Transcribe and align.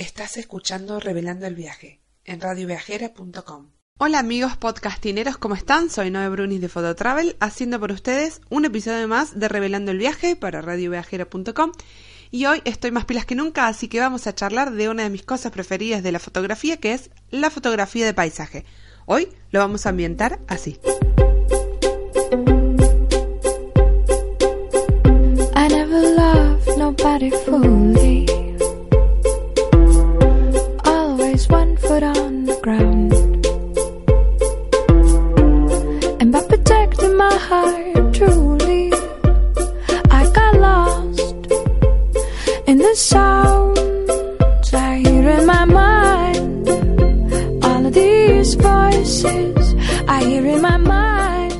Estás 0.00 0.38
escuchando 0.38 0.98
Revelando 0.98 1.46
el 1.46 1.54
Viaje 1.54 2.00
en 2.24 2.40
radioviajera.com. 2.40 3.66
Hola 3.98 4.18
amigos 4.18 4.56
podcastineros, 4.56 5.36
¿cómo 5.36 5.54
están? 5.54 5.90
Soy 5.90 6.10
Noé 6.10 6.30
Brunis 6.30 6.62
de 6.62 6.70
Fototravel, 6.70 7.36
haciendo 7.38 7.78
por 7.78 7.92
ustedes 7.92 8.40
un 8.48 8.64
episodio 8.64 9.06
más 9.08 9.38
de 9.38 9.46
Revelando 9.46 9.90
el 9.90 9.98
Viaje 9.98 10.36
para 10.36 10.62
radioviajera.com. 10.62 11.72
Y 12.30 12.46
hoy 12.46 12.62
estoy 12.64 12.92
más 12.92 13.04
pilas 13.04 13.26
que 13.26 13.34
nunca, 13.34 13.66
así 13.66 13.88
que 13.88 14.00
vamos 14.00 14.26
a 14.26 14.34
charlar 14.34 14.72
de 14.72 14.88
una 14.88 15.02
de 15.02 15.10
mis 15.10 15.22
cosas 15.22 15.52
preferidas 15.52 16.02
de 16.02 16.12
la 16.12 16.18
fotografía, 16.18 16.78
que 16.78 16.94
es 16.94 17.10
la 17.28 17.50
fotografía 17.50 18.06
de 18.06 18.14
paisaje. 18.14 18.64
Hoy 19.04 19.28
lo 19.50 19.60
vamos 19.60 19.84
a 19.84 19.90
ambientar 19.90 20.40
así. 20.48 20.80
I 25.54 25.68
never 25.68 26.16
loved 26.16 26.78
nobody 26.78 27.30
fully. 27.44 28.39
Foot 32.00 32.16
on 32.16 32.44
the 32.44 32.56
ground. 32.62 33.12
And 36.20 36.32
by 36.32 36.40
protecting 36.42 37.16
my 37.16 37.34
heart 37.34 38.14
truly, 38.14 38.92
I 40.10 40.22
got 40.32 40.54
lost 40.58 41.36
in 42.66 42.78
the 42.78 42.94
sounds 42.94 44.74
I 44.74 44.98
hear 44.98 45.28
in 45.28 45.46
my 45.46 45.64
mind. 45.64 46.68
All 47.64 47.86
of 47.86 47.92
these 47.92 48.54
voices 48.54 49.74
I 50.08 50.24
hear 50.24 50.46
in 50.46 50.62
my 50.62 50.76
mind. 50.76 51.58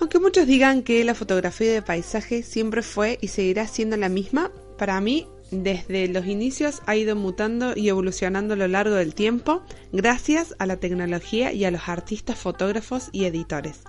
Aunque 0.00 0.18
muchos 0.18 0.46
digan 0.46 0.82
que 0.82 1.02
la 1.04 1.14
fotografía 1.14 1.72
de 1.72 1.82
paisaje 1.82 2.42
siempre 2.42 2.82
fue 2.82 3.18
y 3.22 3.28
seguirá 3.28 3.66
siendo 3.66 3.96
la 3.96 4.08
misma, 4.08 4.50
para 4.76 5.00
mí 5.00 5.26
desde 5.62 6.08
los 6.08 6.26
inicios 6.26 6.82
ha 6.86 6.96
ido 6.96 7.16
mutando 7.16 7.74
y 7.76 7.88
evolucionando 7.88 8.54
a 8.54 8.56
lo 8.56 8.68
largo 8.68 8.94
del 8.94 9.14
tiempo 9.14 9.62
gracias 9.92 10.54
a 10.58 10.66
la 10.66 10.76
tecnología 10.76 11.52
y 11.52 11.64
a 11.64 11.70
los 11.70 11.88
artistas, 11.88 12.38
fotógrafos 12.38 13.08
y 13.12 13.24
editores. 13.24 13.82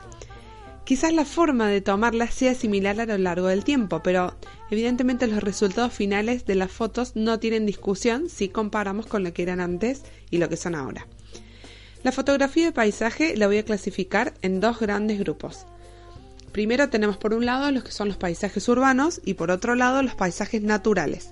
Quizás 0.86 1.14
la 1.14 1.26
forma 1.26 1.68
de 1.68 1.82
tomarla 1.82 2.30
sea 2.30 2.54
similar 2.54 3.02
a 3.02 3.06
lo 3.08 3.18
largo 3.18 3.48
del 3.48 3.64
tiempo, 3.64 4.04
pero 4.04 4.36
evidentemente 4.70 5.26
los 5.26 5.42
resultados 5.42 5.94
finales 5.94 6.46
de 6.46 6.54
las 6.54 6.72
fotos 6.72 7.16
no 7.16 7.40
tienen 7.40 7.66
discusión 7.66 8.30
si 8.30 8.50
comparamos 8.50 9.08
con 9.08 9.24
lo 9.24 9.34
que 9.34 9.42
eran 9.42 9.62
antes 9.62 10.04
y 10.30 10.38
lo 10.38 10.48
que 10.48 10.58
son 10.58 10.76
ahora. 10.76 11.08
La 12.04 12.12
fotografía 12.12 12.66
de 12.66 12.72
paisaje 12.72 13.36
la 13.36 13.48
voy 13.48 13.58
a 13.58 13.66
clasificar 13.66 14.36
en 14.44 14.60
dos 14.60 14.80
grandes 14.80 15.18
grupos. 15.18 15.66
Primero 16.52 16.88
tenemos 16.88 17.18
por 17.18 17.34
un 17.34 17.46
lado 17.46 17.72
los 17.72 17.84
que 17.84 17.92
son 17.92 18.08
los 18.08 18.18
paisajes 18.18 18.70
urbanos 18.70 19.20
y 19.26 19.34
por 19.34 19.50
otro 19.50 19.74
lado 19.74 20.04
los 20.04 20.14
paisajes 20.14 20.62
naturales. 20.62 21.32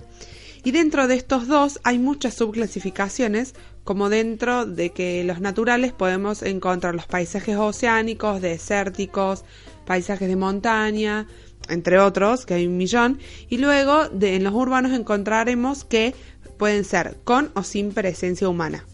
Y 0.63 0.71
dentro 0.71 1.07
de 1.07 1.15
estos 1.15 1.47
dos 1.47 1.79
hay 1.83 1.99
muchas 1.99 2.35
subclasificaciones, 2.35 3.53
como 3.83 4.09
dentro 4.09 4.65
de 4.65 4.91
que 4.91 5.23
los 5.25 5.41
naturales 5.41 5.91
podemos 5.91 6.41
encontrar 6.41 6.95
los 6.95 7.05
paisajes 7.05 7.57
oceánicos, 7.57 8.41
desérticos, 8.41 9.43
paisajes 9.85 10.29
de 10.29 10.37
montaña, 10.37 11.27
entre 11.67 11.99
otros, 11.99 12.45
que 12.45 12.53
hay 12.53 12.67
un 12.67 12.77
millón, 12.77 13.19
y 13.49 13.57
luego 13.57 14.07
de, 14.09 14.35
en 14.35 14.43
los 14.45 14.53
urbanos 14.53 14.93
encontraremos 14.93 15.83
que 15.83 16.15
pueden 16.57 16.85
ser 16.85 17.17
con 17.25 17.51
o 17.55 17.63
sin 17.63 17.91
presencia 17.93 18.47
humana. 18.47 18.85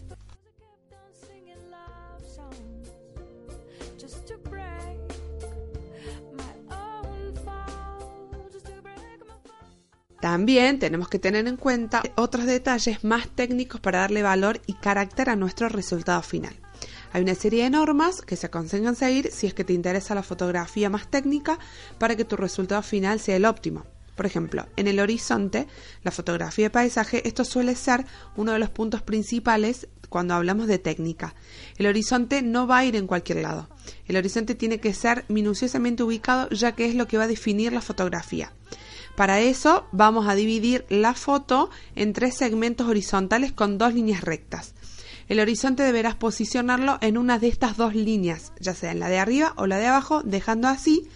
También 10.20 10.78
tenemos 10.78 11.08
que 11.08 11.18
tener 11.18 11.48
en 11.48 11.56
cuenta 11.56 12.02
otros 12.16 12.44
detalles 12.44 13.04
más 13.04 13.28
técnicos 13.28 13.80
para 13.80 14.00
darle 14.00 14.22
valor 14.22 14.60
y 14.66 14.74
carácter 14.74 15.30
a 15.30 15.36
nuestro 15.36 15.68
resultado 15.68 16.22
final. 16.22 16.54
Hay 17.12 17.22
una 17.22 17.34
serie 17.34 17.64
de 17.64 17.70
normas 17.70 18.20
que 18.20 18.36
se 18.36 18.46
aconsejan 18.46 18.94
seguir 18.94 19.30
si 19.32 19.46
es 19.46 19.54
que 19.54 19.64
te 19.64 19.72
interesa 19.72 20.14
la 20.14 20.22
fotografía 20.22 20.90
más 20.90 21.10
técnica 21.10 21.58
para 21.98 22.16
que 22.16 22.24
tu 22.24 22.36
resultado 22.36 22.82
final 22.82 23.18
sea 23.18 23.36
el 23.36 23.46
óptimo. 23.46 23.84
Por 24.14 24.26
ejemplo, 24.26 24.66
en 24.76 24.86
el 24.86 25.00
horizonte, 25.00 25.66
la 26.04 26.10
fotografía 26.10 26.66
de 26.66 26.70
paisaje, 26.70 27.26
esto 27.26 27.42
suele 27.44 27.74
ser 27.74 28.04
uno 28.36 28.52
de 28.52 28.58
los 28.58 28.68
puntos 28.68 29.00
principales 29.00 29.88
cuando 30.10 30.34
hablamos 30.34 30.66
de 30.66 30.78
técnica. 30.78 31.34
El 31.78 31.86
horizonte 31.86 32.42
no 32.42 32.66
va 32.66 32.78
a 32.78 32.84
ir 32.84 32.96
en 32.96 33.06
cualquier 33.06 33.40
lado. 33.40 33.70
El 34.06 34.16
horizonte 34.16 34.54
tiene 34.54 34.78
que 34.78 34.92
ser 34.92 35.24
minuciosamente 35.28 36.02
ubicado 36.02 36.50
ya 36.50 36.72
que 36.72 36.84
es 36.84 36.94
lo 36.94 37.08
que 37.08 37.16
va 37.16 37.24
a 37.24 37.28
definir 37.28 37.72
la 37.72 37.80
fotografía. 37.80 38.52
Para 39.20 39.40
eso 39.40 39.86
vamos 39.92 40.26
a 40.28 40.34
dividir 40.34 40.86
la 40.88 41.12
foto 41.12 41.68
en 41.94 42.14
tres 42.14 42.38
segmentos 42.38 42.88
horizontales 42.88 43.52
con 43.52 43.76
dos 43.76 43.92
líneas 43.92 44.22
rectas. 44.22 44.72
El 45.28 45.40
horizonte 45.40 45.82
deberás 45.82 46.14
posicionarlo 46.14 46.96
en 47.02 47.18
una 47.18 47.38
de 47.38 47.48
estas 47.48 47.76
dos 47.76 47.94
líneas, 47.94 48.54
ya 48.60 48.74
sea 48.74 48.92
en 48.92 48.98
la 48.98 49.10
de 49.10 49.18
arriba 49.18 49.52
o 49.58 49.66
la 49.66 49.76
de 49.76 49.88
abajo, 49.88 50.22
dejando 50.22 50.68
así 50.68 51.06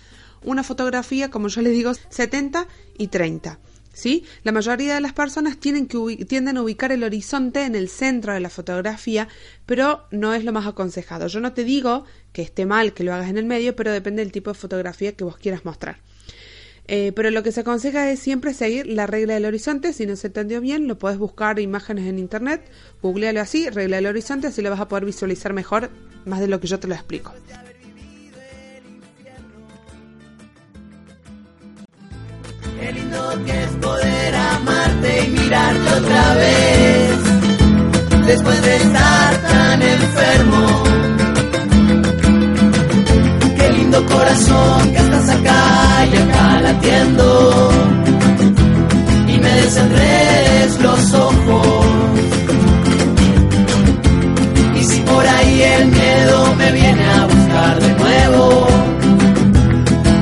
una 0.43 0.63
fotografía, 0.63 1.31
como 1.31 1.49
yo 1.49 1.63
les 1.63 1.73
digo, 1.73 1.95
70 1.95 2.69
y 2.99 3.09
30. 3.09 3.59
¿Sí? 3.95 4.27
La 4.43 4.53
mayoría 4.53 4.97
de 4.97 5.01
las 5.01 5.15
personas 5.15 5.57
tienden 5.57 5.89
a 6.59 6.63
ubicar 6.63 6.93
el 6.93 7.05
horizonte 7.05 7.65
en 7.65 7.75
el 7.75 7.89
centro 7.89 8.35
de 8.35 8.41
la 8.41 8.51
fotografía, 8.51 9.29
pero 9.65 10.05
no 10.11 10.35
es 10.35 10.45
lo 10.45 10.53
más 10.53 10.67
aconsejado. 10.67 11.29
Yo 11.29 11.41
no 11.41 11.55
te 11.55 11.65
digo 11.65 12.05
que 12.35 12.43
esté 12.43 12.67
mal 12.67 12.93
que 12.93 13.03
lo 13.03 13.15
hagas 13.15 13.31
en 13.31 13.39
el 13.39 13.47
medio, 13.47 13.75
pero 13.75 13.93
depende 13.93 14.23
del 14.23 14.31
tipo 14.31 14.51
de 14.51 14.59
fotografía 14.59 15.13
que 15.13 15.25
vos 15.25 15.39
quieras 15.39 15.65
mostrar. 15.65 15.97
Eh, 16.87 17.13
pero 17.17 17.31
lo 17.31 17.43
que 17.43 17.53
se 17.53 17.61
aconseja 17.61 18.11
es 18.11 18.21
siempre 18.21 18.53
seguir 18.53 18.87
la 18.87 19.07
regla 19.07 19.35
del 19.35 19.47
horizonte. 19.47 19.93
Si 19.93 20.07
no 20.07 20.17
se 20.17 20.27
entendió 20.27 20.61
bien, 20.61 20.87
lo 20.87 20.99
puedes 20.99 21.19
buscar 21.19 21.59
imágenes 21.59 22.07
en 22.07 22.19
internet, 22.19 22.71
googlealo 23.03 23.41
así, 23.41 23.71
regla 23.71 23.97
del 23.97 24.07
horizonte, 24.07 24.49
así 24.49 24.61
lo 24.63 24.71
vas 24.71 24.81
a 24.81 24.89
poder 24.89 25.05
visualizar 25.05 25.53
mejor, 25.53 25.91
más 26.27 26.41
de 26.41 26.49
lo 26.49 26.61
que 26.61 26.67
yo 26.67 26.79
te 26.79 26.89
lo 26.89 26.95
explico. 26.95 27.33
Qué 32.81 32.93
lindo 32.93 33.45
que 33.47 33.65
es 33.65 33.71
poder 33.77 34.35
amarte 34.35 35.25
y 35.25 35.31
mirarte 35.31 35.91
otra 35.91 36.35
vez. 36.35 37.19
Después 38.27 38.63
de 38.63 38.77
estar 38.77 39.43
tan 39.43 39.83
enfermo. 39.83 40.94
Lindo 43.95 44.13
corazón 44.13 44.91
que 44.91 44.99
estás 44.99 45.29
acá 45.29 46.07
y 46.13 46.17
acá 46.17 46.61
latiendo. 46.63 47.71
Y 49.29 49.39
me 49.39 49.53
desenredes 49.55 50.81
los 50.81 51.15
ojos. 51.15 51.67
Y 54.75 54.83
si 54.83 55.01
por 55.01 55.25
ahí 55.27 55.63
el 55.63 55.87
miedo 55.87 56.55
me 56.57 56.73
viene 56.73 57.05
a 57.05 57.27
buscar 57.27 57.81
de 57.81 57.89
nuevo. 57.95 58.67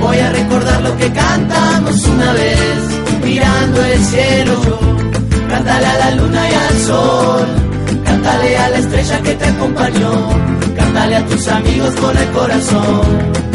Voy 0.01 0.19
a 0.19 0.31
recordar 0.31 0.83
lo 0.83 0.97
que 0.99 1.11
cantamos 1.11 2.07
una 2.09 2.33
vez, 2.35 2.79
mirando 3.25 3.85
el 3.85 4.05
cielo. 4.05 4.79
Cántale 5.49 5.87
a 5.87 5.99
la 5.99 6.11
luna 6.17 6.51
y 6.51 6.55
al 6.55 6.79
sol, 6.81 7.47
cántale 8.05 8.59
a 8.59 8.69
la 8.69 8.79
estrella 8.79 9.23
que 9.23 9.35
te 9.35 9.47
acompañó, 9.47 10.29
cántale 10.77 11.17
a 11.17 11.27
tus 11.27 11.49
amigos 11.49 11.95
con 11.95 12.19
el 12.19 12.29
corazón. 12.33 13.52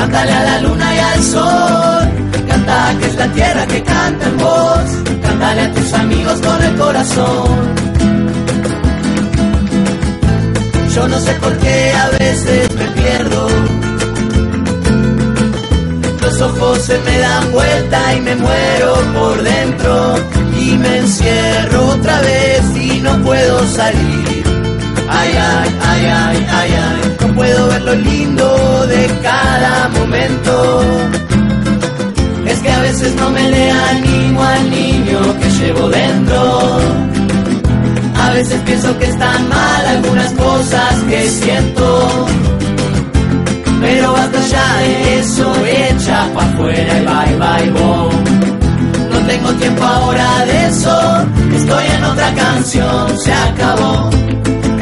Cántale 0.00 0.32
a 0.32 0.42
la 0.42 0.60
luna 0.62 0.94
y 0.94 0.98
al 0.98 1.22
sol, 1.22 2.08
canta 2.48 2.96
que 2.98 3.06
es 3.06 3.16
la 3.16 3.28
tierra 3.32 3.66
que 3.66 3.82
canta 3.82 4.26
en 4.28 4.38
voz, 4.38 4.88
cántale 5.20 5.60
a 5.60 5.72
tus 5.72 5.92
amigos 5.92 6.40
con 6.40 6.62
el 6.62 6.74
corazón. 6.76 7.74
Yo 10.94 11.06
no 11.06 11.20
sé 11.20 11.32
por 11.34 11.54
qué 11.58 11.92
a 11.92 12.08
veces 12.18 12.74
me 12.76 12.86
pierdo. 13.02 13.48
Los 16.22 16.40
ojos 16.40 16.78
se 16.78 16.98
me 17.00 17.18
dan 17.18 17.52
vuelta 17.52 18.14
y 18.14 18.20
me 18.20 18.36
muero 18.36 18.94
por 19.12 19.42
dentro. 19.42 20.14
Y 20.58 20.78
me 20.78 20.96
encierro 20.96 21.88
otra 21.88 22.20
vez 22.22 22.62
y 22.74 23.00
no 23.00 23.18
puedo 23.22 23.66
salir. 23.66 24.59
Ay, 25.12 25.30
ay, 25.36 25.68
ay, 25.90 26.04
ay, 26.06 26.46
ay, 26.58 26.70
ay. 26.86 27.16
No 27.20 27.34
puedo 27.34 27.68
ver 27.68 27.82
lo 27.82 27.94
lindo 27.94 28.86
de 28.86 29.06
cada 29.22 29.88
momento. 29.88 30.82
Es 32.46 32.58
que 32.60 32.70
a 32.70 32.80
veces 32.80 33.14
no 33.16 33.30
me 33.30 33.50
le 33.50 33.70
animo 33.70 34.42
al 34.42 34.70
niño 34.70 35.18
que 35.40 35.50
llevo 35.50 35.88
dentro. 35.88 36.78
A 38.22 38.30
veces 38.30 38.60
pienso 38.64 38.96
que 38.98 39.06
están 39.06 39.48
mal 39.48 39.86
algunas 39.86 40.32
cosas 40.32 40.94
que 41.08 41.28
siento. 41.28 42.26
Pero 43.80 44.12
basta 44.12 44.40
ya 44.46 44.76
de 44.78 45.18
eso, 45.20 45.52
echa 45.66 46.28
pa' 46.34 46.44
afuera 46.44 46.98
y 47.00 47.04
bye 47.06 47.36
bye 47.42 47.70
bo. 47.70 48.10
No 49.12 49.26
tengo 49.26 49.50
tiempo 49.54 49.84
ahora 49.84 50.44
de 50.44 50.66
eso, 50.66 51.26
estoy 51.56 51.84
en 51.96 52.04
otra 52.04 52.34
canción, 52.34 53.18
se 53.18 53.32
acabó. 53.32 54.10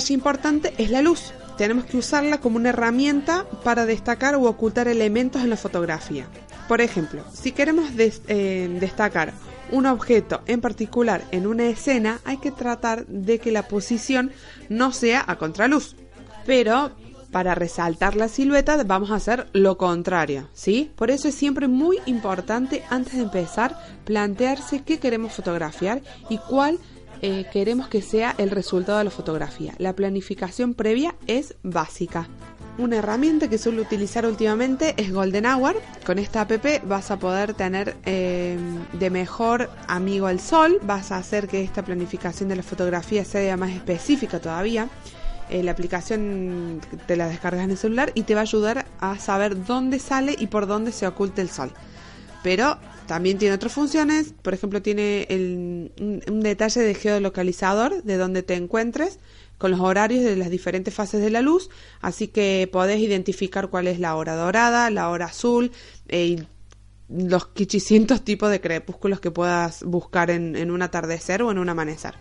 Detalle 0.00 0.14
importante 0.14 0.72
es 0.78 0.90
la 0.90 1.02
luz. 1.02 1.32
Tenemos 1.58 1.84
que 1.84 1.98
usarla 1.98 2.40
como 2.40 2.56
una 2.56 2.70
herramienta 2.70 3.44
para 3.62 3.84
destacar 3.84 4.34
o 4.34 4.44
ocultar 4.44 4.88
elementos 4.88 5.42
en 5.42 5.50
la 5.50 5.58
fotografía. 5.58 6.26
Por 6.68 6.80
ejemplo, 6.80 7.22
si 7.34 7.52
queremos 7.52 7.90
eh, 7.98 8.76
destacar 8.80 9.34
un 9.70 9.84
objeto 9.84 10.40
en 10.46 10.62
particular 10.62 11.22
en 11.32 11.46
una 11.46 11.66
escena, 11.66 12.20
hay 12.24 12.38
que 12.38 12.50
tratar 12.50 13.06
de 13.06 13.38
que 13.38 13.52
la 13.52 13.68
posición 13.68 14.30
no 14.70 14.92
sea 14.92 15.22
a 15.26 15.36
contraluz. 15.36 15.96
Pero 16.46 16.92
para 17.30 17.54
resaltar 17.54 18.16
la 18.16 18.28
silueta 18.28 18.82
vamos 18.84 19.10
a 19.10 19.16
hacer 19.16 19.48
lo 19.52 19.76
contrario, 19.76 20.48
¿sí? 20.54 20.90
Por 20.96 21.10
eso 21.10 21.28
es 21.28 21.34
siempre 21.34 21.68
muy 21.68 21.98
importante 22.06 22.82
antes 22.88 23.14
de 23.14 23.22
empezar 23.22 23.76
plantearse 24.04 24.82
qué 24.82 24.98
queremos 24.98 25.34
fotografiar 25.34 26.00
y 26.30 26.38
cuál 26.38 26.78
eh, 27.22 27.46
queremos 27.52 27.88
que 27.88 28.02
sea 28.02 28.34
el 28.38 28.50
resultado 28.50 28.98
de 28.98 29.04
la 29.04 29.10
fotografía. 29.10 29.74
La 29.78 29.94
planificación 29.94 30.74
previa 30.74 31.14
es 31.26 31.54
básica. 31.62 32.28
Una 32.78 32.96
herramienta 32.96 33.48
que 33.48 33.58
suelo 33.58 33.82
utilizar 33.82 34.24
últimamente 34.24 34.94
es 34.96 35.12
Golden 35.12 35.44
Hour. 35.44 35.76
Con 36.06 36.18
esta 36.18 36.42
app 36.42 36.52
vas 36.86 37.10
a 37.10 37.18
poder 37.18 37.52
tener 37.52 37.96
eh, 38.06 38.56
de 38.94 39.10
mejor 39.10 39.68
amigo 39.86 40.30
el 40.30 40.40
sol, 40.40 40.78
vas 40.82 41.12
a 41.12 41.18
hacer 41.18 41.46
que 41.46 41.62
esta 41.62 41.84
planificación 41.84 42.48
de 42.48 42.56
la 42.56 42.62
fotografía 42.62 43.24
sea 43.24 43.56
más 43.58 43.70
específica 43.70 44.38
todavía. 44.40 44.88
Eh, 45.50 45.62
la 45.62 45.72
aplicación 45.72 46.80
te 47.06 47.16
la 47.16 47.28
descargas 47.28 47.64
en 47.64 47.72
el 47.72 47.76
celular 47.76 48.12
y 48.14 48.22
te 48.22 48.34
va 48.34 48.40
a 48.40 48.42
ayudar 48.42 48.86
a 49.00 49.18
saber 49.18 49.64
dónde 49.66 49.98
sale 49.98 50.34
y 50.38 50.46
por 50.46 50.66
dónde 50.66 50.92
se 50.92 51.06
oculta 51.06 51.42
el 51.42 51.50
sol. 51.50 51.72
Pero 52.42 52.78
también 53.10 53.38
tiene 53.38 53.56
otras 53.56 53.72
funciones, 53.72 54.34
por 54.40 54.54
ejemplo 54.54 54.82
tiene 54.82 55.26
el- 55.30 55.90
un, 56.28 56.40
detalle 56.42 56.80
de 56.80 56.94
geolocalizador 56.94 58.04
de 58.04 58.16
donde 58.16 58.44
te 58.44 58.54
encuentres 58.54 59.18
con 59.58 59.72
los 59.72 59.80
horarios 59.80 60.22
de 60.22 60.36
las 60.36 60.48
diferentes 60.48 60.94
fases 60.94 61.20
de 61.20 61.28
la 61.28 61.40
luz, 61.42 61.70
así 62.00 62.28
que 62.28 62.68
podés 62.70 63.00
identificar 63.00 63.66
cuál 63.66 63.88
es 63.88 63.98
la 63.98 64.14
hora 64.14 64.36
dorada, 64.36 64.90
la 64.90 65.08
hora 65.08 65.24
azul 65.26 65.72
eh, 66.06 66.24
y 66.24 66.46
los 67.08 67.48
quichicientos 67.48 68.22
tipos 68.24 68.48
de 68.48 68.60
crepúsculos 68.60 69.18
que 69.18 69.32
puedas 69.32 69.82
buscar 69.82 70.30
en, 70.30 70.54
en 70.54 70.70
un 70.70 70.80
atardecer 70.80 71.42
o 71.42 71.50
en 71.50 71.58
un 71.58 71.68
amanecer. 71.68 72.14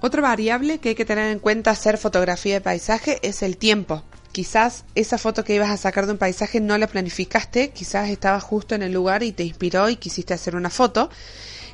Otra 0.00 0.20
variable 0.20 0.78
que 0.78 0.88
hay 0.88 0.94
que 0.96 1.04
tener 1.04 1.30
en 1.30 1.38
cuenta 1.38 1.70
hacer 1.70 1.96
fotografía 1.96 2.54
de 2.54 2.60
paisaje 2.60 3.20
es 3.22 3.44
el 3.44 3.56
tiempo. 3.56 4.02
Quizás 4.32 4.84
esa 4.94 5.18
foto 5.18 5.44
que 5.44 5.54
ibas 5.54 5.70
a 5.70 5.76
sacar 5.76 6.06
de 6.06 6.12
un 6.12 6.18
paisaje 6.18 6.60
no 6.60 6.76
la 6.78 6.86
planificaste, 6.86 7.70
quizás 7.70 8.10
estabas 8.10 8.42
justo 8.42 8.74
en 8.74 8.82
el 8.82 8.92
lugar 8.92 9.22
y 9.22 9.32
te 9.32 9.44
inspiró 9.44 9.88
y 9.88 9.96
quisiste 9.96 10.34
hacer 10.34 10.54
una 10.54 10.70
foto. 10.70 11.10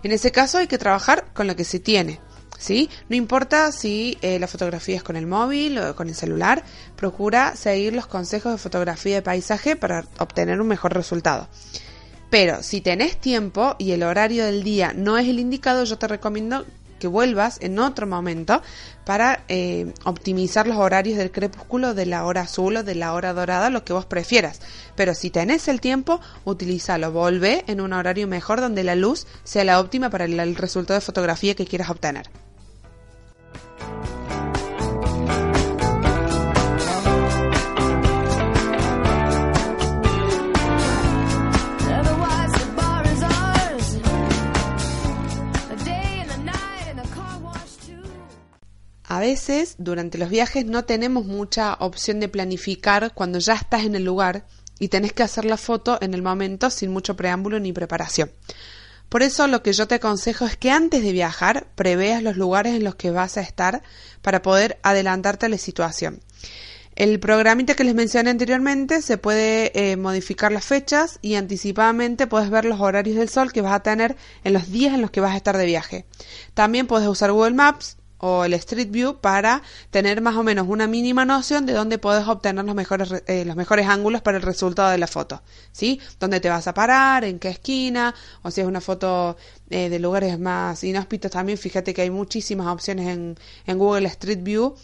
En 0.02 0.12
ese 0.12 0.32
caso 0.32 0.58
hay 0.58 0.66
que 0.66 0.78
trabajar 0.78 1.26
con 1.32 1.46
lo 1.46 1.56
que 1.56 1.64
se 1.64 1.80
tiene. 1.80 2.20
¿Sí? 2.56 2.88
No 3.08 3.16
importa 3.16 3.72
si 3.72 4.16
eh, 4.22 4.38
la 4.38 4.46
fotografía 4.46 4.96
es 4.96 5.02
con 5.02 5.16
el 5.16 5.26
móvil 5.26 5.78
o 5.78 5.96
con 5.96 6.08
el 6.08 6.14
celular, 6.14 6.62
procura 6.96 7.56
seguir 7.56 7.92
los 7.92 8.06
consejos 8.06 8.52
de 8.52 8.58
fotografía 8.58 9.16
de 9.16 9.22
paisaje 9.22 9.76
para 9.76 10.04
obtener 10.18 10.60
un 10.60 10.68
mejor 10.68 10.94
resultado. 10.94 11.48
Pero 12.30 12.62
si 12.62 12.80
tenés 12.80 13.20
tiempo 13.20 13.76
y 13.78 13.90
el 13.92 14.02
horario 14.02 14.44
del 14.44 14.62
día 14.62 14.92
no 14.94 15.18
es 15.18 15.28
el 15.28 15.38
indicado, 15.40 15.84
yo 15.84 15.98
te 15.98 16.08
recomiendo 16.08 16.64
vuelvas 17.06 17.58
en 17.60 17.78
otro 17.78 18.06
momento 18.06 18.62
para 19.04 19.44
eh, 19.48 19.92
optimizar 20.04 20.66
los 20.66 20.76
horarios 20.76 21.18
del 21.18 21.30
crepúsculo, 21.30 21.94
de 21.94 22.06
la 22.06 22.24
hora 22.24 22.42
azul 22.42 22.76
o 22.76 22.82
de 22.82 22.94
la 22.94 23.12
hora 23.12 23.32
dorada, 23.32 23.70
lo 23.70 23.84
que 23.84 23.92
vos 23.92 24.06
prefieras. 24.06 24.60
Pero 24.96 25.14
si 25.14 25.30
tenés 25.30 25.68
el 25.68 25.80
tiempo, 25.80 26.20
utilízalo, 26.44 27.12
volvé 27.12 27.64
en 27.66 27.80
un 27.80 27.92
horario 27.92 28.26
mejor 28.26 28.60
donde 28.60 28.84
la 28.84 28.94
luz 28.94 29.26
sea 29.44 29.64
la 29.64 29.80
óptima 29.80 30.10
para 30.10 30.24
el 30.24 30.56
resultado 30.56 30.98
de 30.98 31.04
fotografía 31.04 31.54
que 31.54 31.66
quieras 31.66 31.90
obtener. 31.90 32.30
A 49.14 49.20
veces, 49.20 49.76
durante 49.78 50.18
los 50.18 50.28
viajes, 50.28 50.64
no 50.66 50.86
tenemos 50.86 51.24
mucha 51.24 51.74
opción 51.74 52.18
de 52.18 52.28
planificar 52.28 53.12
cuando 53.14 53.38
ya 53.38 53.54
estás 53.54 53.84
en 53.84 53.94
el 53.94 54.04
lugar 54.04 54.44
y 54.80 54.88
tenés 54.88 55.12
que 55.12 55.22
hacer 55.22 55.44
la 55.44 55.56
foto 55.56 55.98
en 56.00 56.14
el 56.14 56.22
momento 56.22 56.68
sin 56.68 56.90
mucho 56.90 57.14
preámbulo 57.14 57.60
ni 57.60 57.72
preparación. 57.72 58.32
Por 59.08 59.22
eso 59.22 59.46
lo 59.46 59.62
que 59.62 59.72
yo 59.72 59.86
te 59.86 59.94
aconsejo 59.94 60.46
es 60.46 60.56
que 60.56 60.72
antes 60.72 61.04
de 61.04 61.12
viajar 61.12 61.68
preveas 61.76 62.24
los 62.24 62.36
lugares 62.36 62.74
en 62.74 62.82
los 62.82 62.96
que 62.96 63.12
vas 63.12 63.36
a 63.36 63.42
estar 63.42 63.84
para 64.20 64.42
poder 64.42 64.80
adelantarte 64.82 65.46
a 65.46 65.48
la 65.48 65.58
situación. 65.58 66.20
El 66.96 67.20
programita 67.20 67.76
que 67.76 67.84
les 67.84 67.94
mencioné 67.94 68.30
anteriormente 68.30 69.00
se 69.00 69.16
puede 69.16 69.70
eh, 69.78 69.96
modificar 69.96 70.50
las 70.50 70.64
fechas 70.64 71.20
y 71.22 71.36
anticipadamente 71.36 72.26
puedes 72.26 72.50
ver 72.50 72.64
los 72.64 72.80
horarios 72.80 73.14
del 73.14 73.28
sol 73.28 73.52
que 73.52 73.62
vas 73.62 73.74
a 73.74 73.84
tener 73.84 74.16
en 74.42 74.54
los 74.54 74.72
días 74.72 74.92
en 74.92 75.02
los 75.02 75.12
que 75.12 75.20
vas 75.20 75.34
a 75.34 75.36
estar 75.36 75.56
de 75.56 75.66
viaje. 75.66 76.04
También 76.52 76.88
puedes 76.88 77.06
usar 77.06 77.30
Google 77.30 77.54
Maps 77.54 77.96
o 78.26 78.44
el 78.44 78.54
Street 78.54 78.90
View 78.90 79.20
para 79.20 79.62
tener 79.90 80.22
más 80.22 80.34
o 80.36 80.42
menos 80.42 80.66
una 80.66 80.86
mínima 80.86 81.24
noción 81.26 81.66
de 81.66 81.74
dónde 81.74 81.98
puedes 81.98 82.26
obtener 82.26 82.64
los 82.64 82.74
mejores, 82.74 83.10
re- 83.10 83.24
eh, 83.26 83.44
los 83.44 83.54
mejores 83.54 83.86
ángulos 83.86 84.22
para 84.22 84.38
el 84.38 84.42
resultado 84.42 84.90
de 84.90 84.98
la 84.98 85.06
foto. 85.06 85.42
¿Sí? 85.72 86.00
Dónde 86.18 86.40
te 86.40 86.48
vas 86.48 86.66
a 86.66 86.72
parar, 86.72 87.24
en 87.24 87.38
qué 87.38 87.50
esquina, 87.50 88.14
o 88.42 88.50
si 88.50 88.62
es 88.62 88.66
una 88.66 88.80
foto 88.80 89.36
eh, 89.68 89.90
de 89.90 89.98
lugares 89.98 90.38
más 90.38 90.82
inhóspitos 90.84 91.30
también, 91.30 91.58
fíjate 91.58 91.92
que 91.92 92.02
hay 92.02 92.10
muchísimas 92.10 92.66
opciones 92.68 93.08
en, 93.08 93.36
en 93.66 93.78
Google 93.78 94.08
Street 94.08 94.42
View 94.42 94.74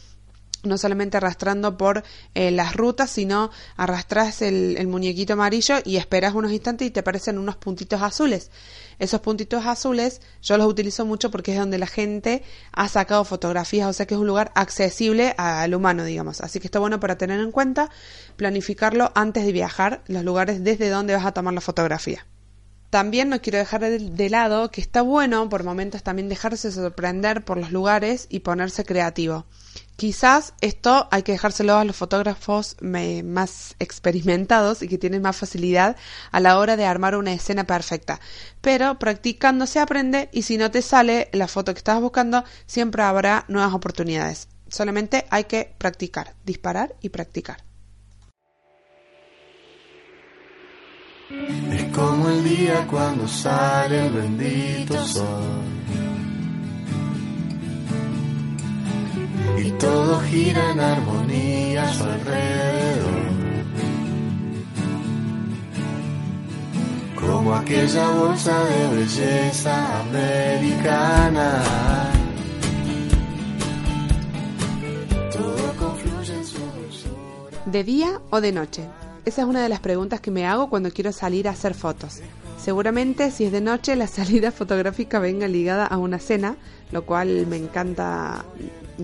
no 0.63 0.77
solamente 0.77 1.17
arrastrando 1.17 1.79
por 1.79 2.05
eh, 2.35 2.51
las 2.51 2.77
rutas, 2.77 3.11
sino 3.11 3.51
arrastras 3.79 4.43
el, 4.43 4.77
el 4.77 4.89
muñequito 4.89 5.33
amarillo 5.33 5.77
y 5.87 5.97
esperas 5.97 6.35
unos 6.35 6.53
instantes 6.53 6.87
y 6.87 6.91
te 6.91 7.01
aparecen 7.01 7.39
unos 7.39 7.57
puntitos 7.57 8.03
azules. 8.03 8.51
Esos 9.01 9.23
puntitos 9.23 9.67
azules 9.67 10.21
yo 10.43 10.59
los 10.59 10.67
utilizo 10.67 11.07
mucho 11.07 11.31
porque 11.31 11.53
es 11.53 11.59
donde 11.59 11.79
la 11.79 11.87
gente 11.87 12.45
ha 12.71 12.87
sacado 12.87 13.25
fotografías, 13.25 13.89
o 13.89 13.93
sea 13.93 14.07
que 14.07 14.15
es 14.15 14.21
un 14.21 14.27
lugar 14.27 14.53
accesible 14.55 15.35
al 15.39 15.75
humano, 15.75 16.05
digamos. 16.05 16.43
Así 16.43 16.61
que 16.61 16.69
está 16.69 16.79
bueno 16.79 17.01
para 17.01 17.17
tener 17.17 17.41
en 17.41 17.51
cuenta, 17.51 17.91
planificarlo 18.37 19.11
antes 19.15 19.47
de 19.47 19.53
viajar, 19.53 20.03
los 20.07 20.23
lugares 20.23 20.63
desde 20.63 20.91
donde 20.91 21.15
vas 21.15 21.25
a 21.25 21.33
tomar 21.33 21.55
la 21.55 21.63
fotografía. 21.63 22.27
También 22.91 23.29
no 23.29 23.41
quiero 23.41 23.59
dejar 23.59 23.81
de, 23.83 24.31
lado 24.31 24.71
que 24.71 24.81
está 24.81 25.03
bueno 25.03 25.49
por 25.49 25.63
momentos 25.63 26.03
también 26.03 26.29
dejarse 26.29 26.73
sorprender 26.73 27.45
por 27.45 27.57
los 27.57 27.71
lugares 27.71 28.27
y 28.29 28.41
ponerse 28.41 28.85
creativo. 28.85 29.47
Quizás 30.01 30.55
esto 30.63 31.09
hay 31.11 31.23
que 31.23 31.33
dejárselo 31.33 31.77
a 31.77 31.85
los 31.85 31.95
fotógrafos 31.95 32.75
me- 32.81 33.23
más 33.23 33.77
experimentados 33.81 34.81
y 34.83 34.89
que 34.89 34.97
tienen 34.97 35.21
más 35.21 35.37
facilidad 35.37 35.95
a 36.33 36.41
la 36.41 36.57
hora 36.59 36.79
de 36.79 36.87
armar 36.87 37.17
una 37.17 37.35
escena 37.35 37.65
perfecta. 37.65 38.19
Pero 38.63 38.99
practicando 38.99 39.67
se 39.67 39.79
aprende 39.79 40.31
y 40.33 40.41
si 40.45 40.57
no 40.57 40.71
te 40.71 40.81
sale 40.81 41.29
la 41.33 41.49
foto 41.49 41.75
que 41.75 41.79
estabas 41.81 42.01
buscando, 42.01 42.45
siempre 42.65 43.03
habrá 43.03 43.45
nuevas 43.49 43.75
oportunidades. 43.75 44.49
Solamente 44.71 45.27
hay 45.29 45.45
que 45.45 45.75
practicar, 45.77 46.33
disparar 46.47 46.95
y 47.03 47.11
practicar. 47.11 47.63
Es 51.29 51.85
como 51.95 52.31
el 52.31 52.43
día 52.43 52.87
cuando 52.87 53.29
sale 53.29 54.07
el 54.07 54.13
bendito 54.15 55.07
sol. 55.07 55.61
Y 59.59 59.71
todo 59.73 60.21
gira 60.21 60.73
en 60.73 60.81
armonía 60.81 61.83
a 61.83 61.93
su 61.93 62.05
alrededor. 62.05 63.31
Como 67.21 67.55
aquella 67.55 68.09
bolsa 68.11 68.65
de 68.65 68.97
belleza 68.97 70.01
americana. 70.01 71.63
¿De 77.67 77.85
día 77.85 78.21
o 78.31 78.41
de 78.41 78.51
noche? 78.51 78.83
Esa 79.25 79.43
es 79.43 79.47
una 79.47 79.63
de 79.63 79.69
las 79.69 79.79
preguntas 79.79 80.21
que 80.21 80.33
me 80.33 80.45
hago 80.45 80.69
cuando 80.69 80.91
quiero 80.91 81.13
salir 81.13 81.47
a 81.47 81.53
hacer 81.53 81.75
fotos. 81.75 82.21
Seguramente 82.59 83.31
si 83.31 83.45
es 83.45 83.53
de 83.53 83.61
noche 83.61 83.95
la 83.95 84.07
salida 84.09 84.51
fotográfica 84.51 85.21
venga 85.21 85.47
ligada 85.47 85.87
a 85.87 85.97
una 85.97 86.19
cena, 86.19 86.57
lo 86.91 87.07
cual 87.07 87.47
me 87.47 87.57
encanta 87.57 88.45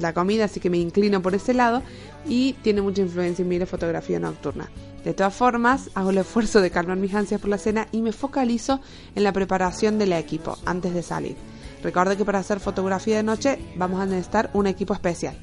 la 0.00 0.12
comida, 0.12 0.44
así 0.44 0.60
que 0.60 0.70
me 0.70 0.78
inclino 0.78 1.22
por 1.22 1.34
ese 1.34 1.54
lado 1.54 1.82
y 2.26 2.54
tiene 2.62 2.82
mucha 2.82 3.02
influencia 3.02 3.42
en 3.42 3.48
mi 3.48 3.58
fotografía 3.66 4.18
nocturna. 4.18 4.68
De 5.04 5.14
todas 5.14 5.34
formas, 5.34 5.90
hago 5.94 6.10
el 6.10 6.18
esfuerzo 6.18 6.60
de 6.60 6.70
calmar 6.70 6.96
mis 6.96 7.14
ansias 7.14 7.40
por 7.40 7.50
la 7.50 7.58
cena 7.58 7.86
y 7.92 8.02
me 8.02 8.12
focalizo 8.12 8.80
en 9.14 9.22
la 9.22 9.32
preparación 9.32 9.98
del 9.98 10.12
equipo 10.12 10.58
antes 10.64 10.92
de 10.94 11.02
salir. 11.02 11.36
Recuerde 11.82 12.16
que 12.16 12.24
para 12.24 12.40
hacer 12.40 12.58
fotografía 12.58 13.16
de 13.16 13.22
noche 13.22 13.58
vamos 13.76 14.00
a 14.00 14.06
necesitar 14.06 14.50
un 14.54 14.66
equipo 14.66 14.94
especial. 14.94 15.36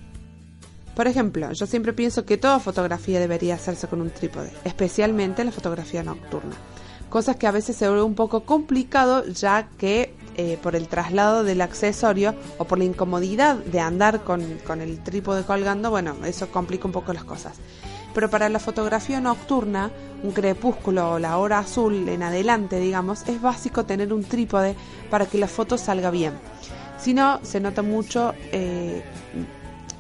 Por 0.95 1.07
ejemplo, 1.07 1.51
yo 1.53 1.65
siempre 1.65 1.93
pienso 1.93 2.25
que 2.25 2.37
toda 2.37 2.59
fotografía 2.59 3.19
debería 3.19 3.55
hacerse 3.55 3.87
con 3.87 4.01
un 4.01 4.11
trípode, 4.11 4.51
especialmente 4.63 5.43
la 5.43 5.51
fotografía 5.51 6.03
nocturna. 6.03 6.55
Cosas 7.09 7.37
que 7.37 7.47
a 7.47 7.51
veces 7.51 7.75
se 7.75 7.87
vuelve 7.87 8.03
un 8.03 8.15
poco 8.15 8.43
complicado 8.43 9.25
ya 9.25 9.69
que 9.77 10.13
eh, 10.35 10.57
por 10.61 10.75
el 10.75 10.87
traslado 10.87 11.43
del 11.43 11.61
accesorio 11.61 12.35
o 12.57 12.65
por 12.65 12.77
la 12.77 12.85
incomodidad 12.85 13.55
de 13.55 13.79
andar 13.79 14.23
con, 14.23 14.59
con 14.65 14.81
el 14.81 14.99
trípode 15.03 15.43
colgando, 15.43 15.89
bueno, 15.89 16.15
eso 16.25 16.49
complica 16.49 16.85
un 16.85 16.91
poco 16.91 17.13
las 17.13 17.23
cosas. 17.23 17.53
Pero 18.13 18.29
para 18.29 18.49
la 18.49 18.59
fotografía 18.59 19.19
nocturna, 19.19 19.91
un 20.21 20.31
crepúsculo 20.31 21.13
o 21.13 21.19
la 21.19 21.37
hora 21.37 21.59
azul 21.59 22.07
en 22.07 22.23
adelante, 22.23 22.79
digamos, 22.79 23.27
es 23.27 23.41
básico 23.41 23.85
tener 23.85 24.13
un 24.13 24.23
trípode 24.23 24.75
para 25.09 25.25
que 25.25 25.37
la 25.37 25.47
foto 25.47 25.77
salga 25.77 26.11
bien. 26.11 26.33
Si 26.97 27.13
no, 27.13 27.39
se 27.43 27.59
nota 27.59 27.81
mucho 27.81 28.33
eh, 28.51 29.03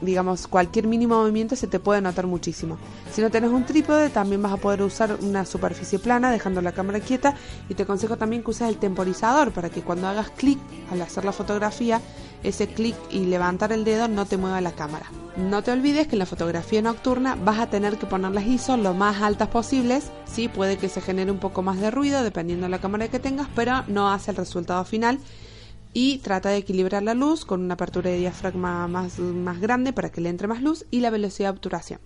digamos, 0.03 0.47
cualquier 0.47 0.87
mínimo 0.87 1.15
movimiento 1.15 1.55
se 1.55 1.67
te 1.67 1.79
puede 1.79 2.01
notar 2.01 2.27
muchísimo. 2.27 2.77
Si 3.11 3.21
no 3.21 3.31
tienes 3.31 3.51
un 3.51 3.65
trípode, 3.65 4.09
también 4.09 4.41
vas 4.41 4.53
a 4.53 4.57
poder 4.57 4.81
usar 4.81 5.17
una 5.21 5.45
superficie 5.45 5.99
plana 5.99 6.31
dejando 6.31 6.61
la 6.61 6.71
cámara 6.71 6.99
quieta 6.99 7.35
y 7.69 7.73
te 7.73 7.83
aconsejo 7.83 8.17
también 8.17 8.43
que 8.43 8.51
uses 8.51 8.67
el 8.67 8.77
temporizador 8.77 9.51
para 9.51 9.69
que 9.69 9.81
cuando 9.81 10.07
hagas 10.07 10.29
clic 10.31 10.59
al 10.91 11.01
hacer 11.01 11.25
la 11.25 11.31
fotografía, 11.31 12.01
ese 12.43 12.67
clic 12.67 12.95
y 13.09 13.25
levantar 13.25 13.71
el 13.71 13.83
dedo 13.83 14.07
no 14.07 14.25
te 14.25 14.37
mueva 14.37 14.61
la 14.61 14.73
cámara. 14.73 15.05
No 15.37 15.63
te 15.63 15.71
olvides 15.71 16.07
que 16.07 16.13
en 16.13 16.19
la 16.19 16.25
fotografía 16.25 16.81
nocturna 16.81 17.35
vas 17.35 17.59
a 17.59 17.67
tener 17.67 17.97
que 17.97 18.05
poner 18.05 18.31
las 18.31 18.45
ISO 18.45 18.77
lo 18.77 18.93
más 18.93 19.21
altas 19.21 19.47
posibles. 19.47 20.11
Sí, 20.25 20.47
puede 20.47 20.77
que 20.77 20.89
se 20.89 21.01
genere 21.01 21.31
un 21.31 21.39
poco 21.39 21.61
más 21.63 21.79
de 21.79 21.89
ruido 21.89 22.23
dependiendo 22.23 22.65
de 22.65 22.69
la 22.69 22.79
cámara 22.81 23.07
que 23.07 23.19
tengas, 23.19 23.47
pero 23.55 23.83
no 23.87 24.11
hace 24.11 24.31
el 24.31 24.37
resultado 24.37 24.83
final 24.85 25.19
y 25.93 26.17
trata 26.19 26.49
de 26.49 26.57
equilibrar 26.57 27.03
la 27.03 27.13
luz 27.13 27.45
con 27.45 27.61
una 27.61 27.75
apertura 27.75 28.09
de 28.09 28.17
diafragma 28.17 28.87
más, 28.87 29.19
más 29.19 29.59
grande 29.59 29.93
para 29.93 30.11
que 30.11 30.21
le 30.21 30.29
entre 30.29 30.47
más 30.47 30.61
luz 30.61 30.85
y 30.91 30.99
la 30.99 31.11
velocidad 31.11 31.49
de 31.49 31.57
obturación. 31.57 31.99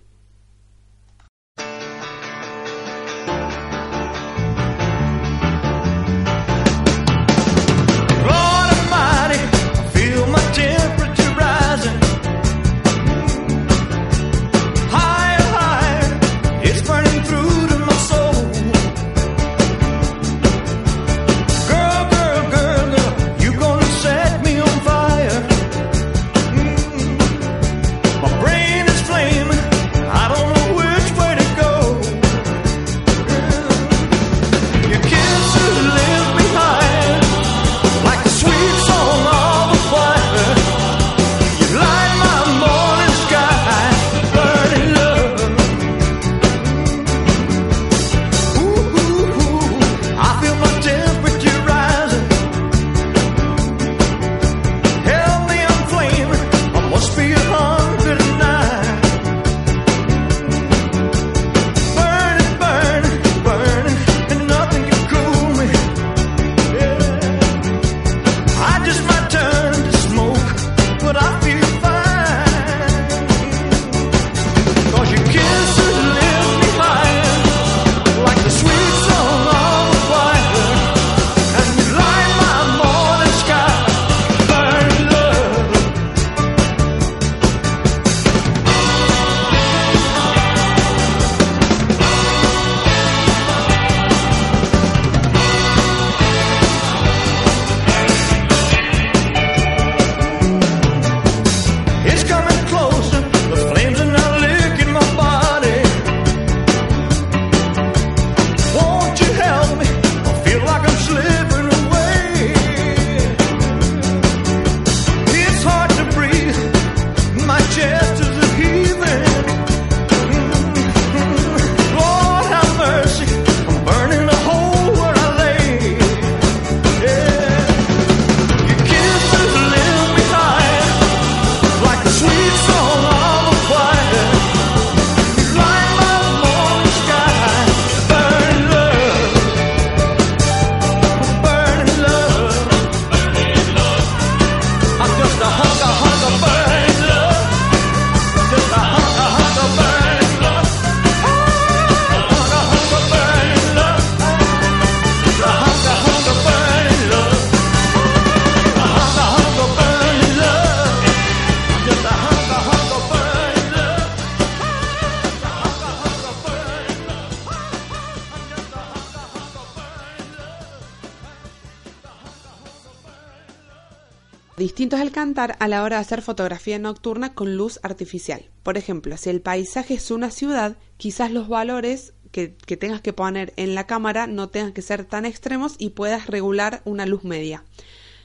A 175.36 175.68
la 175.68 175.82
hora 175.82 175.96
de 175.96 176.00
hacer 176.00 176.22
fotografía 176.22 176.78
nocturna 176.78 177.34
con 177.34 177.54
luz 177.54 177.80
artificial. 177.82 178.48
Por 178.62 178.78
ejemplo, 178.78 179.16
si 179.18 179.28
el 179.28 179.42
paisaje 179.42 179.94
es 179.94 180.10
una 180.10 180.30
ciudad, 180.30 180.78
quizás 180.96 181.30
los 181.30 181.48
valores 181.48 182.14
que, 182.32 182.54
que, 182.54 182.78
tengas 182.78 183.02
que 183.02 183.12
poner 183.12 183.52
en 183.56 183.74
la 183.74 183.86
cámara 183.86 184.26
no 184.26 184.48
tengan 184.48 184.72
que 184.72 184.80
ser 184.80 185.04
tan 185.04 185.26
extremos 185.26 185.74
y 185.78 185.90
puedas 185.90 186.28
regular 186.28 186.80
una 186.86 187.04
luz 187.04 187.24
media. 187.24 187.62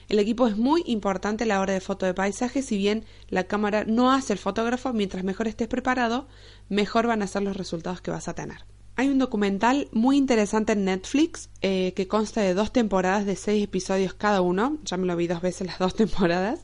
El 0.07 0.17
equipo 0.17 0.48
es 0.48 0.55
muy 0.55 0.81
importante 0.86 1.43
a 1.43 1.48
la 1.48 1.60
hora 1.60 1.74
de 1.74 1.81
foto 1.81 2.05
de 2.05 2.13
paisaje, 2.13 2.62
si 2.62 2.77
bien 2.77 3.03
la 3.27 3.43
cámara 3.43 3.83
no 3.86 4.13
hace 4.13 4.31
el 4.31 4.39
fotógrafo, 4.39 4.93
mientras 4.93 5.25
mejor 5.25 5.48
estés 5.48 5.67
preparado, 5.67 6.27
mejor 6.69 7.05
van 7.05 7.22
a 7.22 7.27
ser 7.27 7.41
los 7.41 7.57
resultados 7.57 8.00
que 8.00 8.12
vas 8.12 8.29
a 8.29 8.33
tener. 8.33 8.63
Hay 8.95 9.09
un 9.09 9.17
documental 9.17 9.88
muy 9.91 10.17
interesante 10.17 10.73
en 10.73 10.85
Netflix 10.85 11.50
eh, 11.62 11.93
que 11.95 12.07
consta 12.07 12.41
de 12.41 12.53
dos 12.53 12.71
temporadas 12.71 13.25
de 13.25 13.35
seis 13.35 13.63
episodios 13.63 14.13
cada 14.13 14.41
uno. 14.41 14.77
Ya 14.83 14.97
me 14.97 15.07
lo 15.07 15.15
vi 15.15 15.25
dos 15.25 15.41
veces 15.41 15.65
las 15.65 15.79
dos 15.79 15.95
temporadas. 16.03 16.59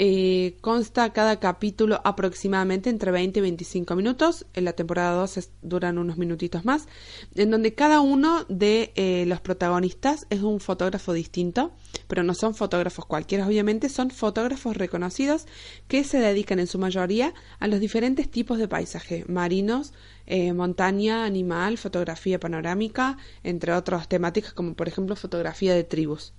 Eh, 0.00 0.56
consta 0.60 1.12
cada 1.12 1.40
capítulo 1.40 2.00
aproximadamente 2.04 2.88
entre 2.88 3.10
20 3.10 3.40
y 3.40 3.42
25 3.42 3.96
minutos. 3.96 4.46
En 4.54 4.64
la 4.64 4.72
temporada 4.72 5.16
2 5.16 5.50
duran 5.62 5.98
unos 5.98 6.16
minutitos 6.16 6.64
más. 6.64 6.86
En 7.34 7.50
donde 7.50 7.74
cada 7.74 8.00
uno 8.00 8.44
de 8.48 8.92
eh, 8.94 9.24
los 9.26 9.40
protagonistas 9.40 10.28
es 10.30 10.42
un 10.42 10.60
fotógrafo 10.60 11.12
distinto. 11.12 11.72
Pero 12.06 12.22
no 12.22 12.34
son 12.34 12.54
fotógrafos 12.54 13.06
cualquiera, 13.06 13.44
obviamente. 13.44 13.88
Son 13.88 14.12
fotógrafos 14.12 14.76
reconocidos 14.76 15.46
que 15.88 16.04
se 16.04 16.20
dedican 16.20 16.60
en 16.60 16.68
su 16.68 16.78
mayoría 16.78 17.34
a 17.58 17.66
los 17.66 17.80
diferentes 17.80 18.30
tipos 18.30 18.58
de 18.58 18.68
paisaje. 18.68 19.24
Marinos, 19.26 19.92
eh, 20.30 20.52
montaña, 20.52 21.24
animal, 21.24 21.78
fotografía 21.78 22.38
panorámica, 22.38 23.16
entre 23.42 23.72
otras 23.72 24.08
temáticas 24.08 24.52
como 24.52 24.74
por 24.74 24.86
ejemplo 24.86 25.16
fotografía 25.16 25.72
de 25.72 25.84
tribus. 25.84 26.34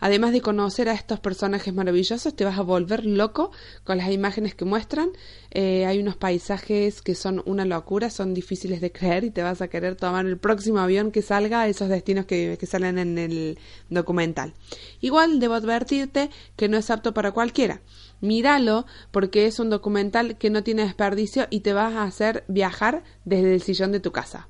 Además 0.00 0.32
de 0.32 0.42
conocer 0.42 0.90
a 0.90 0.92
estos 0.92 1.18
personajes 1.18 1.72
maravillosos, 1.72 2.36
te 2.36 2.44
vas 2.44 2.58
a 2.58 2.62
volver 2.62 3.06
loco 3.06 3.50
con 3.84 3.96
las 3.96 4.10
imágenes 4.10 4.54
que 4.54 4.66
muestran. 4.66 5.12
Eh, 5.50 5.86
hay 5.86 5.98
unos 5.98 6.16
paisajes 6.16 7.00
que 7.00 7.14
son 7.14 7.42
una 7.46 7.64
locura, 7.64 8.10
son 8.10 8.34
difíciles 8.34 8.82
de 8.82 8.92
creer 8.92 9.24
y 9.24 9.30
te 9.30 9.42
vas 9.42 9.62
a 9.62 9.68
querer 9.68 9.96
tomar 9.96 10.26
el 10.26 10.36
próximo 10.36 10.80
avión 10.80 11.10
que 11.10 11.22
salga 11.22 11.62
a 11.62 11.68
esos 11.68 11.88
destinos 11.88 12.26
que, 12.26 12.58
que 12.60 12.66
salen 12.66 12.98
en 12.98 13.16
el 13.16 13.58
documental. 13.88 14.52
Igual 15.00 15.40
debo 15.40 15.54
advertirte 15.54 16.28
que 16.56 16.68
no 16.68 16.76
es 16.76 16.90
apto 16.90 17.14
para 17.14 17.32
cualquiera 17.32 17.80
míralo 18.22 18.86
porque 19.10 19.46
es 19.46 19.58
un 19.58 19.68
documental 19.68 20.38
que 20.38 20.48
no 20.48 20.62
tiene 20.62 20.84
desperdicio 20.84 21.46
y 21.50 21.60
te 21.60 21.74
vas 21.74 21.92
a 21.94 22.04
hacer 22.04 22.44
viajar 22.48 23.02
desde 23.26 23.52
el 23.52 23.60
sillón 23.60 23.92
de 23.92 24.00
tu 24.00 24.12
casa. 24.12 24.48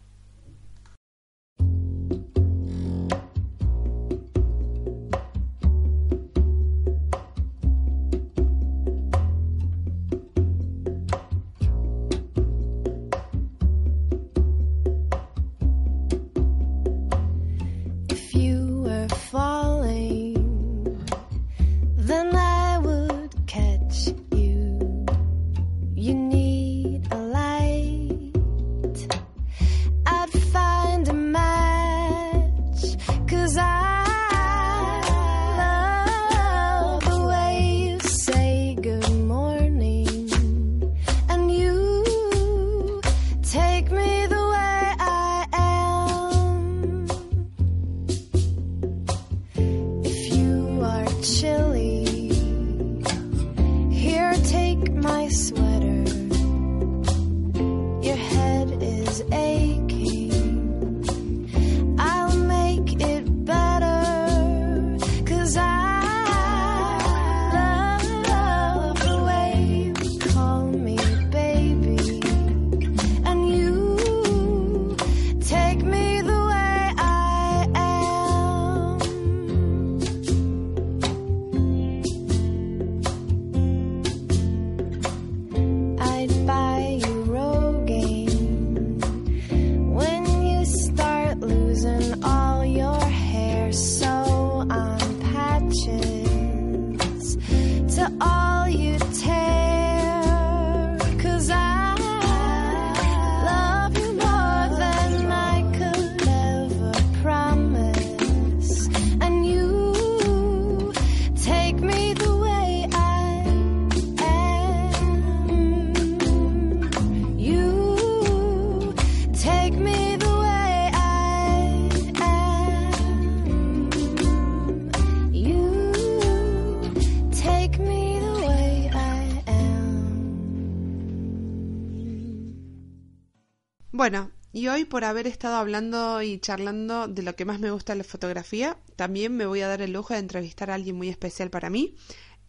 Bueno, 133.95 134.31
y 134.55 134.69
hoy 134.69 134.87
por 134.87 135.05
haber 135.05 135.27
estado 135.27 135.57
hablando 135.57 136.23
y 136.23 136.39
charlando 136.41 137.09
de 137.09 137.23
lo 137.23 137.37
que 137.37 137.45
más 137.45 137.61
me 137.61 137.71
gusta 137.71 137.93
de 137.93 137.99
la 137.99 138.05
fotografía, 138.05 138.79
también 138.97 139.37
me 139.37 139.45
voy 139.45 139.61
a 139.61 139.69
dar 139.69 139.83
el 139.83 139.93
lujo 139.93 140.15
de 140.15 140.21
entrevistar 140.21 140.71
a 140.71 140.75
alguien 140.75 140.97
muy 140.97 141.11
especial 141.11 141.51
para 141.51 141.69
mí. 141.69 141.95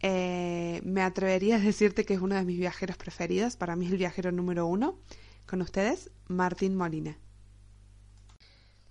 Eh, 0.00 0.80
me 0.84 1.02
atrevería 1.02 1.56
a 1.56 1.58
decirte 1.58 2.06
que 2.06 2.14
es 2.14 2.20
uno 2.20 2.34
de 2.34 2.46
mis 2.46 2.58
viajeros 2.58 2.96
preferidos, 2.96 3.56
para 3.56 3.76
mí 3.76 3.86
el 3.86 3.98
viajero 3.98 4.32
número 4.32 4.66
uno. 4.66 4.98
Con 5.46 5.60
ustedes, 5.60 6.10
Martín 6.28 6.76
Molina. 6.76 7.18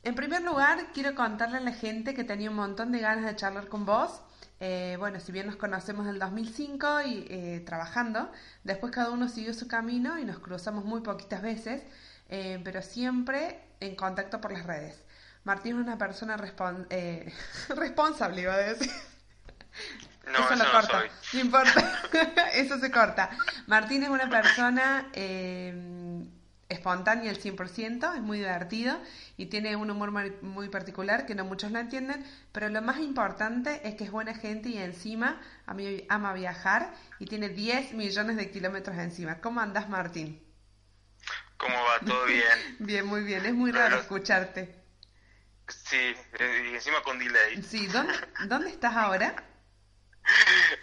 En 0.03 0.13
primer 0.13 0.43
lugar, 0.43 0.91
quiero 0.93 1.15
contarle 1.15 1.57
a 1.57 1.61
la 1.61 1.73
gente 1.73 2.13
que 2.13 2.23
tenía 2.23 2.51
un 2.51 2.55
montón 2.55 2.91
de 2.91 2.99
ganas 2.99 3.25
de 3.25 3.35
charlar 3.35 3.67
con 3.67 3.87
vos. 3.87 4.21
Eh, 4.59 4.95
bueno, 4.99 5.19
si 5.19 5.31
bien 5.31 5.47
nos 5.47 5.55
conocemos 5.55 6.05
del 6.05 6.19
2005 6.19 7.01
y 7.01 7.25
eh, 7.29 7.63
trabajando, 7.65 8.31
después 8.63 8.93
cada 8.93 9.09
uno 9.09 9.27
siguió 9.27 9.55
su 9.55 9.67
camino 9.67 10.19
y 10.19 10.25
nos 10.25 10.37
cruzamos 10.37 10.85
muy 10.85 11.01
poquitas 11.01 11.41
veces. 11.41 11.81
Eh, 12.29 12.59
pero 12.63 12.81
siempre 12.81 13.59
en 13.79 13.95
contacto 13.95 14.39
por 14.41 14.51
las 14.51 14.65
redes. 14.65 15.03
Martín 15.43 15.75
es 15.75 15.83
una 15.83 15.97
persona 15.97 16.37
eh, 16.89 17.31
responsable, 17.69 18.41
iba 18.41 18.53
a 18.53 18.57
decir. 18.57 18.91
No, 20.31 20.39
eso, 20.39 20.55
lo 20.55 20.71
corta. 20.71 21.03
No, 21.33 21.39
importa, 21.39 22.01
eso 22.53 22.79
se 22.79 22.91
corta. 22.91 23.29
Martín 23.67 24.03
es 24.03 24.09
una 24.09 24.29
persona 24.29 25.09
eh, 25.13 26.25
espontánea 26.69 27.29
al 27.29 27.39
100%, 27.39 28.15
es 28.15 28.21
muy 28.21 28.37
divertido 28.37 28.97
y 29.35 29.47
tiene 29.47 29.75
un 29.75 29.91
humor 29.91 30.11
muy 30.41 30.69
particular 30.69 31.25
que 31.25 31.35
no 31.35 31.43
muchos 31.43 31.71
lo 31.71 31.79
entienden, 31.79 32.25
pero 32.51 32.69
lo 32.69 32.81
más 32.81 32.99
importante 32.99 33.81
es 33.87 33.95
que 33.95 34.05
es 34.05 34.11
buena 34.11 34.33
gente 34.33 34.69
y 34.69 34.77
encima 34.77 35.41
a 35.65 35.73
mí 35.73 36.05
ama 36.07 36.33
viajar 36.33 36.93
y 37.19 37.25
tiene 37.25 37.49
10 37.49 37.93
millones 37.93 38.37
de 38.37 38.49
kilómetros 38.49 38.97
encima. 38.97 39.41
¿Cómo 39.41 39.59
andas, 39.59 39.89
Martín? 39.89 40.41
¿Cómo 41.63 41.83
va? 41.85 41.99
¿Todo 42.05 42.25
bien? 42.27 42.75
bien, 42.79 43.05
muy 43.05 43.23
bien. 43.23 43.45
Es 43.45 43.53
muy 43.53 43.71
raro 43.71 43.97
escucharte. 43.97 44.83
Sí, 45.67 46.13
eh, 46.39 46.69
y 46.71 46.75
encima 46.75 47.01
con 47.01 47.17
delay. 47.17 47.63
Sí, 47.63 47.87
¿dónde, 47.87 48.13
¿dónde 48.47 48.69
estás 48.69 48.95
ahora? 48.95 49.35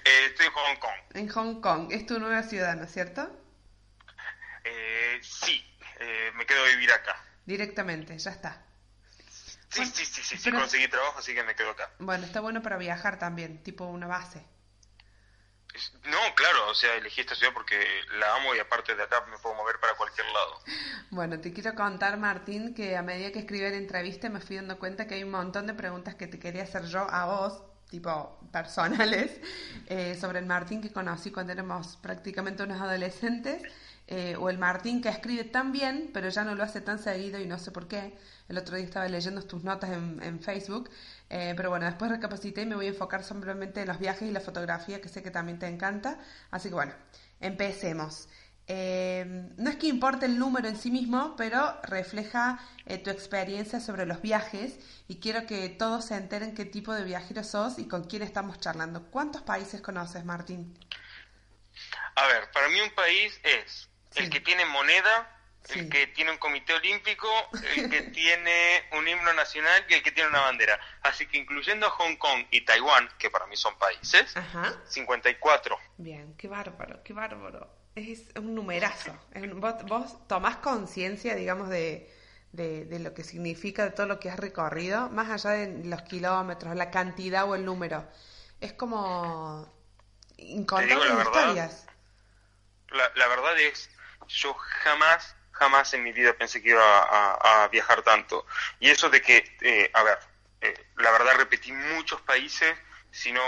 Eh, 0.04 0.26
estoy 0.26 0.46
en 0.46 0.52
Hong 0.52 0.76
Kong. 0.76 0.92
En 1.14 1.28
Hong 1.28 1.60
Kong. 1.62 1.92
Es 1.92 2.04
tu 2.04 2.18
nueva 2.18 2.42
ciudad, 2.42 2.76
¿no 2.76 2.84
es 2.84 2.92
cierto? 2.92 3.30
Eh, 4.64 5.18
sí, 5.22 5.64
eh, 5.98 6.30
me 6.34 6.44
quedo 6.44 6.62
a 6.62 6.68
vivir 6.68 6.92
acá. 6.92 7.16
Directamente, 7.46 8.18
ya 8.18 8.30
está. 8.30 8.62
Sí, 9.70 9.86
sí, 9.86 10.04
sí, 10.04 10.22
sí, 10.22 10.36
sí, 10.36 10.50
conseguí 10.50 10.88
trabajo, 10.88 11.18
así 11.20 11.32
que 11.34 11.42
me 11.42 11.54
quedo 11.54 11.70
acá. 11.70 11.90
Bueno, 11.98 12.26
está 12.26 12.40
bueno 12.40 12.60
para 12.60 12.76
viajar 12.76 13.18
también, 13.18 13.62
tipo 13.62 13.86
una 13.86 14.06
base. 14.06 14.44
No, 16.04 16.34
claro, 16.34 16.70
o 16.70 16.74
sea, 16.74 16.96
elegí 16.96 17.20
esta 17.20 17.34
ciudad 17.34 17.52
porque 17.52 17.76
la 18.18 18.36
amo 18.36 18.54
y 18.54 18.58
aparte 18.58 18.94
de 18.94 19.02
acá 19.02 19.24
me 19.30 19.38
puedo 19.38 19.54
mover 19.54 19.78
para 19.80 19.94
cualquier 19.94 20.26
lado. 20.26 20.60
Bueno, 21.10 21.40
te 21.40 21.52
quiero 21.52 21.74
contar, 21.74 22.18
Martín, 22.18 22.74
que 22.74 22.96
a 22.96 23.02
medida 23.02 23.30
que 23.32 23.40
escribí 23.40 23.62
la 23.62 23.76
entrevista 23.76 24.28
me 24.28 24.40
fui 24.40 24.56
dando 24.56 24.78
cuenta 24.78 25.06
que 25.06 25.14
hay 25.14 25.24
un 25.24 25.30
montón 25.30 25.66
de 25.66 25.74
preguntas 25.74 26.14
que 26.14 26.26
te 26.26 26.38
quería 26.38 26.64
hacer 26.64 26.84
yo 26.86 27.00
a 27.10 27.26
vos, 27.26 27.62
tipo 27.88 28.38
personales, 28.52 29.40
eh, 29.86 30.16
sobre 30.20 30.38
el 30.38 30.46
Martín 30.46 30.80
que 30.80 30.92
conocí 30.92 31.30
cuando 31.30 31.52
éramos 31.52 31.96
prácticamente 31.96 32.62
unos 32.62 32.80
adolescentes, 32.80 33.62
eh, 34.06 34.34
o 34.36 34.50
el 34.50 34.58
Martín 34.58 35.00
que 35.00 35.08
escribe 35.08 35.44
tan 35.44 35.70
bien, 35.70 36.10
pero 36.12 36.28
ya 36.28 36.42
no 36.42 36.54
lo 36.56 36.64
hace 36.64 36.80
tan 36.80 36.98
seguido 36.98 37.40
y 37.40 37.46
no 37.46 37.58
sé 37.58 37.70
por 37.70 37.86
qué. 37.86 38.18
El 38.48 38.58
otro 38.58 38.76
día 38.76 38.84
estaba 38.84 39.06
leyendo 39.06 39.42
tus 39.42 39.62
notas 39.62 39.90
en, 39.90 40.20
en 40.22 40.40
Facebook 40.40 40.90
Eh, 41.30 41.54
pero 41.56 41.70
bueno, 41.70 41.86
después 41.86 42.10
recapacité 42.10 42.62
y 42.62 42.66
me 42.66 42.74
voy 42.74 42.86
a 42.86 42.90
enfocar 42.90 43.22
simplemente 43.24 43.80
en 43.82 43.88
los 43.88 43.98
viajes 43.98 44.28
y 44.28 44.32
la 44.32 44.40
fotografía, 44.40 45.00
que 45.00 45.08
sé 45.08 45.22
que 45.22 45.30
también 45.30 45.58
te 45.58 45.66
encanta. 45.68 46.18
Así 46.50 46.68
que 46.68 46.74
bueno, 46.74 46.92
empecemos. 47.40 48.28
Eh, 48.72 49.48
no 49.56 49.70
es 49.70 49.76
que 49.76 49.88
importe 49.88 50.26
el 50.26 50.38
número 50.38 50.68
en 50.68 50.76
sí 50.76 50.90
mismo, 50.92 51.34
pero 51.36 51.80
refleja 51.82 52.60
eh, 52.86 52.98
tu 52.98 53.10
experiencia 53.10 53.80
sobre 53.80 54.06
los 54.06 54.22
viajes 54.22 54.78
y 55.08 55.18
quiero 55.18 55.46
que 55.46 55.68
todos 55.70 56.04
se 56.04 56.14
enteren 56.16 56.54
qué 56.54 56.64
tipo 56.64 56.92
de 56.94 57.02
viajero 57.04 57.42
sos 57.42 57.78
y 57.78 57.88
con 57.88 58.04
quién 58.04 58.22
estamos 58.22 58.60
charlando. 58.60 59.06
¿Cuántos 59.10 59.42
países 59.42 59.80
conoces, 59.80 60.24
Martín? 60.24 60.78
A 62.16 62.26
ver, 62.26 62.50
para 62.52 62.68
mí 62.68 62.80
un 62.80 62.94
país 62.94 63.40
es 63.42 63.88
Sí. 64.12 64.24
el 64.24 64.30
que 64.30 64.40
tiene 64.40 64.64
moneda, 64.66 65.30
Sí. 65.64 65.78
el 65.80 65.90
que 65.90 66.06
tiene 66.08 66.30
un 66.32 66.38
comité 66.38 66.72
olímpico, 66.74 67.28
el 67.76 67.90
que 67.90 68.02
tiene 68.14 68.82
un 68.92 69.06
himno 69.06 69.32
nacional 69.34 69.84
y 69.88 69.94
el 69.94 70.02
que 70.02 70.10
tiene 70.12 70.30
una 70.30 70.40
bandera. 70.40 70.80
Así 71.02 71.26
que 71.26 71.36
incluyendo 71.38 71.90
Hong 71.90 72.16
Kong 72.16 72.46
y 72.50 72.62
Taiwán, 72.62 73.08
que 73.18 73.30
para 73.30 73.46
mí 73.46 73.56
son 73.56 73.76
países, 73.78 74.36
Ajá. 74.36 74.74
54. 74.88 75.78
Bien, 75.98 76.34
qué 76.36 76.48
bárbaro, 76.48 77.02
qué 77.04 77.12
bárbaro. 77.12 77.68
Es 77.94 78.22
un 78.36 78.54
numerazo. 78.54 79.16
Vos, 79.54 79.74
vos 79.84 80.28
tomás 80.28 80.56
conciencia, 80.56 81.34
digamos, 81.34 81.68
de, 81.68 82.10
de, 82.52 82.84
de 82.86 82.98
lo 83.00 83.12
que 83.14 83.24
significa, 83.24 83.84
de 83.84 83.90
todo 83.90 84.06
lo 84.06 84.18
que 84.20 84.30
has 84.30 84.38
recorrido, 84.38 85.08
más 85.10 85.28
allá 85.28 85.50
de 85.56 85.84
los 85.84 86.02
kilómetros, 86.02 86.74
la 86.76 86.90
cantidad 86.90 87.48
o 87.48 87.54
el 87.54 87.64
número. 87.64 88.08
Es 88.60 88.72
como 88.72 89.70
incontables 90.38 91.08
la 91.08 91.14
verdad. 91.16 91.32
historias. 91.32 91.86
La, 92.88 93.10
la 93.14 93.26
verdad 93.28 93.58
es, 93.60 93.90
yo 94.28 94.54
jamás, 94.54 95.36
jamás 95.60 95.92
en 95.92 96.02
mi 96.02 96.10
vida 96.12 96.32
pensé 96.32 96.62
que 96.62 96.70
iba 96.70 96.82
a, 96.82 97.64
a 97.64 97.68
viajar 97.68 98.00
tanto. 98.02 98.46
Y 98.80 98.88
eso 98.90 99.10
de 99.10 99.20
que, 99.20 99.44
eh, 99.60 99.90
a 99.92 100.02
ver, 100.02 100.18
eh, 100.62 100.74
la 100.96 101.10
verdad 101.10 101.34
repetí 101.36 101.70
muchos 101.70 102.20
países, 102.22 102.74
si 103.10 103.30
no 103.30 103.42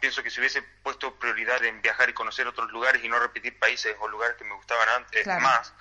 pienso 0.00 0.22
que 0.22 0.30
si 0.30 0.38
hubiese 0.38 0.62
puesto 0.84 1.18
prioridad 1.18 1.64
en 1.64 1.82
viajar 1.82 2.08
y 2.08 2.12
conocer 2.12 2.46
otros 2.46 2.70
lugares 2.70 3.02
y 3.02 3.08
no 3.08 3.18
repetir 3.18 3.58
países 3.58 3.96
o 3.98 4.06
lugares 4.08 4.36
que 4.36 4.44
me 4.44 4.54
gustaban 4.54 4.88
antes 4.90 5.24
Claro. 5.24 5.42
más, 5.42 5.74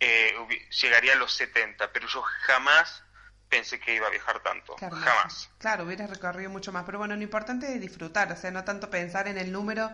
eh, 0.00 0.34
llegaría 0.80 1.12
a 1.12 1.16
los 1.16 1.32
70, 1.34 1.92
pero 1.92 2.08
yo 2.08 2.22
jamás 2.46 3.02
pensé 3.50 3.78
que 3.78 3.94
iba 3.94 4.06
a 4.06 4.10
viajar 4.10 4.40
tanto, 4.40 4.74
Claro, 4.76 4.96
jamás. 4.96 5.50
Claro, 5.58 5.84
hubieras 5.84 6.08
recorrido 6.08 6.48
mucho 6.50 6.72
más. 6.72 6.84
Pero 6.84 6.98
bueno, 6.98 7.14
lo 7.14 7.22
importante 7.22 7.74
es 7.74 7.80
disfrutar, 7.80 8.32
o 8.32 8.36
sea, 8.36 8.50
no 8.50 8.64
tanto 8.64 8.88
pensar 8.88 9.28
en 9.28 9.36
el 9.38 9.52
número 9.52 9.90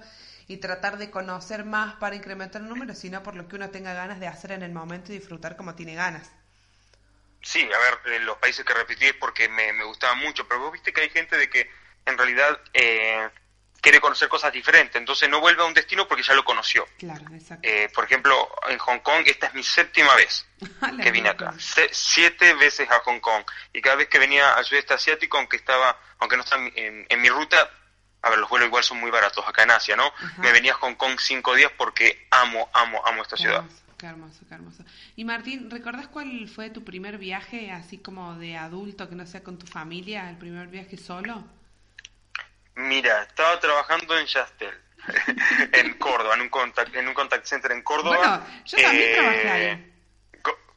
y 0.48 0.56
tratar 0.58 0.98
de 0.98 1.10
conocer 1.10 1.64
más 1.64 1.94
para 1.96 2.14
incrementar 2.16 2.62
el 2.62 2.68
número, 2.68 2.94
sino 2.94 3.22
por 3.22 3.34
lo 3.34 3.48
que 3.48 3.56
uno 3.56 3.70
tenga 3.70 3.94
ganas 3.94 4.20
de 4.20 4.26
hacer 4.28 4.52
en 4.52 4.62
el 4.62 4.72
momento 4.72 5.12
y 5.12 5.18
disfrutar 5.18 5.56
como 5.56 5.74
tiene 5.74 5.94
ganas. 5.94 6.30
Sí, 7.40 7.62
a 7.72 7.78
ver, 7.78 8.14
eh, 8.14 8.18
los 8.20 8.36
países 8.38 8.64
que 8.64 8.72
repetí 8.74 9.06
es 9.06 9.14
porque 9.14 9.48
me, 9.48 9.72
me 9.72 9.84
gustaban 9.84 10.18
mucho, 10.18 10.46
pero 10.46 10.60
vos 10.60 10.72
viste 10.72 10.92
que 10.92 11.00
hay 11.02 11.10
gente 11.10 11.36
de 11.36 11.50
que 11.50 11.68
en 12.06 12.16
realidad 12.16 12.60
eh, 12.72 13.28
quiere 13.80 14.00
conocer 14.00 14.28
cosas 14.28 14.52
diferentes, 14.52 14.94
entonces 14.94 15.28
no 15.28 15.40
vuelve 15.40 15.62
a 15.62 15.66
un 15.66 15.74
destino 15.74 16.06
porque 16.06 16.22
ya 16.22 16.34
lo 16.34 16.44
conoció. 16.44 16.86
Claro, 16.98 17.24
exacto. 17.34 17.66
Eh, 17.68 17.88
por 17.92 18.04
ejemplo, 18.04 18.48
en 18.68 18.78
Hong 18.78 19.00
Kong, 19.00 19.24
esta 19.26 19.48
es 19.48 19.54
mi 19.54 19.64
séptima 19.64 20.14
vez 20.14 20.46
La 20.92 21.02
que 21.02 21.10
vine 21.10 21.30
acá. 21.30 21.52
Se- 21.58 21.90
siete 21.92 22.54
veces 22.54 22.88
a 22.88 23.00
Hong 23.00 23.18
Kong. 23.18 23.42
Y 23.72 23.82
cada 23.82 23.96
vez 23.96 24.06
que 24.08 24.20
venía 24.20 24.52
al 24.54 24.64
sudeste 24.64 24.94
asiático, 24.94 25.36
aunque 25.36 25.56
estaba, 25.56 25.98
aunque 26.20 26.36
no 26.36 26.44
en- 26.76 27.06
en 27.08 27.20
mi 27.20 27.28
ruta, 27.28 27.68
a 28.22 28.30
ver, 28.30 28.38
los 28.38 28.48
vuelos 28.48 28.68
igual 28.68 28.84
son 28.84 29.00
muy 29.00 29.10
baratos 29.10 29.44
acá 29.46 29.64
en 29.64 29.72
Asia, 29.72 29.96
¿no? 29.96 30.06
Ajá. 30.06 30.42
Me 30.42 30.52
venía 30.52 30.72
a 30.72 30.76
Hong 30.76 30.94
Kong 30.94 31.18
cinco 31.18 31.54
días 31.54 31.72
porque 31.76 32.26
amo, 32.30 32.68
amo, 32.72 33.02
amo 33.04 33.22
esta 33.22 33.36
Qué 33.36 33.42
ciudad. 33.42 33.58
hermoso, 33.64 33.82
qué 33.98 34.06
hermoso, 34.06 34.40
qué 34.48 34.54
hermoso. 34.54 34.84
Y 35.16 35.24
Martín, 35.24 35.70
¿recordás 35.70 36.06
cuál 36.08 36.48
fue 36.48 36.70
tu 36.70 36.84
primer 36.84 37.18
viaje, 37.18 37.70
así 37.72 37.98
como 37.98 38.36
de 38.36 38.56
adulto, 38.56 39.08
que 39.08 39.14
no 39.16 39.26
sea 39.26 39.42
con 39.42 39.58
tu 39.58 39.66
familia, 39.66 40.30
el 40.30 40.36
primer 40.38 40.68
viaje 40.68 40.96
solo? 40.96 41.44
Mira, 42.74 43.22
estaba 43.24 43.60
trabajando 43.60 44.16
en 44.18 44.26
Yastel, 44.26 44.74
en 45.72 45.94
Córdoba, 45.98 46.34
en 46.36 46.42
un 46.42 46.48
contact, 46.48 46.94
en 46.94 47.08
un 47.08 47.14
contact 47.14 47.44
center 47.44 47.72
en 47.72 47.82
Córdoba. 47.82 48.16
Bueno, 48.16 48.42
yo 48.64 48.78
también 48.82 49.08
Eh, 49.10 49.14
trabajé 49.14 49.50
ahí. 49.50 49.88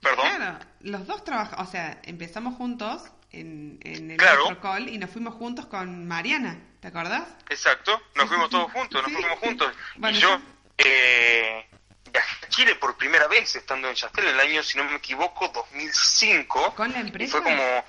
¿Perdón? 0.01 0.27
Claro, 0.35 0.59
los 0.81 1.07
dos 1.07 1.23
trabajamos, 1.23 1.67
o 1.67 1.71
sea, 1.71 1.99
empezamos 2.03 2.55
juntos 2.55 3.03
en, 3.31 3.79
en 3.83 4.11
el 4.11 4.17
Claro. 4.17 4.59
call 4.61 4.89
y 4.89 4.97
nos 4.99 5.09
fuimos 5.09 5.33
juntos 5.35 5.65
con 5.65 6.07
Mariana, 6.07 6.59
¿te 6.85 6.89
acordás? 6.89 7.23
Exacto, 7.49 7.99
nos 8.13 8.27
fuimos 8.27 8.47
todos 8.51 8.71
juntos, 8.71 9.01
nos 9.01 9.11
Sí. 9.11 9.17
fuimos 9.17 9.39
juntos. 9.39 9.73
Bueno, 9.95 10.15
y 10.15 10.21
yo 10.21 10.39
eh, 10.77 11.67
viajé 12.11 12.45
a 12.45 12.49
Chile 12.49 12.75
por 12.75 12.95
primera 12.95 13.27
vez 13.27 13.55
estando 13.55 13.89
en 13.89 13.95
Yastel 13.95 14.25
en 14.25 14.33
el 14.35 14.39
año, 14.39 14.61
si 14.61 14.77
no 14.77 14.83
me 14.83 14.95
equivoco, 14.97 15.47
2005. 15.47 16.75
¿Con 16.75 16.91
la 16.91 16.99
Y 16.99 17.01
empresa? 17.01 17.31
fue 17.31 17.41
como... 17.43 17.85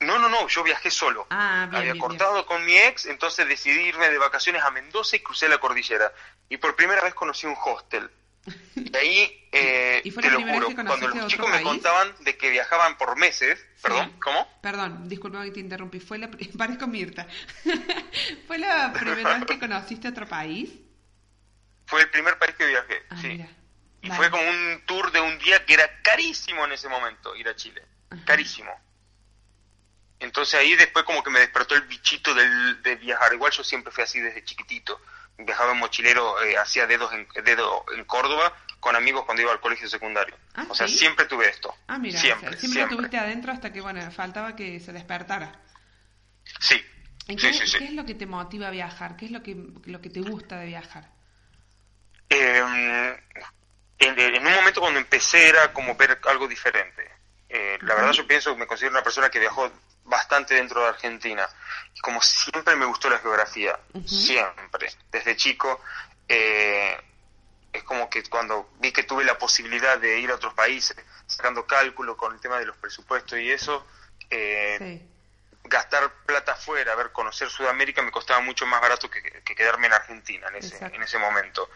No, 0.00 0.16
no, 0.20 0.28
no, 0.28 0.46
yo 0.46 0.62
viajé 0.62 0.92
solo. 0.92 1.26
Ah, 1.30 1.66
bien, 1.68 1.74
Había 1.80 1.92
bien, 1.94 1.98
cortado 2.04 2.46
con 2.46 2.64
mi 2.64 2.76
ex, 2.76 3.06
entonces 3.06 3.48
decidí 3.48 3.80
irme 3.88 4.08
de 4.10 4.18
vacaciones 4.18 4.62
a 4.62 4.70
Mendoza 4.70 5.16
y 5.16 5.20
crucé 5.20 5.48
la 5.48 5.58
cordillera. 5.58 6.12
Y 6.48 6.58
por 6.58 6.76
primera 6.76 7.02
vez 7.02 7.14
conocí 7.14 7.48
un 7.48 7.56
hostel. 7.64 8.08
Y 8.76 8.96
ahí, 8.96 9.48
eh, 9.52 10.00
¿Y 10.04 10.10
fue 10.10 10.22
te 10.22 10.30
lo 10.30 10.40
juro, 10.40 10.68
cuando 10.74 10.96
los 10.96 11.26
chicos 11.26 11.50
me 11.50 11.62
contaban 11.62 12.14
de 12.20 12.36
que 12.38 12.48
viajaban 12.50 12.96
por 12.96 13.16
meses, 13.16 13.58
perdón, 13.82 14.10
Sí. 14.14 14.20
¿cómo? 14.20 14.48
Perdón, 14.62 15.08
disculpa 15.08 15.44
que 15.44 15.50
te 15.50 15.60
interrumpí. 15.60 16.00
Fue 16.00 16.16
la, 16.18 16.30
parezco 16.58 16.86
Mirta. 16.86 17.26
¿Fue 18.46 18.58
la 18.58 18.92
primera 18.92 19.34
vez 19.38 19.44
que 19.46 19.58
conociste 19.60 20.08
otro 20.08 20.26
país? 20.26 20.70
Fue 21.86 22.00
el 22.02 22.10
primer 22.10 22.38
país 22.38 22.54
que 22.56 22.66
viajé, 22.66 23.02
Ah, 23.10 23.16
sí. 23.20 23.28
mira. 23.28 23.48
Y 24.00 24.08
Vale. 24.08 24.16
fue 24.20 24.30
como 24.30 24.48
un 24.48 24.82
tour 24.86 25.10
de 25.10 25.20
un 25.20 25.38
día 25.38 25.64
que 25.66 25.74
era 25.74 26.00
carísimo 26.02 26.64
en 26.64 26.72
ese 26.72 26.88
momento 26.88 27.34
ir 27.34 27.48
a 27.48 27.56
Chile. 27.56 27.82
Ajá. 28.10 28.24
Carísimo. 28.24 28.70
Entonces 30.20 30.54
ahí 30.54 30.74
después 30.76 31.04
como 31.04 31.22
que 31.22 31.30
me 31.30 31.40
despertó 31.40 31.74
el 31.74 31.82
bichito 31.82 32.34
del, 32.34 32.82
de 32.82 32.96
viajar. 32.96 33.32
Igual 33.34 33.52
yo 33.52 33.62
siempre 33.64 33.92
fui 33.92 34.04
así 34.04 34.20
desde 34.20 34.44
chiquitito. 34.44 35.00
Viajaba 35.38 35.72
en 35.72 35.78
mochilero, 35.78 36.42
eh, 36.42 36.56
hacía 36.58 36.86
dedos 36.86 37.12
en, 37.12 37.26
dedo 37.44 37.84
en 37.96 38.04
Córdoba 38.04 38.52
con 38.80 38.94
amigos 38.96 39.24
cuando 39.24 39.42
iba 39.42 39.52
al 39.52 39.60
colegio 39.60 39.88
secundario. 39.88 40.36
Ah, 40.54 40.66
o 40.68 40.74
sea, 40.74 40.88
¿sí? 40.88 40.98
siempre 40.98 41.26
tuve 41.26 41.48
esto. 41.48 41.74
Ah, 41.86 41.98
mira, 41.98 42.18
Siempre, 42.20 42.48
o 42.48 42.50
sea, 42.52 42.60
siempre, 42.60 42.68
siempre. 42.78 42.96
lo 42.96 42.96
tuviste 43.02 43.18
adentro 43.18 43.52
hasta 43.52 43.72
que, 43.72 43.80
bueno, 43.80 44.10
faltaba 44.10 44.54
que 44.56 44.80
se 44.80 44.92
despertara. 44.92 45.60
Sí, 46.60 46.82
¿En 47.28 47.38
sí, 47.38 47.46
qué, 47.48 47.52
sí, 47.54 47.66
sí. 47.66 47.78
qué 47.78 47.84
es 47.84 47.92
lo 47.92 48.04
que 48.04 48.14
te 48.14 48.26
motiva 48.26 48.68
a 48.68 48.70
viajar? 48.70 49.16
¿Qué 49.16 49.26
es 49.26 49.30
lo 49.30 49.42
que, 49.42 49.56
lo 49.84 50.00
que 50.00 50.10
te 50.10 50.20
gusta 50.20 50.58
de 50.58 50.66
viajar? 50.66 51.10
Eh, 52.30 53.16
en, 53.98 54.18
en 54.18 54.46
un 54.46 54.54
momento 54.54 54.80
cuando 54.80 54.98
empecé 55.00 55.48
era 55.48 55.72
como 55.72 55.94
ver 55.96 56.18
algo 56.28 56.46
diferente. 56.48 57.10
Eh, 57.48 57.78
la 57.82 57.94
verdad 57.94 58.12
yo 58.12 58.26
pienso 58.26 58.52
que 58.52 58.60
me 58.60 58.66
considero 58.66 58.92
una 58.92 59.02
persona 59.02 59.30
que 59.30 59.38
viajó 59.40 59.70
bastante 60.08 60.54
dentro 60.54 60.82
de 60.82 60.88
Argentina. 60.88 61.48
Y 61.94 62.00
como 62.00 62.20
siempre 62.22 62.74
me 62.76 62.86
gustó 62.86 63.08
la 63.08 63.18
geografía, 63.18 63.78
siempre, 64.06 64.92
desde 65.10 65.36
chico, 65.36 65.80
eh, 66.28 66.96
es 67.72 67.82
como 67.84 68.08
que 68.08 68.22
cuando 68.24 68.70
vi 68.78 68.92
que 68.92 69.02
tuve 69.02 69.24
la 69.24 69.38
posibilidad 69.38 69.98
de 69.98 70.18
ir 70.18 70.30
a 70.30 70.34
otros 70.36 70.54
países, 70.54 70.96
sacando 71.26 71.66
cálculo 71.66 72.16
con 72.16 72.34
el 72.34 72.40
tema 72.40 72.58
de 72.58 72.66
los 72.66 72.76
presupuestos 72.76 73.38
y 73.38 73.50
eso, 73.50 73.86
eh, 74.30 74.76
Sí. 74.78 75.08
gastar 75.64 76.10
plata 76.24 76.52
afuera, 76.52 76.92
a 76.92 76.96
ver, 76.96 77.12
conocer 77.12 77.50
Sudamérica 77.50 78.00
me 78.02 78.10
costaba 78.10 78.40
mucho 78.40 78.66
más 78.66 78.80
barato 78.80 79.10
que, 79.10 79.22
que 79.22 79.54
quedarme 79.54 79.86
en 79.88 79.92
Argentina 79.92 80.48
en 80.48 80.56
ese, 80.56 80.74
Exacto. 80.76 80.96
en 80.96 81.02
ese 81.02 81.18
momento. 81.18 81.68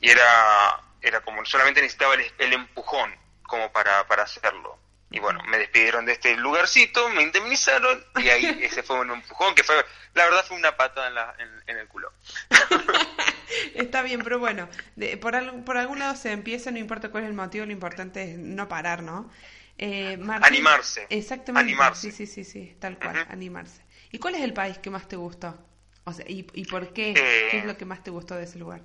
Y 0.00 0.10
era, 0.10 0.80
era 1.00 1.20
como, 1.20 1.44
solamente 1.44 1.80
necesitaba 1.80 2.14
el, 2.14 2.32
el 2.38 2.52
empujón 2.52 3.14
como 3.44 3.70
para, 3.72 4.06
para 4.08 4.24
hacerlo. 4.24 4.78
Y 5.12 5.18
bueno, 5.18 5.42
me 5.48 5.58
despidieron 5.58 6.04
de 6.06 6.12
este 6.12 6.36
lugarcito, 6.36 7.08
me 7.10 7.22
indemnizaron 7.22 8.04
y 8.22 8.28
ahí 8.28 8.44
ese 8.62 8.82
fue 8.82 9.00
un 9.00 9.10
empujón 9.10 9.54
que 9.54 9.64
fue, 9.64 9.74
la 10.14 10.24
verdad 10.24 10.44
fue 10.46 10.56
una 10.56 10.76
patada 10.76 11.08
en, 11.08 11.14
la, 11.14 11.34
en, 11.38 11.48
en 11.66 11.76
el 11.78 11.88
culo. 11.88 12.12
Está 13.74 14.02
bien, 14.02 14.22
pero 14.22 14.38
bueno, 14.38 14.68
de- 14.96 15.16
por, 15.16 15.34
al- 15.34 15.64
por 15.64 15.76
algún 15.76 15.98
lado 15.98 16.14
se 16.16 16.30
empieza, 16.32 16.70
no 16.70 16.78
importa 16.78 17.10
cuál 17.10 17.24
es 17.24 17.30
el 17.30 17.34
motivo, 17.36 17.66
lo 17.66 17.72
importante 17.72 18.22
es 18.32 18.38
no 18.38 18.68
parar, 18.68 19.02
¿no? 19.02 19.30
Eh, 19.78 20.16
Martín- 20.18 20.44
Animarse. 20.46 21.06
Exactamente. 21.10 21.70
Animarse. 21.72 22.12
Sí, 22.12 22.26
sí, 22.26 22.44
sí, 22.44 22.44
sí, 22.44 22.76
tal 22.78 22.98
cual, 22.98 23.26
animarse. 23.30 23.82
¿Y 24.12 24.18
cuál 24.18 24.34
es 24.34 24.42
el 24.42 24.52
país 24.52 24.78
que 24.78 24.90
más 24.90 25.08
te 25.08 25.16
gustó? 25.16 25.58
O 26.04 26.12
sea, 26.12 26.24
¿y, 26.28 26.46
y 26.54 26.64
por 26.66 26.92
qué? 26.92 27.10
Eh, 27.16 27.48
¿Qué 27.50 27.58
es 27.58 27.64
lo 27.64 27.76
que 27.76 27.84
más 27.84 28.02
te 28.02 28.10
gustó 28.10 28.34
de 28.36 28.44
ese 28.44 28.58
lugar? 28.58 28.82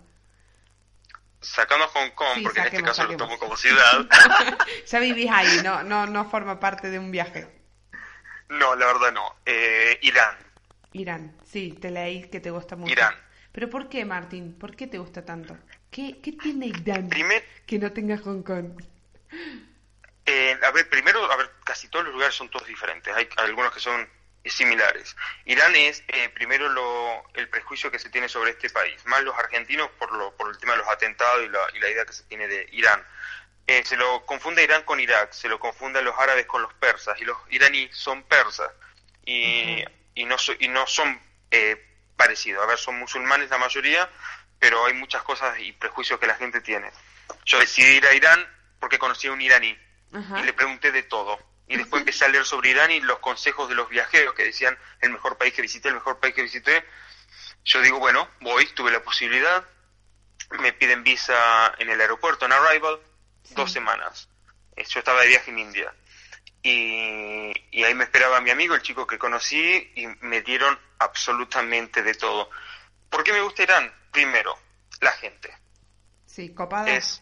Sacando 1.46 1.86
a 1.86 1.88
Hong 1.90 2.10
Kong, 2.12 2.36
Sí, 2.36 2.44
porque 2.44 2.60
en 2.60 2.66
este 2.68 2.82
caso 2.82 3.02
saquemos. 3.04 3.22
lo 3.22 3.26
tomo 3.28 3.40
como 3.40 3.56
ciudad. 3.58 4.06
ya 4.88 5.00
vivís 5.00 5.30
ahí, 5.32 5.62
no, 5.64 5.84
no, 5.84 6.08
no 6.08 6.30
forma 6.30 6.60
parte 6.60 6.90
de 6.90 6.98
un 7.00 7.12
viaje. 7.12 7.48
no, 8.50 8.76
la 8.76 8.86
verdad 8.88 9.12
no. 9.12 9.36
Eh, 9.46 10.00
Irán. 10.02 10.36
Irán, 10.94 11.36
sí, 11.46 11.78
te 11.80 11.92
leí 11.92 12.30
que 12.30 12.40
te 12.40 12.50
gusta 12.52 12.76
mucho. 12.76 12.92
Irán. 12.92 13.14
¿Pero 13.52 13.70
por 13.70 13.88
qué, 13.90 14.06
Martín? 14.06 14.58
¿Por 14.58 14.76
qué 14.76 14.88
te 14.88 14.98
gusta 14.98 15.24
tanto? 15.24 15.58
¿Qué, 15.92 16.20
qué 16.22 16.34
tiene 16.34 16.66
Irán 16.68 17.08
Primer, 17.10 17.44
que 17.66 17.80
no 17.80 17.92
tenga 17.92 18.18
Hong 18.18 18.42
Kong? 18.44 18.82
Eh, 20.26 20.58
a 20.66 20.72
ver, 20.72 20.90
primero, 20.90 21.32
a 21.32 21.36
ver, 21.38 21.52
casi 21.64 21.88
todos 21.88 22.06
los 22.06 22.14
lugares 22.16 22.36
son 22.36 22.50
todos 22.50 22.68
diferentes. 22.68 23.16
Hay 23.16 23.30
algunos 23.38 23.72
que 23.74 23.80
son 23.80 24.08
similares. 24.54 25.16
Irán 25.46 25.76
es, 25.76 26.04
eh, 26.08 26.30
primero, 26.30 26.70
lo, 26.70 27.24
el 27.34 27.50
prejuicio 27.50 27.90
que 27.92 28.00
se 28.00 28.10
tiene 28.10 28.30
sobre 28.30 28.52
este 28.52 28.70
país. 28.70 29.04
Más 29.06 29.24
los 29.24 29.38
argentinos 29.38 29.90
por, 29.98 30.12
lo, 30.14 30.36
por 30.36 30.50
el 30.52 30.58
tema 30.60 30.74
de 30.74 30.80
los 30.80 30.88
atentados 30.88 31.44
y 31.44 31.50
la, 31.50 31.60
y 31.74 31.80
la 31.80 31.90
idea 31.90 32.06
que 32.06 32.14
se 32.14 32.24
tiene 32.24 32.48
de 32.48 32.68
Irán. 32.72 33.04
Eh, 33.68 33.84
se 33.84 33.98
lo 33.98 34.26
confunde 34.26 34.64
Irán 34.64 34.84
con 34.84 35.00
Irak, 35.00 35.32
se 35.34 35.50
lo 35.50 35.60
confunde 35.60 36.00
a 36.00 36.02
los 36.04 36.16
árabes 36.20 36.46
con 36.46 36.62
los 36.62 36.74
persas, 36.76 37.20
y 37.20 37.26
los 37.26 37.38
iraníes 37.50 37.96
son 37.98 38.24
persas. 38.24 38.70
Y 39.26 39.84
y 40.14 40.26
no, 40.26 40.38
so- 40.38 40.54
y 40.60 40.68
no 40.68 40.86
son 40.88 41.20
eh, 41.52 41.84
parecidos. 42.16 42.64
A 42.64 42.68
ver, 42.68 42.78
son 42.78 42.98
musulmanes 43.00 43.50
la 43.50 43.58
mayoría, 43.58 44.10
pero 44.60 44.86
hay 44.86 44.94
muchas 44.94 45.24
cosas 45.24 45.60
y 45.60 45.72
prejuicios 45.74 46.20
que 46.20 46.28
la 46.28 46.36
gente 46.36 46.62
tiene. 46.62 46.90
Yo 47.46 47.60
decidí 47.60 47.98
ir 47.98 48.06
a 48.06 48.14
Irán 48.14 48.48
porque 48.80 48.98
conocí 49.00 49.28
a 49.28 49.32
un 49.32 49.42
iraní 49.42 49.78
y 50.40 50.44
le 50.44 50.54
pregunté 50.54 50.92
de 50.92 51.04
todo. 51.04 51.38
Y 51.68 51.78
después 51.78 52.02
empecé 52.02 52.26
a 52.26 52.28
leer 52.30 52.46
sobre 52.46 52.70
Irán 52.70 52.92
y 52.92 53.00
los 53.02 53.20
consejos 53.20 53.68
de 53.70 53.76
los 53.76 53.90
viajeros 53.90 54.34
que 54.36 54.44
decían 54.44 54.78
el 55.02 55.10
mejor 55.12 55.38
país 55.38 55.54
que 55.54 55.62
visité, 55.64 55.90
el 55.90 55.96
mejor 55.96 56.20
país 56.20 56.36
que 56.36 56.44
visité. 56.44 56.86
Yo 57.64 57.82
digo, 57.82 57.98
bueno, 58.00 58.30
voy, 58.42 58.68
tuve 58.68 58.92
la 58.92 59.02
posibilidad. 59.02 59.66
Me 60.60 60.74
piden 60.74 61.04
visa 61.04 61.74
en 61.80 61.90
el 61.90 62.00
aeropuerto, 62.00 62.46
en 62.46 62.54
Arrival, 62.54 63.00
dos 63.56 63.72
semanas. 63.72 64.30
Eh, 64.76 64.86
Yo 64.88 65.00
estaba 65.00 65.22
de 65.22 65.28
viaje 65.30 65.50
en 65.50 65.58
India. 65.60 65.92
Y, 66.62 67.52
y 67.72 67.84
ahí 67.84 67.94
me 67.96 68.04
esperaba 68.04 68.42
mi 68.42 68.52
amigo, 68.52 68.76
el 68.76 68.82
chico 68.84 69.08
que 69.08 69.18
conocí, 69.18 69.92
y 69.96 70.08
me 70.22 70.42
dieron 70.42 70.80
absolutamente 71.00 72.04
de 72.04 72.14
todo. 72.14 72.50
¿Por 73.10 73.24
qué 73.24 73.34
me 73.34 73.42
gusta 73.42 73.64
Irán? 73.64 73.92
Primero, 74.12 74.58
la 75.02 75.12
gente 75.14 75.56
Sí, 76.26 76.54
copada. 76.54 76.90
es 76.92 77.22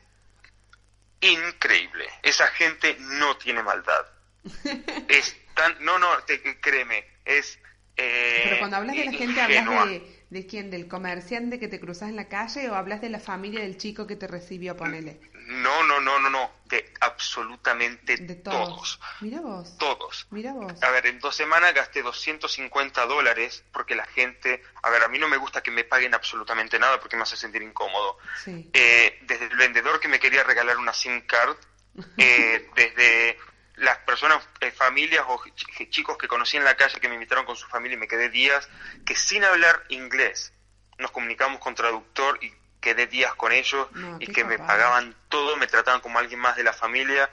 increíble. 1.21 2.09
Esa 2.21 2.47
gente 2.47 2.95
no 2.99 3.37
tiene 3.37 3.63
maldad. 3.63 4.05
es 5.07 5.35
tan, 5.53 5.83
no, 5.83 5.99
no, 5.99 6.07
te, 6.25 6.41
créeme, 6.59 7.05
es. 7.25 7.59
eh, 7.97 8.41
Pero 8.45 8.59
cuando 8.59 8.77
hablas 8.77 8.95
de 8.95 9.05
la 9.05 9.11
gente, 9.13 9.41
¿hablas 9.41 9.89
de, 9.89 10.23
de 10.29 10.47
quién? 10.47 10.69
¿Del 10.71 10.87
comerciante 10.87 11.59
que 11.59 11.67
te 11.67 11.79
cruzas 11.79 12.09
en 12.09 12.15
la 12.15 12.27
calle 12.27 12.69
o 12.69 12.75
hablas 12.75 13.01
de 13.01 13.09
la 13.09 13.19
familia 13.19 13.61
del 13.61 13.77
chico 13.77 14.07
que 14.07 14.15
te 14.15 14.27
recibió, 14.27 14.75
ponele? 14.75 15.19
No, 15.45 15.83
no, 15.83 15.99
no, 15.99 16.19
no, 16.19 16.29
no, 16.29 16.51
de 16.65 16.93
absolutamente 17.01 18.15
De 18.15 18.35
todos. 18.35 18.97
todos. 18.97 18.99
Mira 19.19 19.41
vos. 19.41 19.77
Todos. 19.77 20.25
Mira 20.31 20.53
vos. 20.53 20.81
A 20.81 20.89
ver, 20.91 21.05
en 21.07 21.19
dos 21.19 21.35
semanas 21.35 21.73
gasté 21.73 22.01
250 22.01 23.05
dólares 23.07 23.63
porque 23.73 23.93
la 23.93 24.05
gente, 24.05 24.63
a 24.81 24.89
ver, 24.89 25.03
a 25.03 25.09
mí 25.09 25.19
no 25.19 25.27
me 25.27 25.35
gusta 25.37 25.61
que 25.61 25.69
me 25.69 25.83
paguen 25.83 26.13
absolutamente 26.13 26.79
nada 26.79 26.97
porque 26.99 27.17
me 27.17 27.23
hace 27.23 27.35
sentir 27.35 27.61
incómodo. 27.61 28.17
Sí. 28.43 28.69
Eh, 28.73 29.19
desde 29.23 29.45
el 29.47 29.57
vendedor 29.57 29.99
que 29.99 30.07
me 30.07 30.19
quería 30.19 30.43
regalar 30.43 30.77
una 30.77 30.93
SIM 30.93 31.21
card, 31.27 31.57
eh, 32.17 32.69
desde 32.75 33.37
las 33.75 33.97
personas, 33.99 34.47
eh, 34.61 34.71
familias 34.71 35.23
o 35.27 35.37
ch- 35.39 35.89
chicos 35.89 36.17
que 36.17 36.27
conocí 36.27 36.57
en 36.57 36.63
la 36.63 36.75
calle 36.75 36.99
que 36.99 37.07
me 37.07 37.15
invitaron 37.15 37.45
con 37.45 37.55
su 37.55 37.67
familia 37.67 37.95
y 37.95 37.99
me 37.99 38.07
quedé 38.07 38.29
días, 38.29 38.67
que 39.05 39.15
sin 39.15 39.43
hablar 39.43 39.83
inglés 39.89 40.53
nos 40.99 41.11
comunicamos 41.11 41.59
con 41.59 41.73
traductor 41.75 42.37
y 42.43 42.53
quedé 42.79 43.07
días 43.07 43.33
con 43.35 43.51
ellos 43.51 43.87
No, 43.93 44.17
y 44.19 44.27
que 44.27 44.43
me 44.43 44.57
pagaban 44.59 45.15
todo, 45.29 45.55
me 45.57 45.67
trataban 45.67 46.01
como 46.01 46.19
alguien 46.19 46.39
más 46.39 46.55
de 46.55 46.63
la 46.63 46.73
familia. 46.73 47.29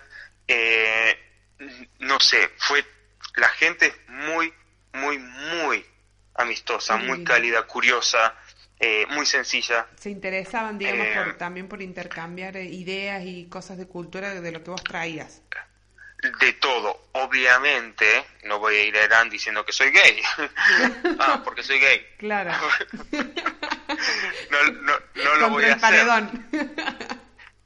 Eh, 0.48 1.18
no 1.98 2.18
sé, 2.20 2.50
fue 2.59 2.85
la 3.37 3.48
gente 3.48 3.87
es 3.88 3.94
muy, 4.09 4.53
muy, 4.94 5.18
muy 5.18 5.85
amistosa, 6.35 6.96
muy 6.96 7.16
lindo. 7.18 7.33
cálida, 7.33 7.66
curiosa, 7.66 8.35
eh, 8.79 9.07
muy 9.11 9.26
sencilla. 9.26 9.87
Se 9.98 10.09
interesaban, 10.11 10.79
digamos, 10.79 11.07
Eh, 11.07 11.12
por, 11.14 11.35
también 11.37 11.68
por 11.68 11.83
intercambiar 11.83 12.57
eh, 12.57 12.64
ideas 12.64 13.22
y 13.24 13.46
cosas 13.48 13.76
de 13.76 13.87
cultura 13.87 14.40
de 14.40 14.53
lo 14.53 14.64
que 14.64 14.70
vos 14.70 14.83
traías. 14.83 15.42
De 16.41 16.53
todo, 16.55 17.09
obviamente, 17.13 18.27
no 18.45 18.59
voy 18.59 18.77
a 18.77 18.85
ir 18.85 18.97
a 18.97 19.05
Irán 19.05 19.31
diciendo 19.31 19.65
que 19.65 19.73
soy 19.73 19.91
gay. 19.91 20.23
ah, 21.19 21.41
porque 21.43 21.63
soy 21.63 21.79
gay. 21.79 22.07
Claro. 22.19 22.53
No, 24.51 24.63
no, 24.65 24.93
no 25.15 25.35
lo 25.37 25.51
voy 25.51 25.65
a 25.65 25.69
el 25.69 25.73
hacer. 25.75 26.07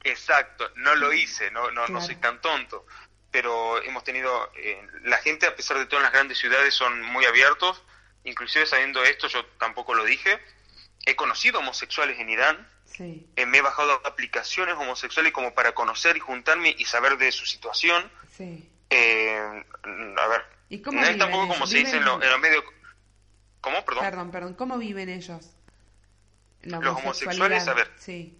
Exacto, 0.03 0.71
no 0.75 0.95
lo 0.95 1.13
hice, 1.13 1.51
no, 1.51 1.71
no, 1.71 1.87
no 1.87 2.01
soy 2.01 2.15
tan 2.15 2.41
tonto. 2.41 2.85
Pero 3.31 3.81
hemos 3.83 4.03
tenido, 4.03 4.51
eh, 4.55 4.81
la 5.03 5.17
gente 5.17 5.45
a 5.45 5.55
pesar 5.55 5.77
de 5.77 5.85
todo 5.85 5.99
en 5.99 6.03
las 6.03 6.13
grandes 6.13 6.37
ciudades 6.37 6.73
son 6.73 7.01
muy 7.01 7.25
abiertos, 7.25 7.83
inclusive 8.23 8.65
sabiendo 8.65 9.03
esto 9.03 9.27
yo 9.27 9.45
tampoco 9.59 9.93
lo 9.93 10.03
dije. 10.03 10.39
He 11.05 11.15
conocido 11.15 11.59
homosexuales 11.59 12.19
en 12.19 12.29
Irán, 12.29 12.69
Sí, 12.85 13.27
eh, 13.35 13.45
me 13.45 13.57
he 13.57 13.61
bajado 13.61 13.91
aplicaciones 14.05 14.75
homosexuales 14.75 15.33
como 15.33 15.53
para 15.53 15.73
conocer 15.73 16.15
y 16.15 16.19
juntarme 16.21 16.73
y 16.77 16.85
saber 16.85 17.17
de 17.17 17.31
su 17.31 17.45
situación. 17.45 18.09
sí. 18.35 18.69
Eh, 18.91 19.63
a 20.17 20.27
ver, 20.27 20.45
¿Y 20.69 20.79
cómo 20.81 20.99
no 20.99 21.07
es 21.07 21.13
viven 21.13 21.19
tampoco 21.19 21.43
ellos? 21.45 21.55
como 21.55 21.67
se 21.67 21.77
dice 21.79 21.97
en, 21.97 22.03
¿Viven- 22.03 22.05
lo- 22.19 22.23
en 22.23 22.29
los 22.29 22.39
medios. 22.39 22.63
¿Cómo? 23.59 23.83
Perdón. 23.83 24.03
Perdón, 24.03 24.31
perdón. 24.31 24.53
¿Cómo 24.53 24.77
viven 24.77 25.09
ellos? 25.09 25.49
La 26.61 26.79
Los 26.79 26.95
homosexuales, 26.97 27.67
a 27.67 27.73
ver. 27.73 27.91
Sí. 27.97 28.37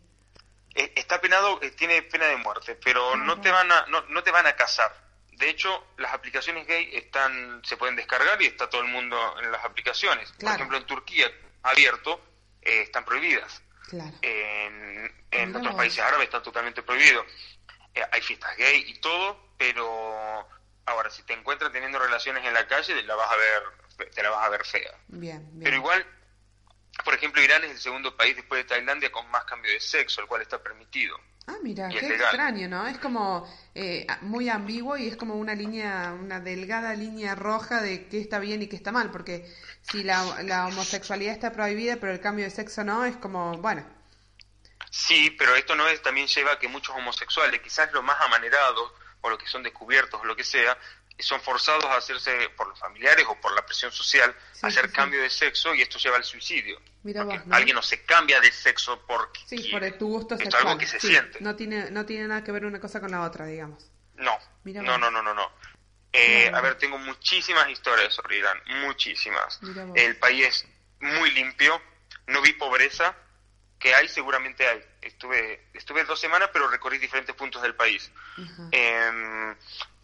Eh, 0.76 0.94
está 0.96 1.20
penado, 1.20 1.60
eh, 1.64 1.72
tiene 1.72 2.02
pena 2.04 2.28
de 2.28 2.38
muerte, 2.38 2.76
pero 2.76 3.14
Ah, 3.14 3.18
no 3.18 3.42
te 3.42 3.50
van 3.52 3.72
a, 3.72 3.86
no, 3.88 4.02
no 4.10 4.22
te 4.24 4.30
van 4.32 4.46
a 4.46 4.56
casar. 4.56 4.96
De 5.32 5.50
hecho, 5.50 5.88
las 5.98 6.14
aplicaciones 6.14 6.66
gay 6.68 6.90
están, 6.96 7.62
se 7.66 7.76
pueden 7.76 7.96
descargar 7.96 8.40
y 8.42 8.46
está 8.46 8.70
todo 8.70 8.82
el 8.82 8.88
mundo 8.88 9.18
en 9.42 9.52
las 9.52 9.66
aplicaciones. 9.66 10.30
Por 10.30 10.40
Claro. 10.42 10.56
ejemplo, 10.58 10.78
en 10.78 10.86
Turquía, 10.86 11.28
abierto, 11.64 12.22
eh, 12.66 12.82
están 12.82 13.06
prohibidas. 13.06 13.62
Claro. 13.88 14.18
En, 14.22 15.26
en 15.32 15.56
otros 15.56 15.76
países 15.76 16.00
árabes 16.00 16.26
está 16.26 16.42
totalmente 16.42 16.82
prohibido. 16.82 17.24
Eh, 17.94 18.04
hay 18.12 18.22
fiestas 18.22 18.58
gay 18.58 18.84
y 18.88 19.00
todo, 19.00 19.54
pero 19.58 20.48
ahora 20.86 21.10
si 21.10 21.24
te 21.24 21.34
encuentras 21.34 21.72
teniendo 21.72 22.00
relaciones 22.00 22.44
en 22.44 22.54
la 22.54 22.68
calle, 22.68 23.02
la 23.04 23.16
vas 23.16 23.32
a 23.32 23.36
ver, 23.36 24.10
te 24.12 24.24
la 24.24 24.32
vas 24.32 24.46
a 24.46 24.50
ver 24.50 24.66
fea. 24.66 24.92
Bien, 25.08 25.48
bien. 25.52 25.64
Pero 25.64 25.76
igual, 25.78 26.06
por 27.04 27.14
ejemplo, 27.14 27.42
Irán 27.42 27.64
es 27.64 27.72
el 27.72 27.80
segundo 27.80 28.16
país 28.18 28.36
después 28.36 28.64
de 28.64 28.70
Tailandia 28.70 29.12
con 29.12 29.30
más 29.30 29.46
cambio 29.46 29.72
de 29.72 29.80
sexo, 29.80 30.22
el 30.22 30.28
cual 30.28 30.42
está 30.42 30.62
permitido. 30.62 31.18
Ah, 31.48 31.58
mira, 31.62 31.90
qué 31.90 32.02
legal. 32.02 32.22
extraño, 32.22 32.68
¿no? 32.68 32.88
Es 32.88 32.98
como 32.98 33.48
eh, 33.76 34.08
muy 34.22 34.50
ambiguo 34.50 34.98
y 34.98 35.08
es 35.08 35.16
como 35.16 35.36
una 35.36 35.54
línea, 35.54 36.16
una 36.20 36.40
delgada 36.40 36.94
línea 36.96 37.36
roja 37.36 37.82
de 37.82 38.08
qué 38.08 38.20
está 38.20 38.40
bien 38.40 38.64
y 38.64 38.68
qué 38.68 38.76
está 38.76 38.92
mal, 38.92 39.12
porque 39.12 39.52
si 39.82 40.04
la, 40.04 40.42
la 40.44 40.68
homosexualidad 40.68 41.34
está 41.34 41.52
prohibida 41.52 41.98
pero 41.98 42.14
el 42.14 42.20
cambio 42.20 42.46
de 42.46 42.52
sexo 42.52 42.84
no, 42.84 43.06
es 43.06 43.16
como, 43.18 43.58
bueno, 43.60 43.86
Sí, 44.96 45.30
pero 45.32 45.54
esto 45.56 45.76
no 45.76 45.90
es, 45.90 46.02
también 46.02 46.26
lleva 46.28 46.54
a 46.54 46.60
que 46.60 46.70
muchos 46.70 46.96
homosexuales, 46.96 47.60
quizás 47.60 47.92
los 47.92 48.02
más 48.02 48.16
amanerados 48.22 48.94
o 49.20 49.30
los 49.30 49.38
que 49.38 49.46
son 49.46 49.62
descubiertos 49.62 50.22
o 50.22 50.24
lo 50.24 50.38
que 50.38 50.46
sea, 50.46 50.78
son 51.24 51.40
forzados 51.42 51.86
a 51.86 51.96
hacerse 51.98 52.50
por 52.58 52.68
los 52.68 52.78
familiares 52.80 53.26
o 53.30 53.40
por 53.40 53.54
la 53.56 53.66
presión 53.66 53.92
social, 53.92 54.36
Sí, 54.52 54.60
a 54.64 54.68
hacer 54.68 54.88
sí, 54.88 54.92
cambio 54.94 55.22
de 55.22 55.30
sexo 55.30 55.74
y 55.74 55.82
esto 55.82 55.98
lleva 55.98 56.18
al 56.18 56.24
suicidio. 56.26 56.82
Mira 57.04 57.24
Porque 57.24 57.38
vos, 57.40 57.48
¿no? 57.48 57.56
alguien 57.56 57.76
no 57.76 57.82
se 57.82 58.04
cambia 58.04 58.40
de 58.42 58.52
sexo 58.52 59.02
porque 59.08 59.40
sí, 59.48 59.58
quiere. 59.58 59.90
por 59.92 59.98
tu 60.00 60.08
gusto 60.08 60.34
Esto 60.36 60.44
es 60.48 60.54
sexual. 60.54 60.68
algo 60.68 60.80
que 60.80 60.88
se 60.88 61.00
Sí, 61.00 61.08
siente. 61.08 61.40
No 61.42 61.56
tiene, 61.56 61.90
no 61.92 62.06
tiene 62.06 62.28
nada 62.28 62.44
que 62.44 62.52
ver 62.52 62.66
una 62.66 62.80
cosa 62.80 63.00
con 63.00 63.12
la 63.12 63.22
otra, 63.22 63.46
digamos. 63.46 63.90
No, 64.16 64.38
Mira 64.64 64.82
no, 64.82 64.98
no, 64.98 65.10
no, 65.12 65.22
no, 65.24 65.34
no. 65.34 65.52
Eh, 66.12 66.50
a 66.54 66.62
ver, 66.62 66.78
tengo 66.78 66.98
muchísimas 66.98 67.70
historias 67.70 68.14
sobre 68.14 68.38
Irán, 68.38 68.58
muchísimas. 68.86 69.60
El 69.96 70.18
país 70.18 70.46
es 70.48 70.68
muy 71.02 71.30
limpio, 71.32 71.82
no 72.28 72.42
vi 72.42 72.54
pobreza, 72.54 73.14
que 73.80 73.94
hay, 73.94 74.08
seguramente 74.08 74.66
hay. 74.68 74.82
Estuve, 75.02 75.68
estuve 75.74 76.06
dos 76.06 76.20
semanas, 76.20 76.50
pero 76.54 76.70
recorrí 76.70 76.98
diferentes 76.98 77.36
puntos 77.36 77.62
del 77.62 77.76
país. 77.76 78.10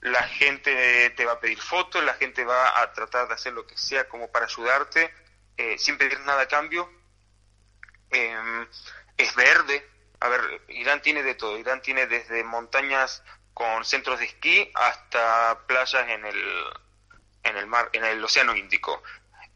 La 0.02 0.24
gente 0.24 1.12
te 1.12 1.26
va 1.26 1.34
a 1.34 1.40
pedir 1.40 1.60
fotos, 1.60 2.04
la 2.04 2.16
gente 2.16 2.44
va 2.44 2.82
a 2.82 2.92
tratar 2.94 3.28
de 3.28 3.36
hacer 3.36 3.54
lo 3.54 3.66
que 3.66 3.78
sea 3.78 4.08
como 4.10 4.32
para 4.32 4.46
ayudarte, 4.46 5.14
eh, 5.58 5.78
sin 5.78 5.98
pedir 5.98 6.20
nada 6.22 6.44
a 6.44 6.48
cambio. 6.48 6.92
Em, 8.10 8.68
es 9.18 9.36
verde. 9.36 9.88
A 10.20 10.28
ver, 10.28 10.42
Irán 10.70 11.02
tiene 11.02 11.24
de 11.24 11.36
todo. 11.36 11.58
Irán 11.58 11.82
tiene 11.82 12.08
desde 12.08 12.44
montañas 12.44 13.24
con 13.54 13.86
centros 13.86 14.20
de 14.20 14.26
esquí 14.26 14.72
hasta 14.76 15.60
playas 15.68 16.08
en 16.08 16.26
el, 16.26 16.64
en 17.44 17.58
el 17.58 17.68
mar, 17.68 17.90
en 17.94 18.04
el 18.04 18.24
océano 18.24 18.56
Índico. 18.56 19.02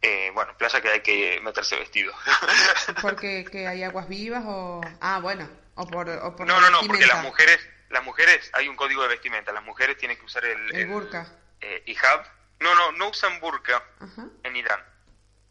Eh, 0.02 0.30
bueno, 0.34 0.56
playa 0.56 0.80
que 0.80 0.88
hay 0.88 1.00
que 1.00 1.40
meterse 1.42 1.76
vestido. 1.76 2.12
Porque 3.02 3.44
que 3.44 3.66
hay 3.66 3.82
aguas 3.82 4.08
vivas 4.08 4.44
o... 4.46 4.80
Ah, 5.00 5.18
bueno, 5.20 5.48
o 5.74 5.86
por, 5.86 6.08
o 6.08 6.36
por 6.36 6.46
no, 6.46 6.60
no, 6.60 6.70
no, 6.70 6.80
porque 6.86 7.06
las 7.06 7.22
mujeres, 7.22 7.58
las 7.90 8.04
mujeres, 8.04 8.50
hay 8.54 8.68
un 8.68 8.76
código 8.76 9.02
de 9.02 9.08
vestimenta. 9.08 9.52
Las 9.52 9.64
mujeres 9.64 9.96
tienen 9.96 10.16
que 10.18 10.24
usar 10.24 10.44
el, 10.44 10.74
El 10.74 10.86
burka. 10.86 11.26
eh, 11.60 11.82
hijab. 11.86 12.24
No, 12.60 12.74
no, 12.74 12.92
no 12.92 13.08
usan 13.10 13.38
burka 13.40 13.82
Ajá. 14.00 14.26
en 14.42 14.56
Irán. 14.56 14.82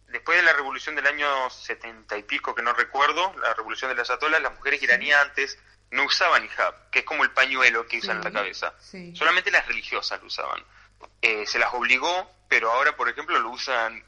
Después 0.08 0.38
de 0.38 0.43
la 0.43 0.54
revolución 0.54 0.95
del 0.95 1.08
año 1.08 1.50
setenta 1.50 2.17
y 2.17 2.24
pico, 2.24 2.56
que 2.56 2.62
no 2.63 2.74
recuerdo, 2.74 3.34
la 3.39 3.54
revolución 3.54 3.89
de 3.89 3.95
las 3.95 4.10
atolas, 4.10 4.41
las 4.41 4.54
mujeres 4.54 4.82
iraníes 4.82 5.15
antes 5.15 5.60
no 5.91 6.04
usaban 6.06 6.43
hijab, 6.45 6.89
que 6.89 7.00
es 7.00 7.06
como 7.06 7.24
el 7.24 7.32
pañuelo 7.32 7.86
que 7.88 8.00
usan 8.00 8.17
en 8.17 8.24
la 8.24 8.32
cabeza. 8.32 8.74
sí. 8.80 9.15
Solamente 9.15 9.52
las 9.52 9.67
religiosas 9.67 10.19
lo 10.21 10.28
usaban. 10.28 10.63
Eh, 11.21 11.45
se 11.45 11.60
las 11.60 11.74
obligó, 11.74 12.32
pero 12.50 12.71
ahora, 12.71 12.95
por 12.95 13.08
ejemplo, 13.10 13.38
lo 13.39 13.50
usan 13.50 14.04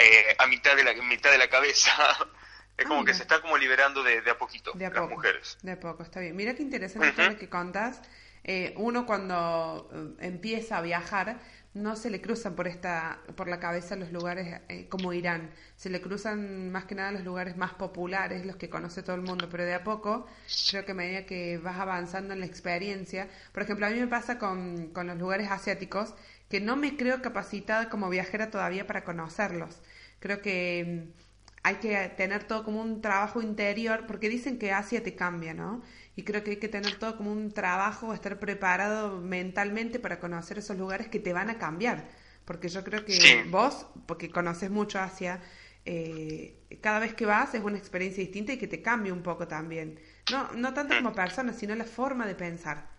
eh, 0.00 0.36
a 0.38 0.46
mitad 0.46 0.74
de 0.76 0.84
la 0.84 0.94
mitad 0.94 1.30
de 1.30 1.38
la 1.38 1.48
cabeza. 1.48 1.92
es 2.76 2.86
Ah, 2.86 2.88
como 2.88 3.04
que 3.04 3.14
se 3.14 3.22
está 3.22 3.40
como 3.40 3.56
liberando 3.56 4.02
de, 4.02 4.20
de 4.20 4.30
a 4.30 4.38
poquito 4.38 4.72
De 4.74 4.86
a 4.86 4.90
las 4.90 4.98
poco. 5.02 5.14
mujeres. 5.16 5.58
De 5.62 5.72
a 5.72 5.80
poco, 5.80 6.02
está 6.02 6.20
bien. 6.20 6.36
Mira 6.36 6.54
qué 6.54 6.62
interesante 6.62 7.12
todo 7.12 7.26
lo 7.30 7.36
que 7.38 7.48
contás. 7.48 8.00
Eh, 8.42 8.74
uno 8.76 9.06
cuando 9.06 9.88
eh, 10.20 10.26
empieza 10.26 10.78
a 10.78 10.82
viajar 10.82 11.40
no 11.72 11.96
se 11.96 12.08
le 12.10 12.20
cruzan 12.20 12.54
por 12.54 12.68
esta 12.68 13.20
por 13.36 13.48
la 13.48 13.58
cabeza 13.58 13.96
los 13.96 14.12
lugares 14.12 14.60
eh, 14.68 14.86
como 14.88 15.12
Irán. 15.12 15.50
Se 15.76 15.90
le 15.90 16.00
cruzan 16.00 16.70
más 16.70 16.84
que 16.84 16.94
nada 16.94 17.10
los 17.12 17.24
lugares 17.24 17.56
más 17.56 17.72
populares, 17.74 18.44
los 18.46 18.56
que 18.56 18.68
conoce 18.70 19.02
todo 19.02 19.16
el 19.16 19.22
mundo, 19.22 19.48
pero 19.50 19.64
de 19.64 19.74
a 19.74 19.82
poco 19.82 20.26
creo 20.70 20.84
que 20.84 20.92
a 20.92 20.94
medida 20.94 21.26
que 21.26 21.58
vas 21.58 21.78
avanzando 21.80 22.34
en 22.34 22.40
la 22.40 22.46
experiencia, 22.46 23.28
por 23.52 23.62
ejemplo, 23.64 23.86
a 23.86 23.90
mí 23.90 23.98
me 23.98 24.06
pasa 24.06 24.38
con, 24.38 24.88
con 24.92 25.06
los 25.08 25.18
lugares 25.18 25.50
asiáticos 25.50 26.12
que 26.12 26.34
que 26.54 26.60
no 26.60 26.76
me 26.76 26.96
creo 26.96 27.20
capacitada 27.22 27.88
como 27.88 28.08
viajera 28.10 28.50
todavía 28.50 28.86
para 28.86 29.02
conocerlos. 29.02 29.82
Creo 30.20 30.40
que 30.42 31.08
mm, 31.16 31.33
hay 31.64 31.76
que 31.76 32.10
tener 32.10 32.44
todo 32.44 32.62
como 32.62 32.82
un 32.82 33.00
trabajo 33.00 33.40
interior, 33.40 34.04
porque 34.06 34.28
dicen 34.28 34.58
que 34.58 34.70
Asia 34.70 35.02
te 35.02 35.16
cambia, 35.16 35.54
¿no? 35.54 35.82
Y 36.14 36.22
creo 36.22 36.44
que 36.44 36.52
hay 36.52 36.56
que 36.58 36.68
tener 36.68 36.98
todo 36.98 37.16
como 37.16 37.32
un 37.32 37.52
trabajo, 37.52 38.12
estar 38.12 38.38
preparado 38.38 39.18
mentalmente 39.18 39.98
para 39.98 40.20
conocer 40.20 40.58
esos 40.58 40.76
lugares 40.76 41.08
que 41.08 41.20
te 41.20 41.32
van 41.32 41.48
a 41.48 41.58
cambiar. 41.58 42.06
Porque 42.44 42.68
yo 42.68 42.84
creo 42.84 43.06
que 43.06 43.46
vos, 43.48 43.86
porque 44.06 44.30
conoces 44.30 44.70
mucho 44.70 45.00
Asia, 45.00 45.40
eh, 45.86 46.54
cada 46.82 46.98
vez 46.98 47.14
que 47.14 47.24
vas 47.24 47.54
es 47.54 47.62
una 47.62 47.78
experiencia 47.78 48.22
distinta 48.22 48.52
y 48.52 48.58
que 48.58 48.68
te 48.68 48.82
cambia 48.82 49.14
un 49.14 49.22
poco 49.22 49.48
también. 49.48 49.98
No, 50.30 50.52
no 50.52 50.74
tanto 50.74 50.94
como 50.94 51.14
persona, 51.14 51.54
sino 51.54 51.74
la 51.74 51.84
forma 51.84 52.26
de 52.26 52.34
pensar. 52.34 52.90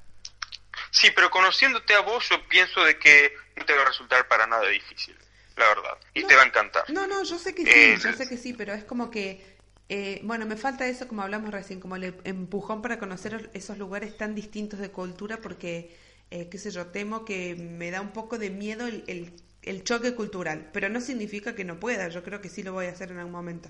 Sí, 0.89 1.10
pero 1.15 1.30
conociéndote 1.30 1.93
a 1.93 2.01
vos, 2.01 2.28
yo 2.30 2.43
pienso 2.47 2.84
de 2.84 2.97
que 2.97 3.32
no 3.58 3.63
te 3.63 3.75
va 3.75 3.84
a 3.84 3.86
resultar 3.86 4.28
para 4.28 4.47
nada 4.47 4.67
difícil, 4.69 5.15
la 5.56 5.68
verdad, 5.68 5.98
y 6.13 6.24
te 6.24 6.36
va 6.36 6.44
a 6.44 6.46
encantar. 6.46 6.84
No, 6.89 7.08
no, 7.08 7.24
yo 7.24 7.39
sé 7.39 7.56
que 7.56 7.63
sí, 7.63 7.70
eh, 7.74 7.98
yo 8.02 8.13
sé 8.13 8.28
que 8.28 8.38
sí, 8.38 8.54
pero 8.54 8.74
es 8.74 8.84
como 8.84 9.10
que, 9.10 9.58
eh, 9.89 10.20
bueno, 10.24 10.46
me 10.46 10.58
falta 10.58 10.88
eso, 10.88 11.08
como 11.08 11.22
hablamos 11.22 11.52
recién, 11.52 11.80
como 11.80 11.96
el 11.96 12.15
empujón 12.24 12.82
para 12.82 13.00
conocer 13.00 13.50
esos 13.54 13.78
lugares 13.78 14.18
tan 14.18 14.36
distintos 14.36 14.80
de 14.80 14.91
cultura, 14.91 15.38
porque, 15.38 15.96
eh, 16.32 16.50
qué 16.50 16.58
sé 16.58 16.72
yo, 16.72 16.88
temo 16.88 17.24
que 17.24 17.56
me 17.56 17.91
da 17.91 18.02
un 18.02 18.12
poco 18.12 18.38
de 18.38 18.50
miedo 18.50 18.88
el, 18.88 19.04
el, 19.08 19.34
el 19.62 19.84
choque 19.84 20.13
cultural, 20.13 20.70
pero 20.74 20.89
no 20.89 21.00
significa 21.00 21.56
que 21.56 21.63
no 21.63 21.80
pueda, 21.80 22.10
yo 22.10 22.24
creo 22.24 22.41
que 22.41 22.50
sí 22.50 22.62
lo 22.63 22.74
voy 22.74 22.88
a 22.88 22.91
hacer 22.91 23.12
en 23.12 23.20
algún 23.20 23.34
momento. 23.34 23.70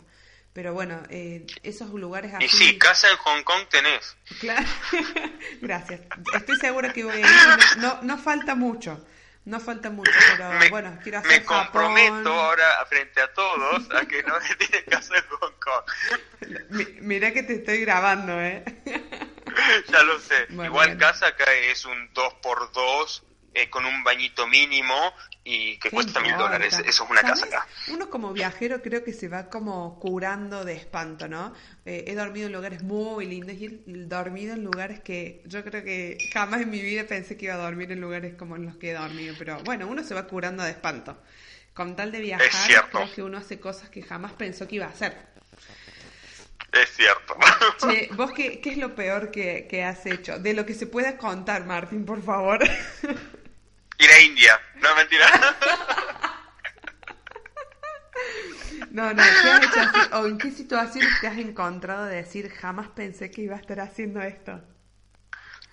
Pero 0.56 0.74
bueno, 0.74 1.04
eh, 1.10 1.46
esos 1.64 1.90
lugares 1.90 2.34
así... 2.34 2.46
Y 2.46 2.48
sí, 2.48 2.78
casa 2.78 3.12
en 3.12 3.18
Hong 3.18 3.44
Kong 3.44 3.68
tenés. 3.70 4.16
Claro, 4.40 4.66
gracias. 5.62 6.00
Estoy 6.34 6.56
segura 6.56 6.94
que 6.94 7.04
voy 7.04 7.16
a 7.16 7.20
ir. 7.20 7.26
No, 7.80 8.02
no 8.04 8.18
falta 8.18 8.56
mucho. 8.56 9.06
No 9.46 9.60
falta 9.60 9.92
mucho, 9.92 10.12
pero 10.38 10.50
bueno, 10.72 10.98
quiero 11.04 11.20
hacer 11.20 11.42
Me 11.42 11.46
comprometo 11.46 12.34
ahora 12.34 12.84
frente 12.90 13.22
a 13.22 13.32
todos 13.32 13.88
a 13.92 14.06
que 14.08 14.24
no 14.24 14.40
me 14.40 14.56
tiene 14.56 14.84
casa 14.86 15.16
en 15.18 15.24
Hong 15.40 15.54
Kong. 15.60 17.02
mira 17.02 17.32
que 17.32 17.44
te 17.44 17.56
estoy 17.56 17.82
grabando, 17.82 18.42
¿eh? 18.42 18.64
ya 19.92 20.04
lo 20.04 20.20
sé. 20.20 20.48
Igual 20.50 20.98
casa 20.98 21.28
acá 21.28 21.54
es 21.54 21.86
un 21.86 22.12
2x2 22.14 23.22
eh, 23.58 23.70
con 23.70 23.86
un 23.86 24.04
bañito 24.04 24.46
mínimo 24.48 25.14
y 25.42 25.78
que 25.80 25.90
cuesta 25.90 26.20
mil 26.20 26.36
dólares. 26.36 26.78
Eso 26.86 27.06
es 27.06 27.10
una 27.10 27.22
casa 27.22 27.46
acá. 27.46 27.66
Uno 27.88 28.10
como 28.10 28.34
viajero 28.34 28.82
creo 28.82 29.02
que 29.06 29.14
se 29.14 29.30
va 29.30 29.50
como 29.50 29.98
curando 29.98 30.66
de 30.66 30.74
espanto, 30.74 31.30
¿no? 31.30 31.54
Eh, 31.86 32.04
he 32.08 32.16
dormido 32.16 32.48
en 32.48 32.52
lugares 32.52 32.84
muy 32.84 33.26
lindos 33.26 33.56
y 33.56 33.66
he 33.68 33.80
dormido 33.86 34.56
en 34.56 34.66
lugares 34.66 35.00
que 35.00 35.42
yo 35.46 35.64
creo 35.64 35.86
que 35.86 36.18
jamás 36.34 36.64
en 36.64 36.70
mi 36.70 36.82
vida 36.82 37.06
pensé 37.06 37.38
que 37.38 37.46
iba 37.46 37.54
a 37.54 37.58
dormir 37.58 37.94
en 37.94 38.02
lugares 38.02 38.36
como 38.36 38.58
en 38.58 38.66
los 38.66 38.76
que 38.76 38.92
he 38.92 38.94
dormido. 38.94 39.34
Pero 39.40 39.64
bueno, 39.64 39.88
uno 39.88 40.04
se 40.04 40.14
va 40.14 40.28
curando 40.28 40.62
de 40.62 40.72
espanto. 40.72 41.18
Con 41.74 41.96
tal 41.96 42.12
de 42.12 42.20
viajar, 42.20 42.50
creo 42.92 43.14
que 43.14 43.24
uno 43.24 43.38
hace 43.38 43.58
cosas 43.62 43.90
que 43.90 44.02
jamás 44.02 44.34
pensó 44.34 44.68
que 44.68 44.76
iba 44.76 44.88
a 44.88 44.90
hacer. 44.90 45.16
Es 46.74 46.90
cierto. 46.90 47.38
Che, 47.80 48.10
¿vos 48.16 48.34
qué, 48.34 48.60
qué 48.60 48.72
es 48.72 48.78
lo 48.78 48.96
peor 48.96 49.32
que, 49.32 49.66
que 49.70 49.86
has 49.86 50.06
hecho? 50.06 50.40
De 50.40 50.54
lo 50.54 50.66
que 50.66 50.74
se 50.74 50.88
pueda 50.88 51.18
contar, 51.18 51.66
Martín, 51.66 52.06
por 52.06 52.22
favor. 52.22 52.60
No, 54.86 54.96
mentira. 54.96 55.28
No, 58.92 59.14
no, 59.14 59.24
¿qué 59.24 59.50
has 59.50 59.64
hecho 59.64 59.80
así? 59.82 60.00
¿O 60.14 60.26
en 60.26 60.38
qué 60.38 60.52
situaciones 60.52 61.20
te 61.20 61.28
has 61.28 61.38
encontrado 61.38 62.06
de 62.06 62.16
decir 62.18 62.50
jamás 62.50 62.88
pensé 62.90 63.30
que 63.30 63.42
iba 63.42 63.56
a 63.56 63.60
estar 63.60 63.80
haciendo 63.82 64.22
esto? 64.22 64.62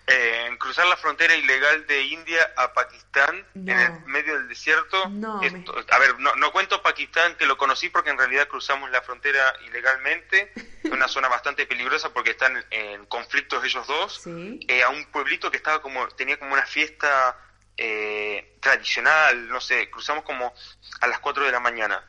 Eh, 0.09 0.47
en 0.49 0.57
cruzar 0.57 0.87
la 0.87 0.97
frontera 0.97 1.37
ilegal 1.37 1.87
de 1.87 2.03
India 2.03 2.53
a 2.57 2.73
Pakistán 2.73 3.47
en 3.55 3.69
el 3.69 4.05
medio 4.07 4.37
del 4.37 4.49
desierto. 4.49 5.09
No, 5.11 5.41
A 5.41 5.99
ver, 5.99 6.19
no, 6.19 6.35
no, 6.35 6.51
cuento 6.51 6.83
Pakistán 6.83 7.37
que 7.37 7.47
lo 7.47 7.57
conocí 7.57 7.89
porque 7.89 8.11
en 8.11 8.19
realidad 8.19 8.49
cruzamos 8.49 8.91
la 8.91 9.03
frontera 9.03 9.41
ilegalmente, 9.67 10.53
una 10.91 11.07
zona 11.07 11.29
bastante 11.29 11.67
peligrosa 11.67 12.13
porque 12.13 12.31
están 12.31 12.65
en 12.71 13.07
conflictos 13.07 13.65
ellos 13.65 13.87
dos, 13.87 14.21
¿Sí? 14.23 14.59
eh, 14.67 14.83
a 14.83 14.89
un 14.89 15.05
pueblito 15.07 15.51
que 15.51 15.59
estaba 15.59 15.81
como 15.81 16.09
tenía 16.09 16.39
como 16.39 16.55
una 16.55 16.67
fiesta 16.67 17.37
eh, 17.77 18.57
tradicional, 18.61 19.49
no 19.49 19.61
sé, 19.61 19.91
cruzamos 19.91 20.25
como 20.25 20.53
a 21.01 21.07
las 21.07 21.21
4 21.21 21.45
de 21.47 21.53
la 21.53 21.61
mañana. 21.61 22.05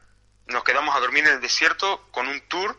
Nos 0.47 0.63
quedamos 0.63 0.95
a 0.95 0.99
dormir 0.99 1.25
en 1.25 1.33
el 1.33 1.41
desierto 1.41 2.07
con 2.11 2.27
un 2.27 2.41
tour 2.47 2.77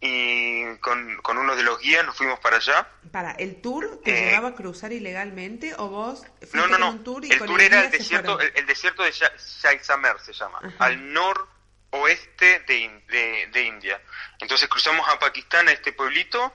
y 0.00 0.76
con, 0.78 1.16
con 1.18 1.38
uno 1.38 1.54
de 1.54 1.62
los 1.62 1.78
guías 1.78 2.04
nos 2.04 2.16
fuimos 2.16 2.40
para 2.40 2.56
allá. 2.56 2.88
¿Para 3.12 3.32
el 3.32 3.60
tour 3.60 4.00
te 4.02 4.10
eh, 4.10 4.30
llevaba 4.30 4.48
a 4.48 4.54
cruzar 4.54 4.92
ilegalmente 4.92 5.74
o 5.78 5.88
vos 5.88 6.24
fuiste 6.40 6.56
no, 6.56 6.66
no, 6.66 6.78
no. 6.78 6.90
un 6.90 7.04
tour 7.04 7.24
y 7.24 7.30
el 7.30 7.38
tour 7.38 7.60
era 7.60 7.84
el 7.84 7.90
desierto, 7.90 8.40
el, 8.40 8.66
desierto 8.66 9.04
de 9.04 9.12
Jaisalmer 9.12 10.18
se 10.20 10.32
llama, 10.32 10.58
al 10.78 11.12
noroeste 11.12 12.60
de, 12.66 13.02
de, 13.08 13.48
de, 13.52 13.62
India. 13.62 14.02
Entonces 14.40 14.68
cruzamos 14.68 15.08
a 15.08 15.20
Pakistán, 15.20 15.68
a 15.68 15.72
este 15.72 15.92
pueblito. 15.92 16.52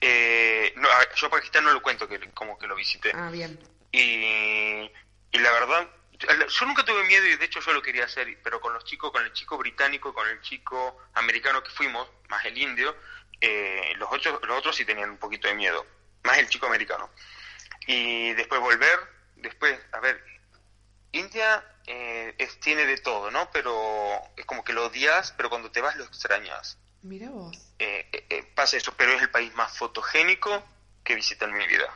Eh, 0.00 0.72
no, 0.76 0.88
yo 1.14 1.26
a 1.26 1.30
Pakistán 1.30 1.64
no 1.64 1.72
lo 1.72 1.82
cuento, 1.82 2.08
que 2.08 2.18
como 2.30 2.58
que 2.58 2.66
lo 2.66 2.74
visité. 2.74 3.12
Ah, 3.14 3.30
bien. 3.30 3.58
Y, 3.92 4.90
la 5.32 5.52
verdad, 5.52 5.88
yo 6.18 6.66
nunca 6.66 6.84
tuve 6.84 7.04
miedo 7.04 7.26
y 7.26 7.36
de 7.36 7.44
hecho 7.44 7.60
yo 7.60 7.72
lo 7.72 7.82
quería 7.82 8.04
hacer, 8.04 8.38
pero 8.42 8.60
con 8.60 8.72
los 8.72 8.84
chicos, 8.84 9.12
con 9.12 9.24
el 9.24 9.32
chico 9.32 9.56
británico, 9.56 10.12
con 10.12 10.28
el 10.28 10.40
chico 10.40 10.98
americano 11.14 11.62
que 11.62 11.70
fuimos, 11.70 12.08
más 12.28 12.44
el 12.44 12.58
indio, 12.58 12.94
eh, 13.40 13.92
los, 13.96 14.10
otros, 14.12 14.40
los 14.42 14.58
otros 14.58 14.76
sí 14.76 14.84
tenían 14.84 15.10
un 15.10 15.18
poquito 15.18 15.48
de 15.48 15.54
miedo, 15.54 15.86
más 16.24 16.38
el 16.38 16.48
chico 16.48 16.66
americano. 16.66 17.10
Y 17.86 18.32
después 18.34 18.60
volver, 18.60 18.98
después, 19.36 19.78
a 19.92 20.00
ver, 20.00 20.22
India 21.12 21.64
eh, 21.86 22.34
es, 22.36 22.60
tiene 22.60 22.84
de 22.84 22.98
todo, 22.98 23.30
¿no? 23.30 23.50
Pero 23.52 23.72
es 24.36 24.44
como 24.44 24.64
que 24.64 24.72
lo 24.72 24.86
odias, 24.86 25.32
pero 25.32 25.48
cuando 25.48 25.70
te 25.70 25.80
vas 25.80 25.96
lo 25.96 26.04
extrañas. 26.04 26.78
Mira 27.02 27.30
vos. 27.30 27.56
Eh, 27.78 28.52
pasa 28.54 28.76
eso, 28.76 28.92
pero 28.96 29.12
es 29.12 29.22
el 29.22 29.30
país 29.30 29.54
más 29.54 29.78
fotogénico 29.78 30.62
que 31.04 31.14
visité 31.14 31.44
en 31.44 31.54
mi 31.54 31.66
vida. 31.66 31.94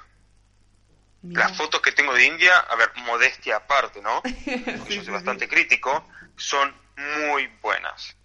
Las 1.23 1.57
fotos 1.57 1.81
que 1.81 1.93
tengo 1.93 2.13
de 2.15 2.25
India, 2.25 2.57
a 2.59 2.75
ver, 2.75 2.91
modestia 2.97 3.57
aparte, 3.57 4.03
¿no? 4.03 4.23
Porque 4.79 4.97
yo 4.97 5.05
soy 5.05 5.13
bastante 5.13 5.49
crítico, 5.49 6.09
son 6.37 6.75
muy 6.97 7.47
buenas. 7.61 8.17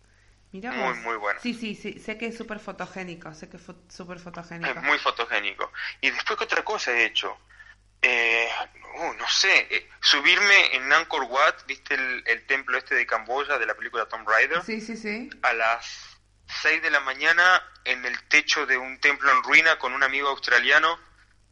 Mira 0.51 0.71
muy, 0.71 0.95
muy 0.99 1.17
buenas. 1.17 1.43
Sí, 1.43 1.53
sí, 1.53 1.75
sí, 1.75 1.99
sé 1.99 2.17
que 2.17 2.27
es 2.27 2.37
súper 2.37 2.59
fotogénico, 2.59 3.33
sé 3.33 3.49
que 3.49 3.57
es 3.57 3.63
súper 3.89 4.19
fotogénico. 4.19 4.79
Es 4.79 4.83
muy 4.83 4.97
fotogénico. 4.97 5.71
Y 6.01 6.09
después, 6.09 6.37
¿qué 6.39 6.45
otra 6.45 6.63
cosa 6.63 6.91
he 6.93 7.05
hecho? 7.05 7.37
Eh, 8.01 8.49
uh, 8.95 9.13
no 9.13 9.27
sé, 9.27 9.67
eh, 9.69 9.89
subirme 9.99 10.75
en 10.75 10.91
Angkor 10.91 11.23
Wat, 11.23 11.65
¿viste 11.67 11.95
el, 11.95 12.23
el, 12.25 12.45
templo 12.45 12.77
este 12.77 12.95
de 12.95 13.05
Camboya 13.05 13.57
de 13.57 13.65
la 13.65 13.75
película 13.75 14.07
Tomb 14.07 14.27
Raider? 14.27 14.63
Sí, 14.63 14.81
sí, 14.81 14.95
sí. 14.95 15.29
A 15.41 15.53
las 15.53 16.17
6 16.61 16.81
de 16.81 16.91
la 16.91 17.01
mañana 17.01 17.61
en 17.83 18.05
el 18.05 18.21
techo 18.23 18.65
de 18.65 18.77
un 18.77 18.99
templo 18.99 19.31
en 19.31 19.43
ruina 19.43 19.77
con 19.77 19.93
un 19.93 20.03
amigo 20.03 20.29
australiano. 20.29 20.97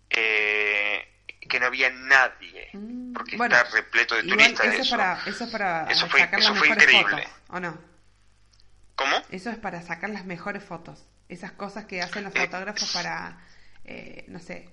Eh, 0.10 1.14
que 1.48 1.60
no 1.60 1.68
había 1.68 1.90
nadie, 1.90 2.70
mm, 2.74 3.14
porque 3.14 3.36
está 3.36 3.64
repleto 3.64 4.16
de 4.16 4.24
turistas. 4.24 4.66
Eso, 4.66 4.82
eso. 4.82 4.98
Para, 4.98 5.20
eso 5.26 5.52
para 5.52 5.92
eso 5.92 6.08
fue, 6.08 6.20
sacar 6.22 6.40
las 6.42 6.54
mejores 6.54 6.84
increíble. 6.84 7.24
fotos, 7.24 7.32
¿o 7.50 7.60
no? 7.60 7.78
¿Cómo? 8.96 9.22
Eso 9.30 9.50
es 9.50 9.58
para 9.58 9.82
sacar 9.82 10.10
las 10.10 10.26
mejores 10.26 10.64
fotos. 10.64 11.04
Esas 11.28 11.52
cosas 11.52 11.86
que 11.86 12.02
hacen 12.02 12.24
los 12.24 12.36
eh, 12.36 12.40
fotógrafos 12.40 12.92
para, 12.94 13.38
eh, 13.84 14.26
no 14.28 14.40
sé, 14.40 14.70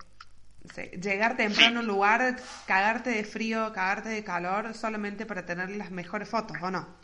llegar 1.01 1.37
temprano 1.37 1.81
a 1.81 1.83
un 1.83 1.87
lugar, 1.87 2.37
cagarte 2.67 3.11
de 3.11 3.25
frío, 3.25 3.73
cagarte 3.73 4.11
de 4.11 4.23
calor, 4.23 4.75
solamente 4.75 5.27
para 5.27 5.45
tener 5.45 5.71
las 5.71 5.91
mejores 5.91 6.29
fotos, 6.29 6.57
¿o 6.61 6.71
no? 6.71 6.99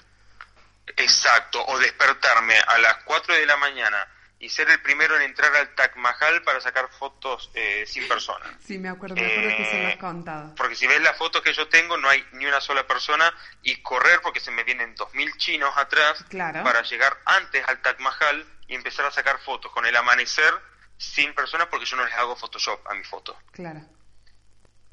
Exacto, 0.96 1.64
o 1.66 1.78
despertarme 1.78 2.54
a 2.66 2.78
las 2.78 2.96
4 3.04 3.34
de 3.34 3.46
la 3.46 3.56
mañana 3.56 4.06
y 4.40 4.48
ser 4.48 4.70
el 4.70 4.80
primero 4.82 5.16
en 5.16 5.22
entrar 5.22 5.54
al 5.56 5.74
Taj 5.74 5.96
Mahal 5.96 6.42
para 6.42 6.60
sacar 6.60 6.88
fotos 6.90 7.50
eh, 7.54 7.84
sin 7.86 8.06
personas. 8.06 8.48
Sí, 8.68 8.78
me 8.78 8.90
acuerdo, 8.90 9.16
me 9.16 9.24
acuerdo 9.24 9.56
que 9.56 9.64
se 9.64 9.82
lo 9.82 9.88
has 9.88 9.94
eh, 9.94 9.98
contado. 9.98 10.54
Porque 10.54 10.74
si 10.74 10.86
ves 10.86 11.00
las 11.00 11.16
fotos 11.16 11.42
que 11.42 11.52
yo 11.54 11.68
tengo, 11.68 11.96
no 11.96 12.08
hay 12.08 12.24
ni 12.32 12.44
una 12.44 12.60
sola 12.60 12.86
persona 12.86 13.32
y 13.62 13.80
correr 13.82 14.20
porque 14.22 14.40
se 14.40 14.50
me 14.50 14.62
vienen 14.62 14.94
dos 14.94 15.12
mil 15.14 15.34
chinos 15.38 15.72
atrás 15.76 16.24
para 16.30 16.82
llegar 16.82 17.16
antes 17.24 17.66
al 17.66 17.80
Taj 17.80 17.98
Mahal 18.00 18.46
y 18.66 18.74
empezar 18.74 19.06
a 19.06 19.10
sacar 19.10 19.38
fotos 19.40 19.72
con 19.72 19.86
el 19.86 19.96
amanecer 19.96 20.52
sin 20.98 21.34
personas 21.34 21.68
porque 21.68 21.86
yo 21.86 21.96
no 21.96 22.04
les 22.04 22.14
hago 22.14 22.36
Photoshop 22.36 22.86
a 22.88 22.94
mi 22.94 23.04
foto. 23.04 23.36
Claro. 23.52 23.80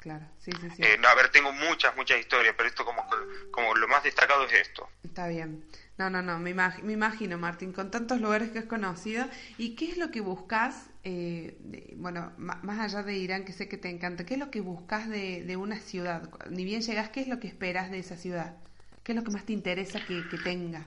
Claro, 0.06 0.24
sí, 0.38 0.52
sí, 0.60 0.70
sí. 0.70 0.82
Eh, 0.84 1.00
a 1.04 1.14
ver, 1.16 1.30
tengo 1.30 1.50
muchas, 1.50 1.96
muchas 1.96 2.20
historias, 2.20 2.54
pero 2.56 2.68
esto 2.68 2.84
como, 2.84 3.04
como 3.50 3.74
lo 3.74 3.88
más 3.88 4.04
destacado 4.04 4.46
es 4.46 4.52
esto. 4.52 4.88
Está 5.02 5.26
bien. 5.26 5.64
No, 5.98 6.08
no, 6.10 6.22
no, 6.22 6.38
me, 6.38 6.54
me, 6.54 6.92
imagino, 6.92 7.38
Martín, 7.38 7.72
con 7.72 7.90
tantos 7.90 8.20
lugares 8.20 8.50
que 8.50 8.60
has 8.60 8.66
conocido. 8.66 9.28
¿Y 9.58 9.74
qué 9.74 9.90
es 9.90 9.96
lo 9.98 10.12
que 10.12 10.20
buscas, 10.20 10.90
eh, 11.02 11.56
bueno, 11.96 12.32
más 12.36 12.78
allá 12.78 13.02
de 13.02 13.14
Irán, 13.16 13.44
que 13.44 13.52
sé 13.52 13.68
que 13.68 13.78
te 13.78 13.90
encanta, 13.90 14.24
qué 14.24 14.34
es 14.34 14.38
lo 14.38 14.52
que 14.52 14.60
buscas 14.60 15.08
de, 15.08 15.42
de 15.42 15.56
una 15.56 15.80
ciudad? 15.80 16.30
Ni 16.50 16.64
bien 16.64 16.82
llegas, 16.82 17.10
¿qué 17.10 17.22
es 17.22 17.26
lo 17.26 17.40
que 17.40 17.48
esperas 17.48 17.90
de 17.90 17.98
esa 17.98 18.16
ciudad? 18.16 18.54
¿Qué 19.02 19.10
es 19.10 19.16
lo 19.16 19.24
que 19.24 19.32
más 19.32 19.44
te 19.44 19.54
interesa 19.54 19.98
que, 20.06 20.22
tenga? 20.44 20.86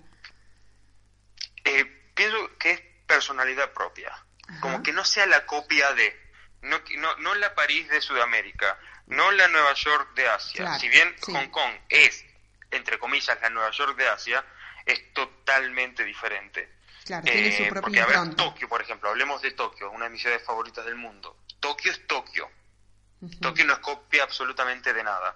Eh, 1.65 1.83
pienso 2.15 2.37
que 2.57 2.71
es 2.71 2.81
personalidad 3.05 3.73
propia, 3.73 4.13
como 4.61 4.81
que 4.81 4.93
no 4.93 5.03
sea 5.03 5.25
la 5.25 5.45
copia 5.45 5.91
de, 5.91 6.15
no, 6.61 6.77
no, 6.99 7.17
no 7.17 7.35
la 7.35 7.53
París 7.53 7.89
de 7.89 7.99
Sudamérica, 7.99 8.77
no 9.09 9.31
la 9.31 9.47
Nueva 9.49 9.73
York 9.73 10.13
de 10.15 10.27
Asia. 10.29 10.61
Claro, 10.63 10.79
si 10.79 10.89
bien 10.89 11.15
sí. 11.23 11.33
Hong 11.33 11.49
Kong 11.49 11.73
es, 11.89 12.25
entre 12.71 12.97
comillas, 12.97 13.37
la 13.41 13.49
Nueva 13.49 13.71
York 13.71 13.97
de 13.97 14.07
Asia, 14.07 14.43
es 14.85 15.13
totalmente 15.13 16.03
diferente. 16.03 16.77
Claro, 17.05 17.23
tiene 17.25 17.55
su 17.55 17.63
Eh, 17.63 17.67
propia 17.69 17.81
porque, 17.81 17.99
a 18.01 18.05
ver, 18.05 18.15
impronta. 18.15 18.43
Tokio, 18.43 18.69
por 18.69 18.81
ejemplo, 18.81 19.09
hablemos 19.09 19.41
de 19.41 19.51
Tokio, 19.51 19.91
una 19.91 20.05
de 20.05 20.11
mis 20.11 20.21
ciudades 20.21 20.43
favoritas 20.45 20.85
del 20.85 20.95
mundo. 20.95 21.37
Tokio 21.59 21.91
es 21.91 22.07
Tokio. 22.07 22.49
Tokio 23.41 23.65
no 23.65 23.73
es 23.73 23.79
copia 23.79 24.23
absolutamente 24.23 24.93
de 24.93 25.03
nada. 25.03 25.35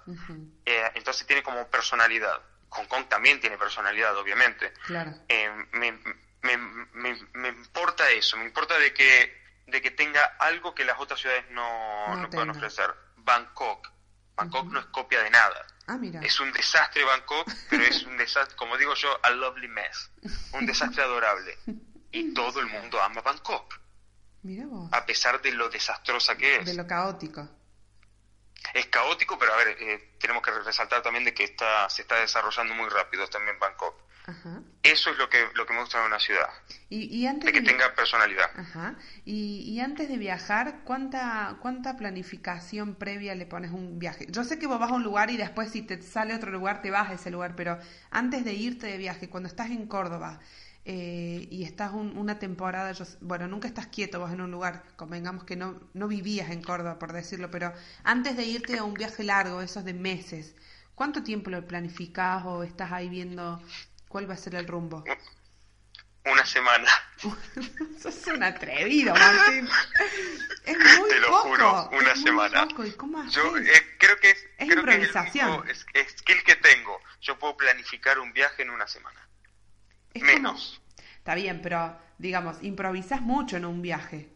Eh, 0.65 0.91
entonces 0.95 1.27
tiene 1.27 1.43
como 1.43 1.67
personalidad. 1.67 2.41
Hong 2.69 2.85
Kong 2.85 3.05
también 3.09 3.41
tiene 3.41 3.57
personalidad, 3.57 4.15
obviamente. 4.17 4.71
Claro. 4.85 5.11
Eh, 5.27 5.49
me, 5.73 5.91
me, 6.41 6.57
me, 6.57 7.17
me 7.33 7.49
importa 7.49 8.09
eso, 8.11 8.37
me 8.37 8.45
importa 8.45 8.77
de 8.77 8.93
que, 8.93 9.37
de 9.67 9.81
que 9.81 9.91
tenga 9.91 10.21
algo 10.39 10.73
que 10.73 10.85
las 10.85 10.97
otras 10.99 11.19
ciudades 11.19 11.43
no, 11.49 12.07
No 12.07 12.15
no 12.21 12.29
puedan 12.29 12.51
ofrecer. 12.51 12.93
Bangkok. 13.23 13.89
Bangkok 14.35 14.65
no 14.71 14.79
es 14.79 14.85
copia 14.87 15.21
de 15.23 15.29
nada. 15.29 15.65
Ah, 15.87 15.97
mira. 15.97 16.21
Es 16.21 16.39
un 16.39 16.51
desastre 16.51 17.03
Bangkok, 17.03 17.49
pero 17.69 17.83
es 17.83 18.03
un 18.03 18.17
desastre, 18.17 18.55
como 18.55 18.77
digo 18.77 18.93
yo, 18.95 19.17
a 19.23 19.29
lovely 19.31 19.67
mess. 19.67 20.11
Un 20.53 20.65
desastre 20.65 21.03
adorable. 21.03 21.57
Y 22.11 22.33
todo 22.33 22.59
el 22.59 22.67
mundo 22.67 23.01
ama 23.01 23.21
Bangkok, 23.21 23.79
Mira 24.43 24.65
vos. 24.67 24.89
a 24.91 25.05
pesar 25.05 25.41
de 25.41 25.51
lo 25.51 25.69
desastrosa 25.69 26.35
que 26.35 26.57
es. 26.57 26.65
De 26.65 26.73
lo 26.73 26.87
caótico. 26.87 27.47
Es 28.73 28.87
caótico, 28.87 29.37
pero 29.37 29.53
a 29.53 29.57
ver, 29.57 29.77
eh, 29.79 30.15
tenemos 30.19 30.41
que 30.41 30.51
resaltar 30.51 31.01
también 31.01 31.25
de 31.25 31.33
que 31.33 31.43
está, 31.43 31.89
se 31.89 32.01
está 32.03 32.15
desarrollando 32.15 32.73
muy 32.73 32.89
rápido 32.89 33.27
también 33.27 33.59
Bangkok. 33.59 33.95
Ajá. 34.25 34.63
Eso 34.83 35.09
es 35.11 35.17
lo 35.17 35.29
que, 35.29 35.37
lo 35.55 35.65
que 35.65 35.73
me 35.73 35.81
gusta 35.81 35.99
de 36.01 36.07
una 36.07 36.19
ciudad, 36.19 36.47
Y, 36.89 37.05
y 37.13 37.27
antes 37.27 37.47
de 37.47 37.51
que 37.51 37.61
de- 37.61 37.67
tenga 37.67 37.93
personalidad. 37.95 38.49
Ajá. 38.55 38.95
Y, 39.25 39.59
y 39.67 39.79
antes 39.81 40.07
de 40.09 40.17
viajar, 40.17 40.81
¿cuánta, 40.85 41.57
¿cuánta 41.61 41.97
planificación 41.97 42.95
previa 42.95 43.35
le 43.35 43.45
pones 43.45 43.71
a 43.71 43.73
un 43.75 43.99
viaje? 43.99 44.27
Yo 44.29 44.43
sé 44.43 44.59
que 44.59 44.67
vos 44.67 44.79
vas 44.79 44.91
a 44.91 44.95
un 44.95 45.03
lugar 45.03 45.29
y 45.29 45.37
después 45.37 45.71
si 45.71 45.81
te 45.81 46.01
sale 46.01 46.33
otro 46.35 46.51
lugar 46.51 46.81
te 46.81 46.91
vas 46.91 47.09
a 47.09 47.13
ese 47.13 47.31
lugar, 47.31 47.55
pero 47.55 47.79
antes 48.11 48.45
de 48.45 48.53
irte 48.53 48.87
de 48.87 48.97
viaje, 48.97 49.29
cuando 49.29 49.47
estás 49.49 49.69
en 49.71 49.87
Córdoba 49.87 50.39
eh, 50.85 51.47
y 51.49 51.63
estás 51.63 51.93
un- 51.93 52.17
una 52.17 52.39
temporada, 52.39 52.91
yo, 52.91 53.05
bueno, 53.21 53.47
nunca 53.47 53.67
estás 53.67 53.87
quieto 53.87 54.19
vos 54.19 54.31
en 54.31 54.41
un 54.41 54.51
lugar, 54.51 54.83
convengamos 54.97 55.43
que 55.45 55.55
no, 55.55 55.79
no 55.93 56.07
vivías 56.07 56.49
en 56.51 56.61
Córdoba, 56.61 56.99
por 56.99 57.13
decirlo, 57.13 57.49
pero 57.51 57.73
antes 58.03 58.35
de 58.37 58.43
irte 58.45 58.77
a 58.77 58.83
un 58.83 58.93
viaje 58.93 59.23
largo, 59.23 59.61
esos 59.61 59.85
de 59.85 59.93
meses, 59.93 60.55
¿cuánto 60.95 61.23
tiempo 61.23 61.49
lo 61.49 61.65
planificás 61.67 62.43
o 62.45 62.63
estás 62.63 62.91
ahí 62.91 63.07
viendo 63.09 63.61
cuál 64.13 64.29
va 64.29 64.35
a 64.35 64.37
ser 64.37 64.53
el 64.53 64.67
rumbo? 64.67 65.03
Una 66.25 66.45
semana, 66.45 66.87
Sos 68.01 68.27
un 68.27 68.43
atrevido, 68.43 69.13
Martín. 69.13 69.67
Es 70.63 70.77
muy 70.99 71.09
Te 71.09 71.19
lo 71.19 71.27
poco. 71.27 71.41
juro, 71.49 71.89
una 71.91 72.11
es 72.11 72.17
muy 72.19 72.23
semana. 72.29 72.67
poco. 72.69 72.85
¿Y 72.85 72.91
cómo 72.93 73.25
yo 73.27 73.57
eh, 73.57 73.95
creo 73.99 74.17
que 74.19 74.29
es, 74.29 74.37
Es 74.57 74.69
creo 74.69 74.85
que 74.85 74.91
es 74.91 74.95
el 74.97 75.03
improvisación. 75.05 75.67
es- 75.69 75.85
es 75.93 76.11
skill 76.19 76.41
que 76.43 76.55
tengo. 76.55 77.01
Yo 77.19 77.37
puedo 77.39 77.57
planificar 77.57 78.19
un 78.19 78.31
viaje 78.31 78.61
en 78.61 78.69
una 78.69 78.87
semana. 78.87 79.27
Es 80.13 80.21
como- 80.21 80.33
menos. 80.33 80.81
Está 81.17 81.35
bien, 81.35 81.61
pero 81.61 81.99
digamos, 82.19 82.57
improvisas 82.61 83.19
mucho 83.21 83.57
en 83.57 83.65
un 83.65 83.81
viaje. 83.81 84.29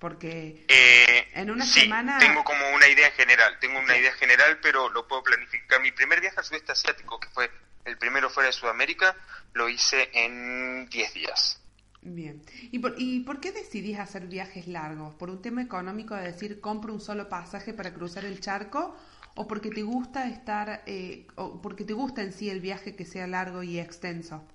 Porque 0.00 0.66
Eh, 0.68 1.30
En 1.34 1.50
una 1.50 1.64
sí, 1.64 1.82
semana- 1.82 2.18
tengo 2.18 2.42
como 2.44 2.68
una 2.74 2.88
idea 2.88 3.10
general, 3.12 3.56
tengo 3.60 3.78
una 3.78 3.96
idea 3.96 4.12
general, 4.14 4.58
pero 4.60 4.88
lo 4.90 5.06
puedo 5.08 5.22
planificar. 5.22 5.80
Mi 5.80 5.92
primer 5.92 6.20
viaje 6.20 6.36
al 6.36 6.44
sudeste 6.44 6.72
asiático, 6.72 7.18
que 7.20 7.28
fue 7.30 7.50
el 7.84 7.98
primero 7.98 8.30
fuera 8.30 8.48
de 8.48 8.52
Sudamérica, 8.52 9.16
lo 9.54 9.68
hice 9.68 10.10
en 10.12 10.88
10 10.88 11.14
días. 11.14 11.60
Bien. 12.02 12.42
¿Y 12.72 12.80
por, 12.80 12.94
¿Y 12.98 13.20
por 13.20 13.40
qué 13.40 13.52
decidís 13.52 13.98
hacer 13.98 14.26
viajes 14.26 14.66
largos? 14.66 15.14
¿Por 15.14 15.30
un 15.30 15.40
tema 15.40 15.62
económico 15.62 16.16
de 16.16 16.24
decir 16.24 16.60
compro 16.60 16.92
un 16.92 17.00
solo 17.00 17.28
pasaje 17.28 17.72
para 17.72 17.94
cruzar 17.94 18.24
el 18.24 18.40
charco? 18.40 18.98
¿O 19.34 19.46
porque 19.46 19.70
te 19.70 19.82
gusta 19.82 20.28
estar, 20.28 20.82
eh, 20.86 21.26
o 21.36 21.62
porque 21.62 21.84
te 21.84 21.92
gusta 21.92 22.22
en 22.22 22.32
sí 22.32 22.50
el 22.50 22.60
viaje 22.60 22.96
que 22.96 23.04
sea 23.04 23.26
largo 23.26 23.62
y 23.62 23.78
extenso? 23.78 24.46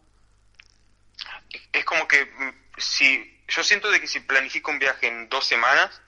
Es 1.72 1.86
como 1.86 2.06
que 2.08 2.26
mm, 2.26 2.54
si 2.78 3.42
yo 3.48 3.64
siento 3.64 3.90
de 3.90 4.02
que 4.02 4.08
si 4.08 4.20
planifico 4.20 4.72
un 4.72 4.80
viaje 4.80 5.08
en 5.08 5.30
dos 5.30 5.48
semanas, 5.48 6.02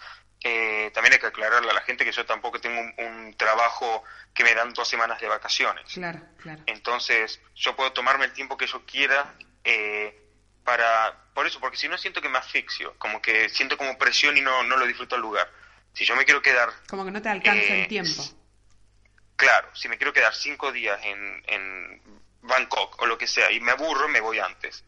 eh, 0.44 0.92
también 0.94 1.14
hay 1.14 1.20
que 1.20 1.28
aclararle 1.28 1.70
a 1.70 1.74
la 1.74 1.82
gente 1.82 2.06
que 2.06 2.12
yo 2.12 2.26
tampoco 2.26 2.60
tengo 2.62 2.80
un, 2.80 2.94
un 2.98 3.34
trabajo 3.36 4.04
que 4.34 4.44
me 4.44 4.54
dan 4.54 4.74
dos 4.74 4.88
semanas 4.88 5.20
de 5.20 5.28
vacaciones. 5.28 5.92
Claro, 5.94 6.22
claro. 6.42 6.62
Entonces, 6.66 7.42
yo 7.56 7.76
puedo 7.76 7.92
tomarme 7.92 8.26
el 8.26 8.34
tiempo 8.34 8.56
que 8.58 8.68
yo 8.68 8.86
quiera 8.86 9.34
eh, 9.64 10.18
para... 10.64 11.26
Por 11.34 11.46
eso, 11.48 11.60
porque 11.60 11.78
si 11.78 11.88
no 11.88 11.98
siento 11.98 12.22
que 12.22 12.30
me 12.30 12.38
asfixio, 12.38 12.96
como 12.98 13.22
que 13.22 13.50
siento 13.50 13.78
como 13.78 13.98
presión 13.98 14.36
y 14.38 14.42
no, 14.42 14.64
no 14.64 14.78
lo 14.78 14.86
disfruto 14.86 15.16
al 15.16 15.22
lugar. 15.22 15.50
Si 15.94 16.06
yo 16.06 16.16
me 16.16 16.26
quiero 16.26 16.42
quedar, 16.42 16.70
Como 16.88 17.04
que 17.06 17.12
no 17.12 17.22
te 17.22 17.30
alcanza 17.30 17.62
Eh, 17.74 17.82
el 17.84 17.88
tiempo. 17.88 18.24
claro, 19.36 19.70
si 19.76 19.88
me 19.90 19.98
quiero 19.98 20.14
quedar 20.14 20.34
cinco 20.36 20.72
días 20.72 21.00
en, 21.04 21.44
en 21.48 22.02
Bangkok 22.42 23.02
o 23.02 23.06
lo 23.06 23.18
que 23.18 23.28
sea 23.28 23.52
y 23.52 23.60
me 23.60 23.72
aburro, 23.72 24.08
me 24.08 24.20
voy 24.22 24.40
antes. 24.40 24.84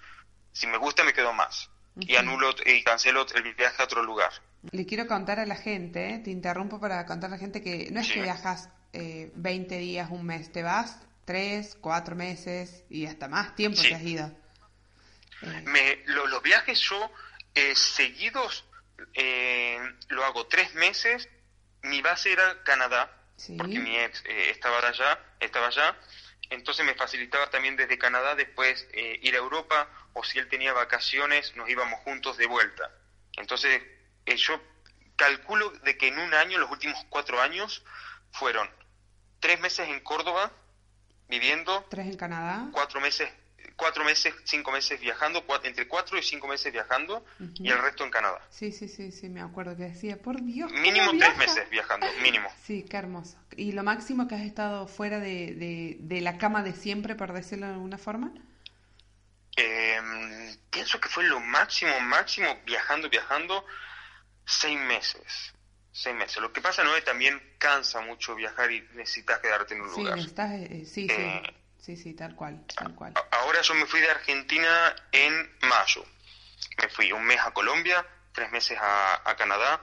Si 0.51 0.67
me 0.67 0.77
gusta, 0.77 1.03
me 1.03 1.13
quedo 1.13 1.33
más. 1.33 1.69
Y 1.97 2.15
anulo 2.15 2.53
y 2.65 2.83
cancelo 2.83 3.25
el 3.35 3.53
viaje 3.53 3.81
a 3.81 3.85
otro 3.85 4.01
lugar. 4.03 4.31
Le 4.69 4.85
quiero 4.85 5.07
contar 5.07 5.39
a 5.39 5.45
la 5.45 5.55
gente, 5.55 6.13
¿eh? 6.13 6.19
te 6.19 6.29
interrumpo 6.29 6.79
para 6.79 7.05
contar 7.07 7.29
a 7.29 7.33
la 7.33 7.39
gente 7.39 7.63
que 7.63 7.89
no 7.91 7.99
es 7.99 8.07
Sí. 8.07 8.13
que 8.13 8.21
viajas 8.21 8.69
eh, 8.93 9.31
20 9.35 9.77
días, 9.77 10.09
un 10.11 10.25
mes, 10.25 10.51
te 10.51 10.61
vas 10.63 10.99
3, 11.25 11.77
4 11.81 12.15
meses 12.15 12.83
y 12.89 13.05
hasta 13.07 13.27
más 13.27 13.55
tiempo 13.55 13.81
Sí. 13.81 13.89
te 13.89 13.95
has 13.95 14.03
ido. 14.03 14.31
Eh, 15.41 15.61
Me, 15.65 16.03
lo- 16.05 16.27
los 16.27 16.43
viajes 16.43 16.79
yo 16.81 17.11
eh, 17.55 17.73
seguidos 17.75 18.65
eh, 19.15 19.79
lo 20.09 20.23
hago 20.25 20.45
tres 20.47 20.73
meses. 20.75 21.27
Mi 21.83 22.01
base 22.01 22.31
era 22.31 22.61
Canadá, 22.63 23.11
Sí. 23.37 23.55
porque 23.57 23.79
mi 23.79 23.97
ex 23.97 24.23
eh, 24.25 24.51
estaba 24.51 24.77
allá, 24.87 25.17
estaba 25.39 25.67
allá. 25.67 25.97
Entonces 26.51 26.85
me 26.85 26.93
facilitaba 26.93 27.49
también 27.49 27.75
desde 27.77 27.97
Canadá 27.97 28.35
después 28.35 28.85
eh, 28.93 29.19
ir 29.23 29.33
a 29.33 29.37
Europa 29.39 29.89
o 30.13 30.23
si 30.23 30.37
él 30.37 30.47
tenía 30.49 30.73
vacaciones 30.73 31.55
nos 31.55 31.67
íbamos 31.69 31.99
juntos 32.01 32.37
de 32.37 32.45
vuelta. 32.45 32.91
Entonces 33.37 33.81
eh, 34.31 34.37
yo 34.37 34.61
calculo 35.15 35.69
de 35.83 35.97
que 35.97 36.07
en 36.07 36.19
un 36.19 36.33
año, 36.33 36.57
los 36.57 36.71
últimos 36.71 37.03
cuatro 37.09 37.41
años, 37.41 37.83
fueron 38.31 38.69
tres 39.39 39.59
meses 39.59 39.87
en 39.89 39.99
Córdoba 40.01 40.51
viviendo, 41.27 41.85
¿Tres 41.89 42.07
en 42.07 42.17
Canadá? 42.17 42.69
cuatro 42.71 42.99
meses, 42.99 43.29
cuatro 43.75 44.03
meses, 44.03 44.33
cinco 44.45 44.71
meses 44.71 44.99
viajando, 44.99 45.45
cua- 45.47 45.61
entre 45.63 45.87
cuatro 45.87 46.17
y 46.17 46.23
cinco 46.23 46.47
meses 46.47 46.71
viajando 46.73 47.23
y 47.55 47.69
el 47.69 47.81
resto 47.81 48.03
en 48.03 48.11
Canadá. 48.11 48.41
Sí, 48.49 48.71
sí, 48.71 48.87
sí, 48.87 49.11
sí, 49.11 49.29
me 49.29 49.41
acuerdo 49.41 49.75
que 49.77 49.83
decía, 49.83 50.17
por 50.21 50.41
Dios. 50.41 50.69
¿cómo 50.71 50.81
Mínimo 50.81 51.11
tres 51.17 51.37
meses 51.37 51.69
viajando, 51.69 52.05
mínimo. 52.21 52.49
Sí, 52.65 52.83
qué 52.89 52.97
hermoso. 52.97 53.37
¿Y 53.55 53.71
lo 53.73 53.83
máximo 53.83 54.27
que 54.27 54.35
has 54.35 54.41
estado 54.41 54.87
fuera 54.87 55.19
de, 55.19 55.53
de, 55.55 55.97
de 55.99 56.21
la 56.21 56.37
cama 56.37 56.63
de 56.63 56.73
siempre, 56.73 57.15
por 57.15 57.33
decirlo 57.33 57.67
de 57.67 57.73
alguna 57.73 57.97
forma? 57.97 58.31
Eh, 59.57 60.55
pienso 60.69 60.99
que 60.99 61.09
fue 61.09 61.23
lo 61.25 61.39
máximo, 61.39 61.99
máximo, 62.01 62.59
viajando, 62.65 63.09
viajando, 63.09 63.65
seis 64.51 64.79
meses. 64.79 65.53
Seis 65.91 66.15
meses. 66.15 66.37
Lo 66.37 66.53
que 66.53 66.61
pasa 66.61 66.83
no 66.83 66.95
es 66.95 67.03
también 67.03 67.55
cansa 67.57 68.01
mucho 68.01 68.33
viajar 68.35 68.71
y 68.71 68.81
necesitas 68.93 69.39
quedarte 69.39 69.73
en 69.73 69.81
un 69.81 69.89
Sí, 69.89 69.97
lugar. 70.01 70.15
necesitas, 70.15 70.51
eh, 70.51 70.67
eh, 70.71 70.85
sí, 70.85 71.07
sí, 71.07 71.15
Eh, 71.17 71.43
sí, 71.79 71.97
sí, 71.97 72.13
tal 72.13 72.35
cual, 72.35 72.65
tal 72.75 72.95
cual. 72.95 73.13
Ahora 73.31 73.61
yo 73.61 73.73
me 73.73 73.85
fui 73.85 73.99
de 73.99 74.09
Argentina 74.09 74.95
en 75.11 75.57
mayo. 75.61 76.05
Me 76.81 76.87
fui 76.89 77.11
un 77.11 77.23
mes 77.23 77.39
a 77.41 77.51
Colombia, 77.51 78.05
tres 78.31 78.49
meses 78.51 78.77
a, 78.79 79.29
a 79.29 79.35
Canadá, 79.35 79.81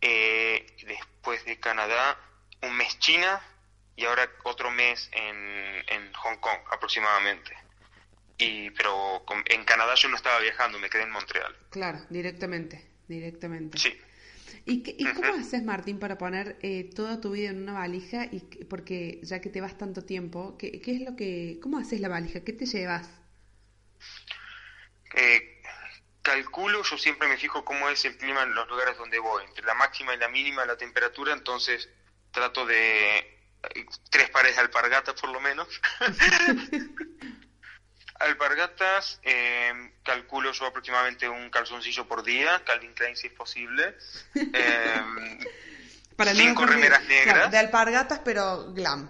eh, 0.00 0.66
después 0.86 1.44
de 1.44 1.58
Canadá 1.58 2.18
un 2.62 2.76
mes 2.76 2.98
China 2.98 3.40
y 3.96 4.04
ahora 4.04 4.28
otro 4.44 4.70
mes 4.70 5.08
en, 5.12 5.82
en 5.88 6.12
Hong 6.12 6.36
Kong 6.38 6.58
aproximadamente. 6.70 7.56
Y 8.36 8.70
pero 8.70 9.22
con- 9.26 9.42
en 9.46 9.64
Canadá 9.64 9.94
yo 9.94 10.08
no 10.08 10.16
estaba 10.16 10.38
viajando, 10.40 10.78
me 10.78 10.90
quedé 10.90 11.02
en 11.02 11.10
Montreal. 11.10 11.56
Claro, 11.70 12.00
directamente, 12.10 12.84
directamente. 13.08 13.78
Sí. 13.78 13.92
¿Y, 14.64 14.82
qué- 14.82 14.94
y 14.98 15.04
cómo 15.14 15.32
haces, 15.34 15.62
Martín, 15.62 15.98
para 15.98 16.18
poner 16.18 16.58
eh, 16.62 16.90
toda 16.94 17.20
tu 17.20 17.32
vida 17.32 17.50
en 17.50 17.62
una 17.62 17.72
valija? 17.72 18.26
Y 18.30 18.40
que- 18.42 18.64
porque 18.66 19.20
ya 19.22 19.40
que 19.40 19.50
te 19.50 19.60
vas 19.60 19.76
tanto 19.78 20.04
tiempo, 20.04 20.56
¿qué, 20.58 20.80
qué 20.80 20.96
es 20.96 21.00
lo 21.02 21.16
que, 21.16 21.58
cómo 21.62 21.78
haces 21.78 22.00
la 22.00 22.08
valija? 22.08 22.40
¿Qué 22.40 22.52
te 22.52 22.66
llevas? 22.66 23.08
Eh, 25.14 25.62
calculo, 26.22 26.82
yo 26.82 26.98
siempre 26.98 27.28
me 27.28 27.36
fijo 27.38 27.64
cómo 27.64 27.88
es 27.88 28.04
el 28.04 28.16
clima 28.18 28.42
en 28.42 28.54
los 28.54 28.68
lugares 28.68 28.96
donde 28.98 29.18
voy, 29.18 29.42
entre 29.44 29.64
la 29.64 29.74
máxima 29.74 30.14
y 30.14 30.18
la 30.18 30.28
mínima 30.28 30.66
la 30.66 30.76
temperatura, 30.76 31.32
entonces 31.32 31.88
trato 32.30 32.66
de 32.66 33.16
eh, 33.18 33.86
tres 34.10 34.28
pares 34.30 34.54
de 34.56 34.60
alpargatas 34.60 35.18
por 35.18 35.30
lo 35.30 35.40
menos. 35.40 35.66
alpargatas, 38.20 39.20
eh, 39.22 39.92
calculo 40.02 40.52
yo 40.52 40.66
aproximadamente 40.66 41.28
un 41.28 41.50
calzoncillo 41.50 42.06
por 42.06 42.22
día, 42.24 42.62
Calvin 42.64 42.92
Klein 42.94 43.16
si 43.16 43.28
es 43.28 43.32
posible. 43.32 43.96
Eh, 44.34 45.38
Para 46.16 46.32
no 46.32 46.40
cinco 46.40 46.66
remeras 46.66 47.00
claro, 47.00 47.14
negras. 47.26 47.50
de 47.52 47.58
alpargatas, 47.58 48.20
pero 48.24 48.72
glam. 48.72 49.08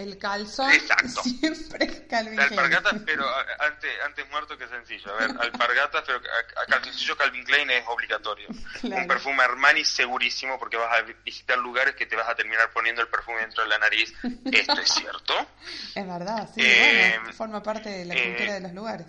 El 0.00 0.16
calzón 0.18 0.70
Exacto. 0.70 1.22
siempre 1.24 1.84
es 1.84 2.00
Calvin 2.08 2.36
Klein. 2.36 2.52
alpargata, 2.58 2.90
pero 3.04 3.28
a- 3.28 3.46
antes, 3.66 3.90
antes 4.04 4.28
muerto 4.30 4.56
que 4.56 4.66
sencillo. 4.68 5.12
A 5.12 5.16
ver, 5.18 5.30
alpargatas, 5.40 6.02
pero 6.06 6.18
a, 6.18 6.62
a 6.62 6.66
calzoncillo 6.66 7.16
Calvin 7.16 7.44
Klein 7.44 7.70
es 7.70 7.84
obligatorio. 7.86 8.48
Claro. 8.80 9.02
Un 9.02 9.08
perfume 9.08 9.42
Armani 9.42 9.84
segurísimo 9.84 10.58
porque 10.58 10.76
vas 10.78 10.98
a 10.98 11.02
visitar 11.24 11.58
lugares 11.58 11.94
que 11.94 12.06
te 12.06 12.16
vas 12.16 12.28
a 12.28 12.34
terminar 12.34 12.70
poniendo 12.72 13.02
el 13.02 13.08
perfume 13.08 13.40
dentro 13.40 13.62
de 13.62 13.68
la 13.68 13.78
nariz. 13.78 14.12
Esto 14.50 14.80
es 14.80 14.88
cierto. 14.90 15.34
Es 15.94 16.06
verdad, 16.06 16.48
sí, 16.54 16.60
Eh, 16.64 17.16
bueno, 17.18 17.32
forma 17.34 17.62
parte 17.62 17.88
de 17.90 18.04
la 18.06 18.14
eh, 18.14 18.28
cultura 18.28 18.54
de 18.54 18.60
los 18.60 18.72
lugares. 18.72 19.06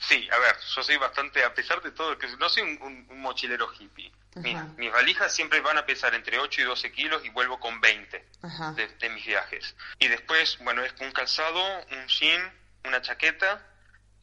Sí, 0.00 0.28
a 0.30 0.38
ver, 0.38 0.56
yo 0.76 0.82
soy 0.82 0.96
bastante, 0.96 1.42
a 1.44 1.52
pesar 1.54 1.82
de 1.82 1.90
todo, 1.92 2.16
que 2.18 2.26
no 2.36 2.48
soy 2.48 2.62
un, 2.62 2.82
un- 2.82 3.06
un 3.10 3.20
mochilero 3.20 3.68
hippie. 3.78 4.12
Mis, 4.36 4.54
Ajá. 4.54 4.68
mis 4.76 4.92
valijas 4.92 5.34
siempre 5.34 5.60
van 5.60 5.78
a 5.78 5.86
pesar 5.86 6.14
entre 6.14 6.38
8 6.38 6.60
y 6.60 6.64
12 6.64 6.92
kilos 6.92 7.24
y 7.24 7.30
vuelvo 7.30 7.58
con 7.58 7.80
20 7.80 8.24
Ajá. 8.42 8.72
de, 8.72 8.86
de 8.86 9.10
mis 9.10 9.24
viajes. 9.26 9.74
Y 9.98 10.06
después, 10.08 10.58
bueno, 10.60 10.82
es 10.84 10.92
un 11.00 11.10
calzado, 11.12 11.60
un 11.90 12.06
jean, 12.06 12.52
una 12.84 13.00
chaqueta 13.02 13.66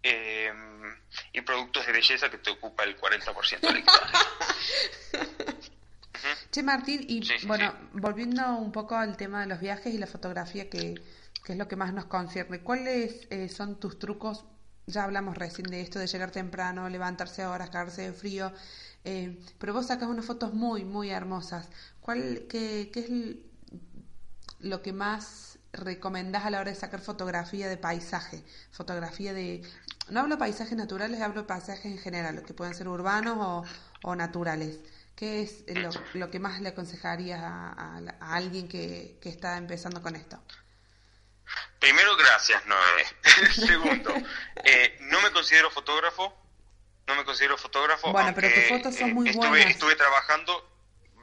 eh, 0.04 0.54
y 1.34 1.42
productos 1.42 1.86
de 1.86 1.92
belleza 1.92 2.30
que 2.30 2.38
te 2.38 2.52
ocupa 2.52 2.84
el 2.84 2.98
40% 3.00 3.60
del 3.60 3.78
equipaje. 3.78 4.18
Che, 6.52 6.64
Martín, 6.64 7.06
y 7.08 7.24
Sí, 7.24 7.38
sí, 7.40 7.46
bueno, 7.48 7.72
sí. 7.72 7.88
volviendo 7.94 8.48
un 8.56 8.72
poco 8.72 8.96
al 8.96 9.16
tema 9.18 9.42
de 9.42 9.48
los 9.48 9.60
viajes 9.60 9.94
y 9.94 9.98
la 9.98 10.08
fotografía, 10.08 10.70
que, 10.70 10.96
que 11.44 11.52
es 11.54 11.58
lo 11.58 11.68
que 11.68 11.76
más 11.76 11.94
nos 11.94 12.06
concierne, 12.06 12.62
¿cuáles 12.62 13.28
eh, 13.30 13.50
son 13.50 13.80
tus 13.80 14.00
trucos? 14.00 14.46
Ya 14.88 15.04
hablamos 15.04 15.36
recién 15.36 15.68
de 15.68 15.82
esto 15.82 16.00
de 16.00 16.08
llegar 16.08 16.32
temprano, 16.32 16.88
levantarse 16.90 17.42
a 17.42 17.50
horas, 17.50 17.70
cagarse 17.70 18.04
de 18.04 18.14
frío, 18.14 18.52
eh, 19.04 19.40
pero 19.58 19.74
vos 19.74 19.88
sacas 19.88 20.10
unas 20.10 20.26
fotos 20.26 20.54
muy, 20.54 20.86
muy 20.86 21.10
hermosas. 21.10 21.70
¿Cuál, 22.02 22.46
qué, 22.50 22.92
qué 22.94 23.00
es 23.00 23.80
lo 24.60 24.82
que 24.82 24.94
más 24.94 25.58
recomendás 25.74 26.46
a 26.46 26.50
la 26.50 26.60
hora 26.60 26.72
de 26.72 26.78
sacar 26.78 27.02
fotografía 27.02 27.68
de 27.68 27.78
paisaje? 27.78 28.44
Fotografía 28.72 29.34
de... 29.34 29.64
No 30.10 30.20
hablo 30.20 30.38
paisajes 30.38 30.78
naturales, 30.78 31.20
hablo 31.22 31.48
paisajes 31.48 31.86
en 31.86 31.98
general, 31.98 32.44
que 32.44 32.54
pueden 32.54 32.76
ser 32.76 32.88
urbanos 32.88 33.66
o, 34.04 34.16
naturales. 34.16 34.80
¿Qué 35.16 35.42
es 35.42 35.64
lo, 36.14 36.30
que 36.30 36.40
más 36.40 36.62
le 36.62 36.70
aconsejarías 36.70 37.42
a, 37.42 37.98
alguien 38.20 38.68
que 38.68 39.18
está 39.24 39.58
empezando 39.58 40.02
con 40.04 40.16
esto? 40.16 40.40
Primero, 41.86 42.16
gracias, 42.18 42.66
Noé. 42.66 43.06
Segundo, 43.54 44.12
eh, 44.64 44.98
no 45.02 45.22
me 45.22 45.30
considero 45.32 45.70
fotógrafo. 45.70 46.36
No 47.06 47.14
me 47.14 47.24
considero 47.24 47.60
fotógrafo. 47.60 48.12
Bueno, 48.12 48.34
pero 48.34 48.52
tus 48.52 48.64
fotos 48.70 48.96
son 48.96 49.12
eh, 49.12 49.14
muy 49.14 49.30
estuve, 49.30 49.50
buenas. 49.50 49.70
Estuve 49.70 49.96
trabajando 49.96 50.68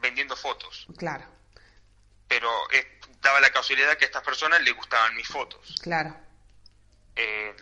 vendiendo 0.00 0.36
fotos, 0.36 0.86
Claro, 0.96 1.24
pero 2.28 2.48
eh, 2.70 3.00
daba 3.20 3.40
la 3.40 3.50
casualidad 3.50 3.96
que 3.96 4.04
a 4.04 4.06
estas 4.06 4.22
personas 4.22 4.62
les 4.62 4.72
gustaban 4.76 5.16
mis 5.16 5.26
fotos. 5.26 5.74
claro. 5.82 6.16
Eh, 7.16 7.54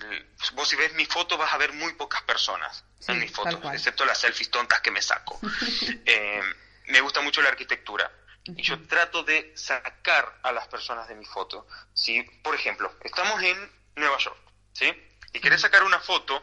vos 0.53 0.69
si 0.69 0.77
ves 0.77 0.93
mis 0.93 1.09
fotos 1.09 1.37
vas 1.39 1.53
a 1.53 1.57
ver 1.57 1.73
muy 1.73 1.93
pocas 1.95 2.23
personas 2.23 2.85
Sí, 3.01 3.11
en 3.11 3.19
mis 3.19 3.33
fotos, 3.33 3.59
excepto 3.73 4.05
las 4.05 4.19
selfies 4.19 4.49
tontas 4.51 4.81
que 4.83 4.91
me 4.91 5.01
saco. 5.01 5.41
Eh, 6.05 6.43
me 6.89 7.01
gusta 7.01 7.21
mucho 7.23 7.41
la 7.41 7.49
arquitectura 7.49 8.11
y 8.45 8.63
yo 8.63 8.81
trato 8.87 9.23
de 9.23 9.53
sacar 9.57 10.41
a 10.43 10.53
las 10.53 10.67
personas 10.69 11.09
de 11.09 11.15
mi 11.15 11.25
foto. 11.25 11.67
Si, 11.95 12.23
por 12.43 12.55
ejemplo, 12.55 12.93
estamos 13.03 13.43
en 13.43 13.71
Nueva 13.97 14.19
York, 14.19 14.39
¿sí? 14.73 14.93
Y 15.33 15.41
querés 15.41 15.61
sacar 15.61 15.83
una 15.85 16.01
foto 16.01 16.43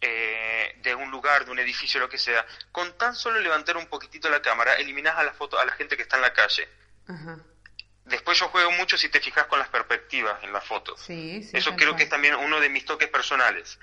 eh, 0.00 0.78
de 0.82 0.94
un 0.94 1.10
lugar, 1.10 1.44
de 1.44 1.50
un 1.50 1.58
edificio, 1.58 1.98
lo 1.98 2.08
que 2.08 2.18
sea, 2.18 2.46
con 2.70 2.96
tan 2.98 3.14
solo 3.14 3.40
levantar 3.40 3.76
un 3.76 3.86
poquitito 3.86 4.28
la 4.28 4.42
cámara, 4.42 4.74
eliminás 4.74 5.16
a 5.16 5.24
la 5.24 5.32
foto 5.32 5.58
a 5.58 5.64
la 5.64 5.72
gente 5.72 5.96
que 5.96 6.02
está 6.02 6.16
en 6.16 6.22
la 6.22 6.32
calle. 6.32 6.68
Después 8.04 8.38
yo 8.38 8.48
juego 8.48 8.70
mucho 8.72 8.98
si 8.98 9.08
te 9.08 9.20
fijas 9.20 9.46
con 9.46 9.58
las 9.58 9.68
perspectivas 9.68 10.42
en 10.44 10.52
la 10.52 10.60
foto. 10.60 10.96
Sí, 10.98 11.42
sí. 11.42 11.56
Eso 11.56 11.74
creo 11.74 11.90
cual. 11.90 11.96
que 11.96 12.02
es 12.04 12.10
también 12.10 12.34
uno 12.34 12.60
de 12.60 12.68
mis 12.68 12.84
toques 12.84 13.08
personales. 13.08 13.78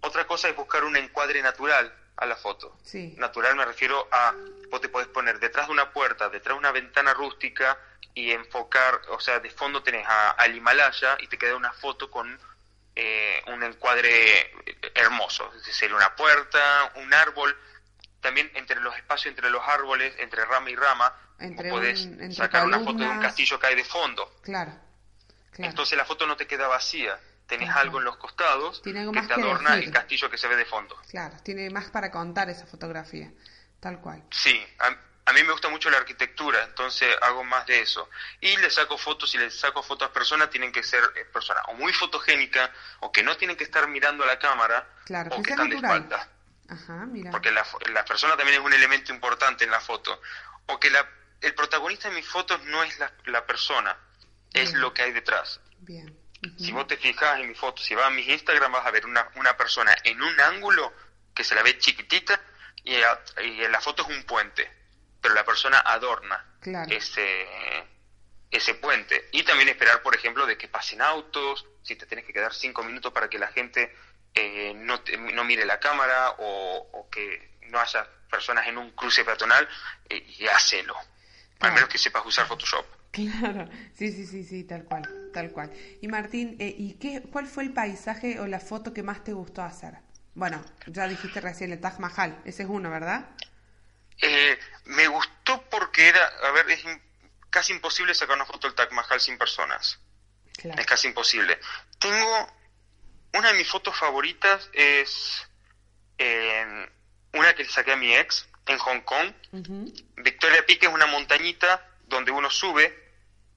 Otra 0.00 0.26
cosa 0.26 0.48
es 0.48 0.56
buscar 0.56 0.82
un 0.82 0.96
encuadre 0.96 1.40
natural 1.42 1.94
a 2.16 2.26
la 2.26 2.36
foto. 2.36 2.76
Sí. 2.84 3.14
Natural 3.18 3.56
me 3.56 3.64
refiero 3.64 4.06
a, 4.12 4.34
vos 4.70 4.80
te 4.80 4.88
podés 4.88 5.08
poner 5.08 5.38
detrás 5.40 5.66
de 5.66 5.72
una 5.72 5.90
puerta, 5.92 6.28
detrás 6.28 6.54
de 6.54 6.58
una 6.58 6.70
ventana 6.72 7.14
rústica 7.14 7.78
y 8.14 8.30
enfocar, 8.32 9.00
o 9.08 9.18
sea, 9.20 9.40
de 9.40 9.50
fondo 9.50 9.82
tenés 9.82 10.06
a- 10.06 10.30
al 10.32 10.54
Himalaya 10.54 11.16
y 11.20 11.26
te 11.28 11.38
queda 11.38 11.56
una 11.56 11.72
foto 11.72 12.10
con 12.10 12.38
eh, 12.94 13.42
un 13.46 13.62
encuadre 13.62 14.52
hermoso. 14.94 15.50
Es 15.56 15.64
decir, 15.64 15.94
una 15.94 16.14
puerta, 16.14 16.92
un 16.96 17.14
árbol. 17.14 17.56
También 18.20 18.50
entre 18.54 18.78
los 18.80 18.94
espacios 18.96 19.30
entre 19.34 19.48
los 19.48 19.66
árboles, 19.66 20.14
entre 20.18 20.44
rama 20.44 20.68
y 20.68 20.76
rama, 20.76 21.10
Entre 21.38 21.70
vos 21.70 21.80
podés 21.80 22.02
un- 22.04 22.12
entre 22.20 22.34
sacar 22.34 22.66
una 22.66 22.80
foto 22.80 22.98
de 22.98 23.08
un 23.08 23.18
castillo 23.20 23.58
que 23.58 23.66
hay 23.66 23.74
de 23.76 23.84
fondo. 23.84 24.36
Claro, 24.42 24.72
claro. 25.52 25.70
Entonces 25.70 25.96
la 25.96 26.04
foto 26.04 26.26
no 26.26 26.36
te 26.36 26.46
queda 26.46 26.68
vacía. 26.68 27.18
Tenés 27.58 27.76
algo 27.76 27.98
en 27.98 28.04
los 28.04 28.16
costados 28.16 28.80
Tiene 28.82 29.00
algo 29.00 29.12
que 29.12 29.18
más 29.20 29.28
te 29.28 29.34
adorna 29.34 29.74
el 29.74 29.90
castillo 29.90 30.30
que 30.30 30.38
se 30.38 30.48
ve 30.48 30.56
de 30.56 30.64
fondo. 30.64 30.96
Claro, 31.10 31.36
tiene 31.42 31.68
más 31.70 31.90
para 31.90 32.10
contar 32.10 32.48
esa 32.50 32.66
fotografía. 32.66 33.30
Tal 33.80 34.00
cual. 34.00 34.22
Sí, 34.30 34.64
a, 34.78 34.96
a 35.24 35.32
mí 35.32 35.42
me 35.42 35.52
gusta 35.52 35.68
mucho 35.68 35.90
la 35.90 35.98
arquitectura, 35.98 36.64
entonces 36.64 37.08
hago 37.20 37.44
más 37.44 37.66
de 37.66 37.80
eso. 37.80 38.08
Y 38.40 38.56
le 38.56 38.70
saco 38.70 38.98
fotos, 38.98 39.34
y 39.34 39.38
le 39.38 39.50
saco 39.50 39.82
fotos 39.82 40.08
a 40.08 40.12
personas, 40.12 40.50
tienen 40.50 40.72
que 40.72 40.82
ser 40.82 41.02
eh, 41.16 41.24
personas 41.26 41.64
o 41.68 41.74
muy 41.74 41.92
fotogénicas, 41.92 42.70
o 43.00 43.12
que 43.12 43.22
no 43.22 43.36
tienen 43.36 43.56
que 43.56 43.64
estar 43.64 43.86
mirando 43.88 44.24
a 44.24 44.26
la 44.26 44.38
cámara, 44.38 44.88
Claro, 45.04 45.30
o 45.34 45.36
que 45.36 45.42
que 45.42 45.50
están 45.50 45.68
de 45.68 45.76
espalda. 45.76 46.28
Ajá, 46.68 47.06
mira. 47.06 47.30
Porque 47.30 47.50
la, 47.50 47.66
la 47.92 48.04
persona 48.04 48.36
también 48.36 48.60
es 48.60 48.64
un 48.64 48.72
elemento 48.72 49.12
importante 49.12 49.64
en 49.64 49.70
la 49.70 49.80
foto. 49.80 50.20
O 50.66 50.80
que 50.80 50.90
la, 50.90 51.08
el 51.40 51.54
protagonista 51.54 52.08
de 52.08 52.14
mis 52.14 52.26
fotos 52.26 52.62
no 52.64 52.82
es 52.82 52.98
la, 52.98 53.12
la 53.26 53.46
persona, 53.46 53.96
es 54.52 54.72
lo 54.74 54.92
que 54.92 55.02
hay 55.02 55.12
detrás. 55.12 55.60
Bien. 55.78 56.21
Si 56.58 56.72
vos 56.72 56.86
te 56.88 56.96
fijas 56.96 57.38
en 57.40 57.48
mi 57.48 57.54
foto, 57.54 57.80
si 57.82 57.94
vas 57.94 58.06
a 58.06 58.10
mis 58.10 58.26
Instagram, 58.28 58.72
vas 58.72 58.84
a 58.86 58.90
ver 58.90 59.06
una, 59.06 59.28
una 59.36 59.56
persona 59.56 59.94
en 60.04 60.20
un 60.20 60.40
ángulo 60.40 60.92
que 61.34 61.44
se 61.44 61.54
la 61.54 61.62
ve 61.62 61.78
chiquitita 61.78 62.40
y, 62.84 62.96
a- 62.96 63.20
y 63.44 63.62
en 63.62 63.70
la 63.70 63.80
foto 63.80 64.02
es 64.02 64.08
un 64.16 64.24
puente, 64.24 64.70
pero 65.20 65.34
la 65.34 65.44
persona 65.44 65.78
adorna 65.80 66.44
Claro. 66.60 66.90
ese, 66.90 67.46
ese 68.50 68.74
puente. 68.74 69.28
Y 69.32 69.44
también 69.44 69.68
esperar, 69.68 70.02
por 70.02 70.14
ejemplo, 70.16 70.46
de 70.46 70.58
que 70.58 70.68
pasen 70.68 71.00
autos, 71.00 71.64
si 71.82 71.96
te 71.96 72.06
tienes 72.06 72.24
que 72.26 72.32
quedar 72.32 72.52
cinco 72.52 72.82
minutos 72.82 73.12
para 73.12 73.28
que 73.28 73.38
la 73.38 73.48
gente 73.48 73.94
eh, 74.34 74.72
no, 74.74 75.00
te- 75.00 75.16
no 75.16 75.44
mire 75.44 75.64
la 75.64 75.78
cámara 75.78 76.30
o, 76.38 76.88
o 76.92 77.08
que 77.10 77.58
no 77.68 77.78
haya 77.78 78.06
personas 78.30 78.66
en 78.66 78.78
un 78.78 78.90
cruce 78.92 79.24
peatonal, 79.24 79.68
eh, 80.08 80.16
y 80.38 80.46
hacelo. 80.48 80.94
Claro. 80.94 81.06
Al 81.60 81.72
menos 81.74 81.88
que 81.88 81.98
sepas 81.98 82.24
usar 82.26 82.46
Photoshop. 82.46 82.84
Claro, 83.12 83.68
sí, 83.94 84.10
sí, 84.10 84.26
sí, 84.26 84.42
sí, 84.42 84.64
tal 84.64 84.84
cual, 84.84 85.02
tal 85.34 85.50
cual. 85.52 85.70
Y 86.00 86.08
Martín, 86.08 86.56
eh, 86.58 86.74
¿y 86.76 86.94
qué, 86.94 87.22
cuál 87.30 87.46
fue 87.46 87.62
el 87.62 87.72
paisaje 87.72 88.40
o 88.40 88.46
la 88.46 88.58
foto 88.58 88.94
que 88.94 89.02
más 89.02 89.22
te 89.22 89.34
gustó 89.34 89.62
hacer? 89.62 89.98
Bueno, 90.34 90.64
ya 90.86 91.06
dijiste 91.06 91.40
recién 91.42 91.72
el 91.72 91.80
Taj 91.80 91.98
Mahal, 91.98 92.40
ese 92.46 92.62
es 92.62 92.68
uno, 92.70 92.90
¿verdad? 92.90 93.28
Eh, 94.20 94.58
me 94.86 95.06
gustó 95.08 95.62
porque 95.70 96.08
era, 96.08 96.26
a 96.42 96.52
ver, 96.52 96.70
es 96.70 96.82
casi 97.50 97.74
imposible 97.74 98.14
sacar 98.14 98.34
una 98.34 98.46
foto 98.46 98.66
del 98.66 98.74
Taj 98.74 98.90
Mahal 98.92 99.20
sin 99.20 99.36
personas. 99.36 100.00
Claro. 100.56 100.80
Es 100.80 100.86
casi 100.86 101.08
imposible. 101.08 101.58
Tengo 101.98 102.48
una 103.34 103.52
de 103.52 103.58
mis 103.58 103.68
fotos 103.68 103.96
favoritas 103.98 104.70
es 104.72 105.46
eh, 106.18 106.88
una 107.34 107.54
que 107.54 107.64
le 107.64 107.68
saqué 107.68 107.92
a 107.92 107.96
mi 107.96 108.14
ex 108.14 108.48
en 108.66 108.78
Hong 108.78 109.00
Kong. 109.00 109.32
Victoria 110.16 110.64
Peak 110.66 110.84
es 110.84 110.88
una 110.88 111.06
montañita 111.06 111.86
donde 112.06 112.30
uno 112.30 112.50
sube, 112.50 113.01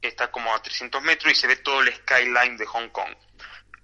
está 0.08 0.32
como 0.32 0.53
a 0.53 0.62
300 0.62 1.01
metros 1.03 1.32
y 1.32 1.36
se 1.36 1.47
ve 1.47 1.56
todo 1.58 1.82
el 1.82 1.93
skyline 1.95 2.58
de 2.58 2.66
Hong 2.66 2.89
Kong. 2.89 3.14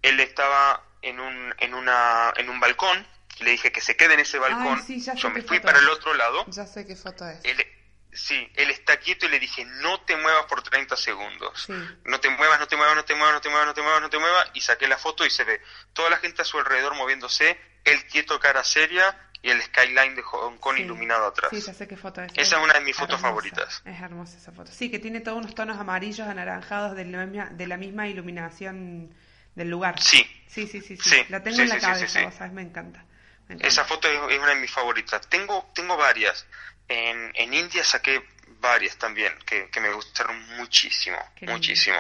Él 0.02 0.20
estaba 0.20 0.84
en 1.02 1.20
un, 1.20 1.54
en 1.60 1.74
una, 1.74 2.34
en 2.38 2.50
un 2.50 2.60
balcón, 2.60 3.06
le 3.40 3.52
dije 3.52 3.72
que 3.72 3.82
se 3.82 3.96
quede 3.98 4.14
en 4.16 4.20
ese 4.22 4.40
balcón, 4.40 4.78
Ay, 4.80 4.86
sí, 4.86 5.02
ya 5.02 5.14
sé 5.14 5.20
yo 5.20 5.30
me 5.30 5.42
fui 5.42 5.60
para 5.60 5.78
es. 5.78 5.84
el 5.84 5.90
otro 5.90 6.14
lado, 6.14 6.46
Ya 6.48 6.66
sé 6.68 6.86
qué 6.86 6.96
foto 6.96 7.28
es. 7.28 7.40
él, 7.44 7.66
sí, 8.14 8.48
él 8.56 8.70
está 8.70 8.98
quieto 8.98 9.26
y 9.26 9.30
le 9.30 9.40
dije, 9.40 9.66
no 9.66 10.02
te 10.02 10.16
muevas 10.18 10.46
por 10.46 10.62
30 10.62 10.96
segundos. 10.98 11.64
Sí. 11.66 11.74
No 12.06 12.20
te 12.20 12.30
muevas, 12.30 12.60
no 12.60 12.68
te 12.68 12.76
muevas, 12.76 12.96
no 12.96 13.04
te 13.06 13.16
muevas, 13.16 13.36
no 13.36 13.42
te 13.42 13.50
muevas, 13.50 13.68
no 13.68 13.74
te 13.74 13.82
muevas, 13.82 14.02
no 14.02 14.10
te 14.10 14.20
muevas. 14.20 14.50
Y 14.54 14.62
saqué 14.62 14.88
la 14.88 14.98
foto 14.98 15.26
y 15.26 15.30
se 15.30 15.44
ve 15.44 15.62
toda 15.94 16.10
la 16.10 16.18
gente 16.18 16.42
a 16.42 16.46
su 16.46 16.58
alrededor 16.60 16.94
moviéndose, 16.96 17.60
él 17.84 18.06
quieto, 18.08 18.40
cara 18.40 18.64
seria, 18.64 19.31
y 19.44 19.50
el 19.50 19.62
skyline 19.62 20.16
de 20.16 20.22
Hong 20.22 20.58
Kong 20.58 20.76
Sí. 20.78 20.84
iluminado 20.84 21.26
atrás. 21.28 21.50
Sí, 21.52 21.62
ya 21.62 21.74
sé 21.74 21.88
qué 21.88 21.98
foto 21.98 22.22
es. 22.22 22.32
Esa 22.36 22.58
es 22.58 22.64
una 22.64 22.74
de 22.74 22.82
mis 22.82 22.96
fotos 22.96 23.16
hermosa, 23.16 23.28
favoritas. 23.30 23.82
Es 23.86 24.00
hermosa 24.02 24.38
esa 24.38 24.52
foto. 24.52 24.72
Sí, 24.72 24.92
que 24.92 25.00
tiene 25.00 25.20
todos 25.22 25.38
unos 25.40 25.56
tonos 25.56 25.78
amarillos, 25.80 26.28
anaranjados 26.28 26.96
de 26.96 27.06
la 27.06 27.26
misma, 27.26 27.50
de 27.50 27.68
la 27.68 27.78
misma 27.78 28.08
iluminación 28.08 29.14
del 29.56 29.70
lugar. 29.70 30.00
Sí. 30.02 30.26
Sí, 30.48 30.68
sí, 30.68 30.82
sí, 30.82 30.98
sí. 30.98 31.10
Sí, 31.10 31.26
La 31.30 31.42
tengo 31.42 31.56
sí, 31.58 31.64
en 31.64 31.70
la 31.70 31.80
cabeza, 31.80 32.08
sí, 32.08 32.20
sí. 32.20 32.24
vos 32.26 32.36
sabés, 32.36 32.54
me 32.54 32.62
encanta. 32.62 33.00
me 33.48 33.56
encanta. 33.56 33.68
Esa 33.68 33.86
foto 33.86 34.08
es, 34.08 34.38
una 34.38 34.50
de 34.50 34.56
mis 34.56 34.72
favoritas. 34.72 35.28
Tengo, 35.30 35.72
tengo 35.74 35.98
varias. 35.98 36.46
En, 36.88 37.32
en 37.36 37.54
India 37.54 37.84
saqué 37.84 38.22
varias 38.60 38.98
también, 38.98 39.34
que, 39.46 39.70
que 39.70 39.80
me 39.80 39.92
gustaron 39.92 40.40
muchísimo, 40.58 41.18
muchísimo. 41.42 41.98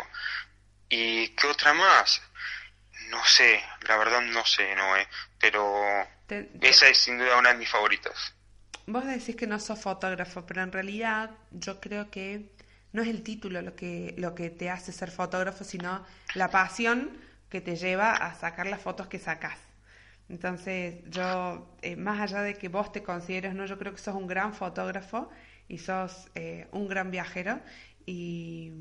¿Y 0.89 1.29
qué 1.29 1.47
otra 1.47 1.73
más? 1.73 2.21
No 3.09 3.23
sé, 3.25 3.63
la 3.87 3.97
verdad 3.97 4.21
no 4.21 4.45
sé, 4.45 4.75
Noé, 4.75 5.07
pero 5.39 6.07
Te- 6.32 6.43
te- 6.43 6.69
esa 6.69 6.88
es 6.88 6.97
sin 6.97 7.17
duda 7.17 7.38
una 7.38 7.49
de 7.51 7.57
mis 7.57 7.67
favoritas. 7.69 8.34
Vos 8.88 9.05
decís 9.05 9.36
que 9.36 9.47
no 9.47 9.59
sos 9.59 9.82
fotógrafo, 9.82 10.45
pero 10.45 10.61
en 10.63 10.71
realidad 10.71 11.32
yo 11.51 11.82
creo 11.82 12.09
que 12.09 12.53
no 12.93 13.01
es 13.01 13.09
el 13.09 13.21
título 13.21 13.61
lo 13.61 13.75
que, 13.75 14.15
lo 14.17 14.34
que 14.34 14.49
te 14.49 14.69
hace 14.69 14.93
ser 14.93 15.11
fotógrafo, 15.11 15.65
sino 15.65 16.05
la 16.36 16.49
pasión 16.49 17.17
que 17.49 17.59
te 17.59 17.75
lleva 17.75 18.13
a 18.13 18.34
sacar 18.34 18.67
las 18.67 18.82
fotos 18.82 19.07
que 19.07 19.19
sacas. 19.19 19.57
Entonces, 20.29 21.03
yo, 21.09 21.75
eh, 21.82 21.97
más 21.97 22.21
allá 22.21 22.41
de 22.43 22.53
que 22.53 22.69
vos 22.69 22.93
te 22.93 23.03
consideres, 23.03 23.53
no, 23.53 23.65
yo 23.65 23.77
creo 23.77 23.91
que 23.93 23.99
sos 23.99 24.15
un 24.15 24.27
gran 24.27 24.53
fotógrafo 24.53 25.29
y 25.67 25.79
sos 25.79 26.29
eh, 26.36 26.69
un 26.71 26.88
gran 26.88 27.11
viajero. 27.11 27.59
Y 28.05 28.71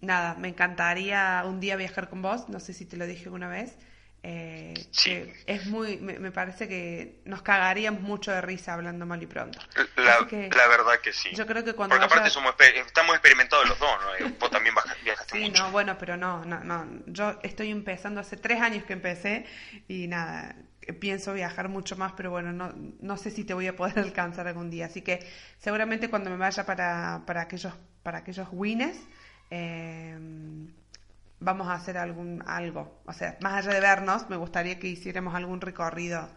nada, 0.00 0.36
me 0.36 0.48
encantaría 0.48 1.42
un 1.44 1.60
día 1.60 1.76
viajar 1.76 2.08
con 2.08 2.22
vos, 2.22 2.48
no 2.48 2.60
sé 2.60 2.72
si 2.72 2.86
te 2.86 2.96
lo 2.96 3.06
dije 3.06 3.28
una 3.28 3.48
vez. 3.48 3.76
Eh, 4.22 4.74
Sí. 4.90 5.32
es 5.46 5.66
muy, 5.66 5.96
me, 5.98 6.18
me 6.18 6.32
parece 6.32 6.66
que 6.68 7.20
nos 7.24 7.42
cagaríamos 7.42 8.00
mucho 8.02 8.32
de 8.32 8.40
risa 8.40 8.74
hablando 8.74 9.06
mal 9.06 9.22
y 9.22 9.26
pronto. 9.26 9.60
La, 9.96 10.14
Así 10.16 10.26
que 10.26 10.48
la 10.54 10.66
verdad 10.66 10.98
que 11.02 11.12
sí. 11.12 11.30
Yo 11.34 11.46
creo 11.46 11.64
que 11.64 11.74
cuando 11.74 11.94
Porque 11.94 12.06
aparte 12.06 12.22
vaya- 12.24 12.34
somos, 12.34 12.54
estamos 12.86 13.14
experimentados 13.14 13.68
los 13.68 13.78
dos, 13.78 13.90
¿no? 14.20 14.28
Vos 14.40 14.50
también 14.50 14.74
viajaste 15.04 15.38
Sí, 15.38 15.44
mucho. 15.48 15.62
no, 15.62 15.70
bueno, 15.70 15.96
pero 15.98 16.16
no, 16.16 16.44
no, 16.44 16.64
no. 16.64 16.86
Yo 17.06 17.38
estoy 17.42 17.70
empezando 17.70 18.20
hace 18.20 18.36
tres 18.36 18.60
años 18.60 18.84
que 18.84 18.92
empecé 18.94 19.46
y 19.86 20.08
nada, 20.08 20.56
pienso 21.00 21.32
viajar 21.32 21.68
mucho 21.68 21.96
más, 21.96 22.12
pero 22.16 22.30
bueno, 22.30 22.52
no, 22.52 22.72
no 23.00 23.16
sé 23.16 23.30
si 23.30 23.44
te 23.44 23.54
voy 23.54 23.68
a 23.68 23.76
poder 23.76 23.98
alcanzar 24.00 24.48
algún 24.48 24.68
día. 24.68 24.86
Así 24.86 25.00
que 25.02 25.20
seguramente 25.58 26.10
cuando 26.10 26.28
me 26.30 26.36
vaya 26.36 26.66
para, 26.66 27.22
para 27.24 27.42
aquellos, 27.42 27.72
para 28.02 28.18
aquellos 28.18 28.48
wines, 28.50 28.98
eh, 29.50 30.18
vamos 31.40 31.68
a 31.68 31.74
hacer 31.74 31.98
algún 31.98 32.42
algo. 32.46 33.02
O 33.06 33.12
sea, 33.12 33.36
más 33.40 33.54
allá 33.54 33.74
de 33.74 33.80
vernos, 33.80 34.28
me 34.28 34.36
gustaría 34.36 34.78
que 34.78 34.86
hiciéramos 34.88 35.34
algún 35.34 35.60
recorrido 35.60 36.28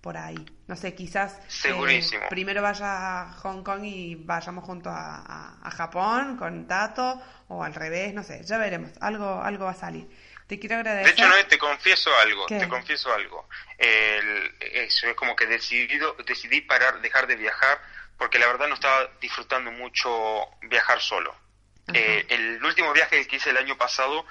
por 0.00 0.16
ahí. 0.18 0.44
No 0.66 0.76
sé, 0.76 0.94
quizás 0.94 1.38
eh, 1.64 2.00
primero 2.28 2.60
vaya 2.62 3.22
a 3.22 3.32
Hong 3.32 3.62
Kong 3.62 3.84
y 3.84 4.16
vayamos 4.16 4.64
juntos 4.64 4.92
a, 4.94 5.16
a- 5.16 5.58
a 5.68 5.70
Japón 5.70 6.36
con 6.36 6.66
Tato 6.66 7.20
o 7.48 7.64
al 7.64 7.74
revés, 7.74 8.12
no 8.14 8.22
sé, 8.22 8.42
ya 8.44 8.58
veremos. 8.58 8.90
Algo, 9.00 9.40
algo 9.42 9.64
va 9.64 9.70
a 9.72 9.74
salir. 9.74 10.08
Te 10.46 10.58
quiero 10.58 10.76
De 10.76 10.80
agradecer. 10.80 11.14
hecho, 11.14 11.28
Noé, 11.28 11.44
te 11.44 11.56
confieso 11.58 12.10
algo, 12.18 12.46
¿Qué? 12.46 12.58
te 12.58 12.68
confieso 12.68 13.12
algo. 13.14 13.48
El- 13.78 14.54
eso 14.60 15.08
es 15.08 15.14
como 15.14 15.34
que 15.34 15.46
decidido, 15.46 16.14
decidí 16.26 16.60
parar, 16.60 17.00
dejar 17.00 17.26
de 17.26 17.36
viajar, 17.36 17.80
porque 18.18 18.38
la 18.38 18.46
verdad 18.48 18.68
no 18.68 18.74
estaba 18.74 19.08
disfrutando 19.22 19.70
mucho 19.72 20.10
viajar 20.68 21.00
solo. 21.00 21.34
Eh, 21.92 22.26
el 22.30 22.64
último 22.64 22.92
viaje 22.92 23.26
que 23.26 23.36
hice 23.36 23.50
el 23.50 23.56
año 23.58 23.76
pasado, 23.76 24.24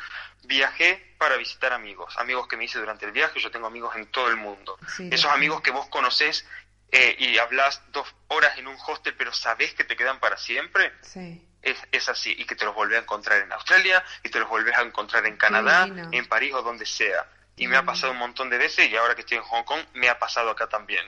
viajé 0.46 1.14
para 1.18 1.38
visitar 1.38 1.72
amigos, 1.74 2.18
amigos 2.18 2.48
que 2.48 2.58
me 2.58 2.66
hice 2.66 2.80
durante 2.80 3.06
el 3.06 3.12
viaje, 3.12 3.40
yo 3.40 3.52
tengo 3.52 3.68
amigos 3.68 3.96
en 3.96 4.08
todo 4.08 4.28
el 4.30 4.38
mundo. 4.38 4.78
Sí, 4.88 5.10
Esos 5.12 5.32
amigos 5.32 5.62
que 5.62 5.72
vos 5.72 5.88
conocés 5.88 6.48
eh, 6.92 7.16
y 7.20 7.38
hablas 7.38 7.82
dos 7.92 8.08
horas 8.28 8.58
en 8.58 8.68
un 8.68 8.78
hostel, 8.88 9.16
pero 9.16 9.32
sabés 9.34 9.74
que 9.74 9.84
te 9.84 9.96
quedan 9.96 10.20
para 10.20 10.38
siempre, 10.38 10.92
Sí, 11.02 11.48
es, 11.62 11.78
es 11.92 12.10
así, 12.10 12.36
y 12.38 12.46
que 12.46 12.56
te 12.56 12.66
los 12.66 12.76
volvés 12.76 12.98
a 13.00 13.02
encontrar 13.02 13.40
en 13.42 13.52
Australia, 13.52 14.04
y 14.24 14.30
te 14.30 14.40
los 14.40 14.50
volvés 14.50 14.78
a 14.78 14.82
encontrar 14.82 15.26
en 15.26 15.38
Canadá, 15.38 15.86
divino. 15.86 16.10
en 16.12 16.26
París 16.28 16.54
o 16.54 16.62
donde 16.62 16.86
sea. 16.86 17.26
Y 17.56 17.68
me 17.68 17.78
ha 17.78 17.84
pasado 17.86 18.12
un 18.12 18.18
montón 18.20 18.50
de 18.50 18.58
veces, 18.58 18.90
y 18.90 18.96
ahora 18.96 19.16
que 19.16 19.22
estoy 19.22 19.38
en 19.38 19.44
Hong 19.44 19.64
Kong, 19.64 19.80
me 19.94 20.10
ha 20.10 20.18
pasado 20.20 20.50
acá 20.50 20.68
también. 20.68 21.06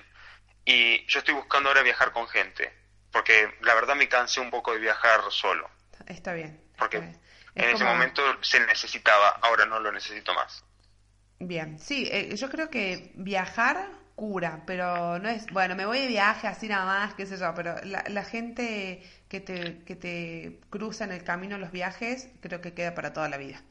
Y 0.64 1.06
yo 1.08 1.20
estoy 1.20 1.34
buscando 1.34 1.70
ahora 1.70 1.82
viajar 1.82 2.12
con 2.12 2.28
gente, 2.28 2.72
porque 3.12 3.56
la 3.62 3.74
verdad 3.76 3.96
me 3.96 4.08
cansé 4.08 4.40
un 4.40 4.50
poco 4.50 4.72
de 4.74 4.80
viajar 4.80 5.22
solo, 5.30 5.70
está 6.08 6.34
bien. 6.34 6.62
porque 6.78 6.98
está 6.98 7.00
bien. 7.00 7.20
Es 7.56 7.64
en 7.64 7.70
ese 7.72 7.84
momento 7.86 8.22
se 8.42 8.60
necesitaba, 8.66 9.30
ahora 9.42 9.66
no 9.66 9.80
lo 9.80 9.92
necesito 9.92 10.34
más. 10.34 10.64
Bien, 11.40 11.80
sí, 11.80 12.08
eh, 12.12 12.36
yo 12.36 12.50
creo 12.50 12.70
que 12.70 13.12
viajar 13.16 13.90
cura, 14.16 14.64
pero 14.66 15.20
no 15.20 15.28
es, 15.28 15.46
bueno, 15.52 15.76
me 15.76 15.86
voy 15.86 16.00
de 16.00 16.08
viaje 16.08 16.48
así 16.48 16.68
nada 16.70 16.86
más, 16.86 17.14
qué 17.16 17.26
sé 17.26 17.38
yo, 17.38 17.54
pero 17.54 17.76
la, 17.84 18.04
la 18.08 18.24
gente 18.24 19.04
que 19.28 19.42
te, 19.42 19.84
que 19.84 19.96
te 19.98 20.62
cruza 20.70 21.04
en 21.04 21.12
el 21.12 21.24
camino 21.24 21.58
los 21.58 21.72
viajes, 21.72 22.30
creo 22.42 22.62
que 22.62 22.74
queda 22.74 22.96
para 22.96 23.12
toda 23.12 23.28
la 23.28 23.38
vida. 23.38 23.62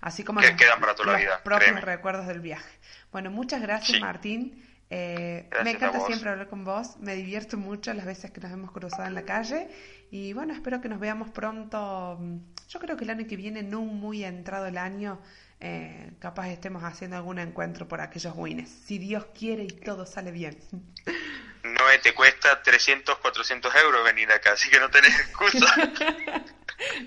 Así 0.00 0.24
como 0.24 0.40
Que 0.40 0.48
los, 0.48 0.56
quedan 0.56 0.80
para 0.80 0.94
toda 0.94 1.06
la 1.06 1.12
los 1.12 1.20
vida, 1.22 1.42
propios 1.44 1.70
créeme. 1.70 1.80
recuerdos 1.80 2.26
del 2.26 2.40
viaje. 2.40 2.68
Bueno, 3.12 3.30
muchas 3.30 3.62
gracias 3.62 3.96
Sí. 3.96 4.00
Martín. 4.00 4.62
Eh, 4.90 5.46
Gracias 5.50 5.64
me 5.64 5.70
encanta 5.72 6.00
siempre 6.06 6.30
hablar 6.30 6.48
con 6.48 6.64
vos, 6.64 6.96
me 6.98 7.14
divierto 7.14 7.56
mucho 7.56 7.92
las 7.94 8.04
veces 8.06 8.30
que 8.30 8.40
nos 8.40 8.52
hemos 8.52 8.70
cruzado 8.70 9.04
en 9.06 9.14
la 9.14 9.24
calle 9.24 9.68
y 10.10 10.32
bueno, 10.32 10.52
espero 10.52 10.80
que 10.80 10.88
nos 10.88 11.00
veamos 11.00 11.30
pronto. 11.30 12.18
Yo 12.68 12.80
creo 12.80 12.96
que 12.96 13.04
el 13.04 13.10
año 13.10 13.26
que 13.26 13.36
viene, 13.36 13.62
no 13.62 13.80
muy 13.80 14.24
entrado 14.24 14.66
el 14.66 14.78
año, 14.78 15.20
eh, 15.60 16.12
capaz 16.18 16.48
estemos 16.48 16.84
haciendo 16.84 17.16
algún 17.16 17.38
encuentro 17.38 17.88
por 17.88 18.00
aquellos 18.00 18.34
wines. 18.36 18.68
Si 18.68 18.98
Dios 18.98 19.26
quiere 19.38 19.64
y 19.64 19.68
todo 19.68 20.06
sale 20.06 20.30
bien. 20.30 20.58
No 21.62 21.82
te 22.02 22.14
cuesta 22.14 22.62
300, 22.62 23.18
400 23.18 23.74
euros 23.76 24.04
venir 24.04 24.30
acá, 24.30 24.52
así 24.52 24.70
que 24.70 24.78
no 24.78 24.88
tenés 24.90 25.18
excusa. 25.18 25.66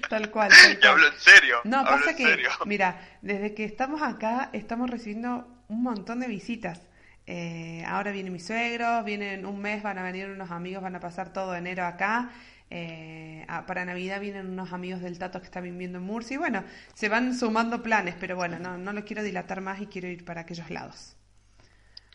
Tal 0.09 0.31
cual. 0.31 0.49
tal 0.49 0.79
y 0.81 0.87
hablo 0.87 1.07
en 1.07 1.19
serio. 1.19 1.61
No, 1.63 1.77
hablo 1.79 1.91
pasa 1.91 2.11
en 2.11 2.17
que, 2.17 2.23
serio. 2.25 2.49
mira, 2.65 2.99
desde 3.21 3.53
que 3.53 3.65
estamos 3.65 4.01
acá 4.01 4.49
estamos 4.51 4.89
recibiendo 4.89 5.47
un 5.67 5.83
montón 5.83 6.19
de 6.19 6.27
visitas. 6.27 6.81
Eh, 7.27 7.83
ahora 7.85 8.11
vienen 8.11 8.33
mis 8.33 8.47
suegros, 8.47 9.05
vienen 9.05 9.45
un 9.45 9.61
mes, 9.61 9.83
van 9.83 9.99
a 9.99 10.03
venir 10.03 10.27
unos 10.27 10.49
amigos, 10.49 10.81
van 10.81 10.95
a 10.95 10.99
pasar 10.99 11.31
todo 11.31 11.55
enero 11.55 11.85
acá. 11.85 12.31
Eh, 12.71 13.45
ah, 13.47 13.65
para 13.65 13.83
Navidad 13.85 14.19
vienen 14.21 14.47
unos 14.47 14.73
amigos 14.73 15.01
del 15.01 15.17
Tato 15.17 15.39
que 15.39 15.45
están 15.45 15.63
viviendo 15.63 15.97
en 15.97 16.03
Murcia. 16.03 16.35
Y 16.35 16.37
bueno, 16.37 16.63
se 16.93 17.09
van 17.09 17.35
sumando 17.37 17.81
planes, 17.81 18.15
pero 18.19 18.35
bueno, 18.35 18.59
no, 18.59 18.77
no 18.77 18.93
lo 18.93 19.03
quiero 19.05 19.23
dilatar 19.23 19.61
más 19.61 19.81
y 19.81 19.87
quiero 19.87 20.07
ir 20.07 20.23
para 20.23 20.41
aquellos 20.41 20.69
lados. 20.69 21.15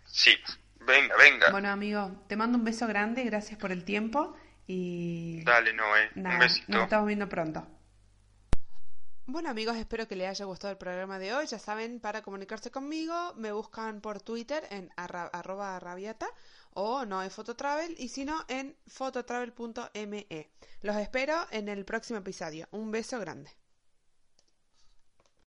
Sí, 0.07 0.31
venga, 0.87 1.17
venga. 1.17 1.51
Bueno, 1.51 1.71
amigo, 1.71 2.23
te 2.29 2.37
mando 2.37 2.57
un 2.59 2.65
beso 2.65 2.87
grande, 2.87 3.25
gracias 3.25 3.59
por 3.59 3.73
el 3.73 3.85
tiempo 3.85 4.37
y 4.67 5.43
Dale, 5.45 5.73
Noé, 5.73 6.11
nada, 6.15 6.37
un 6.37 6.41
besito. 6.41 6.73
nos 6.73 6.83
estamos 6.85 7.07
viendo 7.07 7.29
pronto. 7.29 7.67
Bueno 9.27 9.49
amigos, 9.49 9.77
espero 9.79 10.07
que 10.07 10.17
les 10.17 10.29
haya 10.29 10.45
gustado 10.45 10.71
el 10.71 10.77
programa 10.77 11.19
de 11.19 11.33
hoy. 11.33 11.47
Ya 11.47 11.59
saben, 11.59 11.99
para 11.99 12.21
comunicarse 12.21 12.71
conmigo 12.71 13.33
me 13.37 13.53
buscan 13.53 14.03
por 14.03 14.21
Twitter 14.21 14.63
en 14.71 14.91
arra- 14.97 15.31
arroba 15.33 15.81
rabiata 15.81 16.27
o 16.75 17.05
no 17.05 17.22
en 17.22 17.31
Fototravel 17.31 17.95
y 17.99 18.09
si 18.09 18.25
no 18.25 18.45
en 18.49 18.77
fototravel.me. 18.87 20.51
Los 20.83 20.97
espero 20.97 21.35
en 21.51 21.68
el 21.68 21.85
próximo 21.85 22.18
episodio. 22.18 22.68
Un 22.70 22.91
beso 22.91 23.18
grande. 23.18 23.51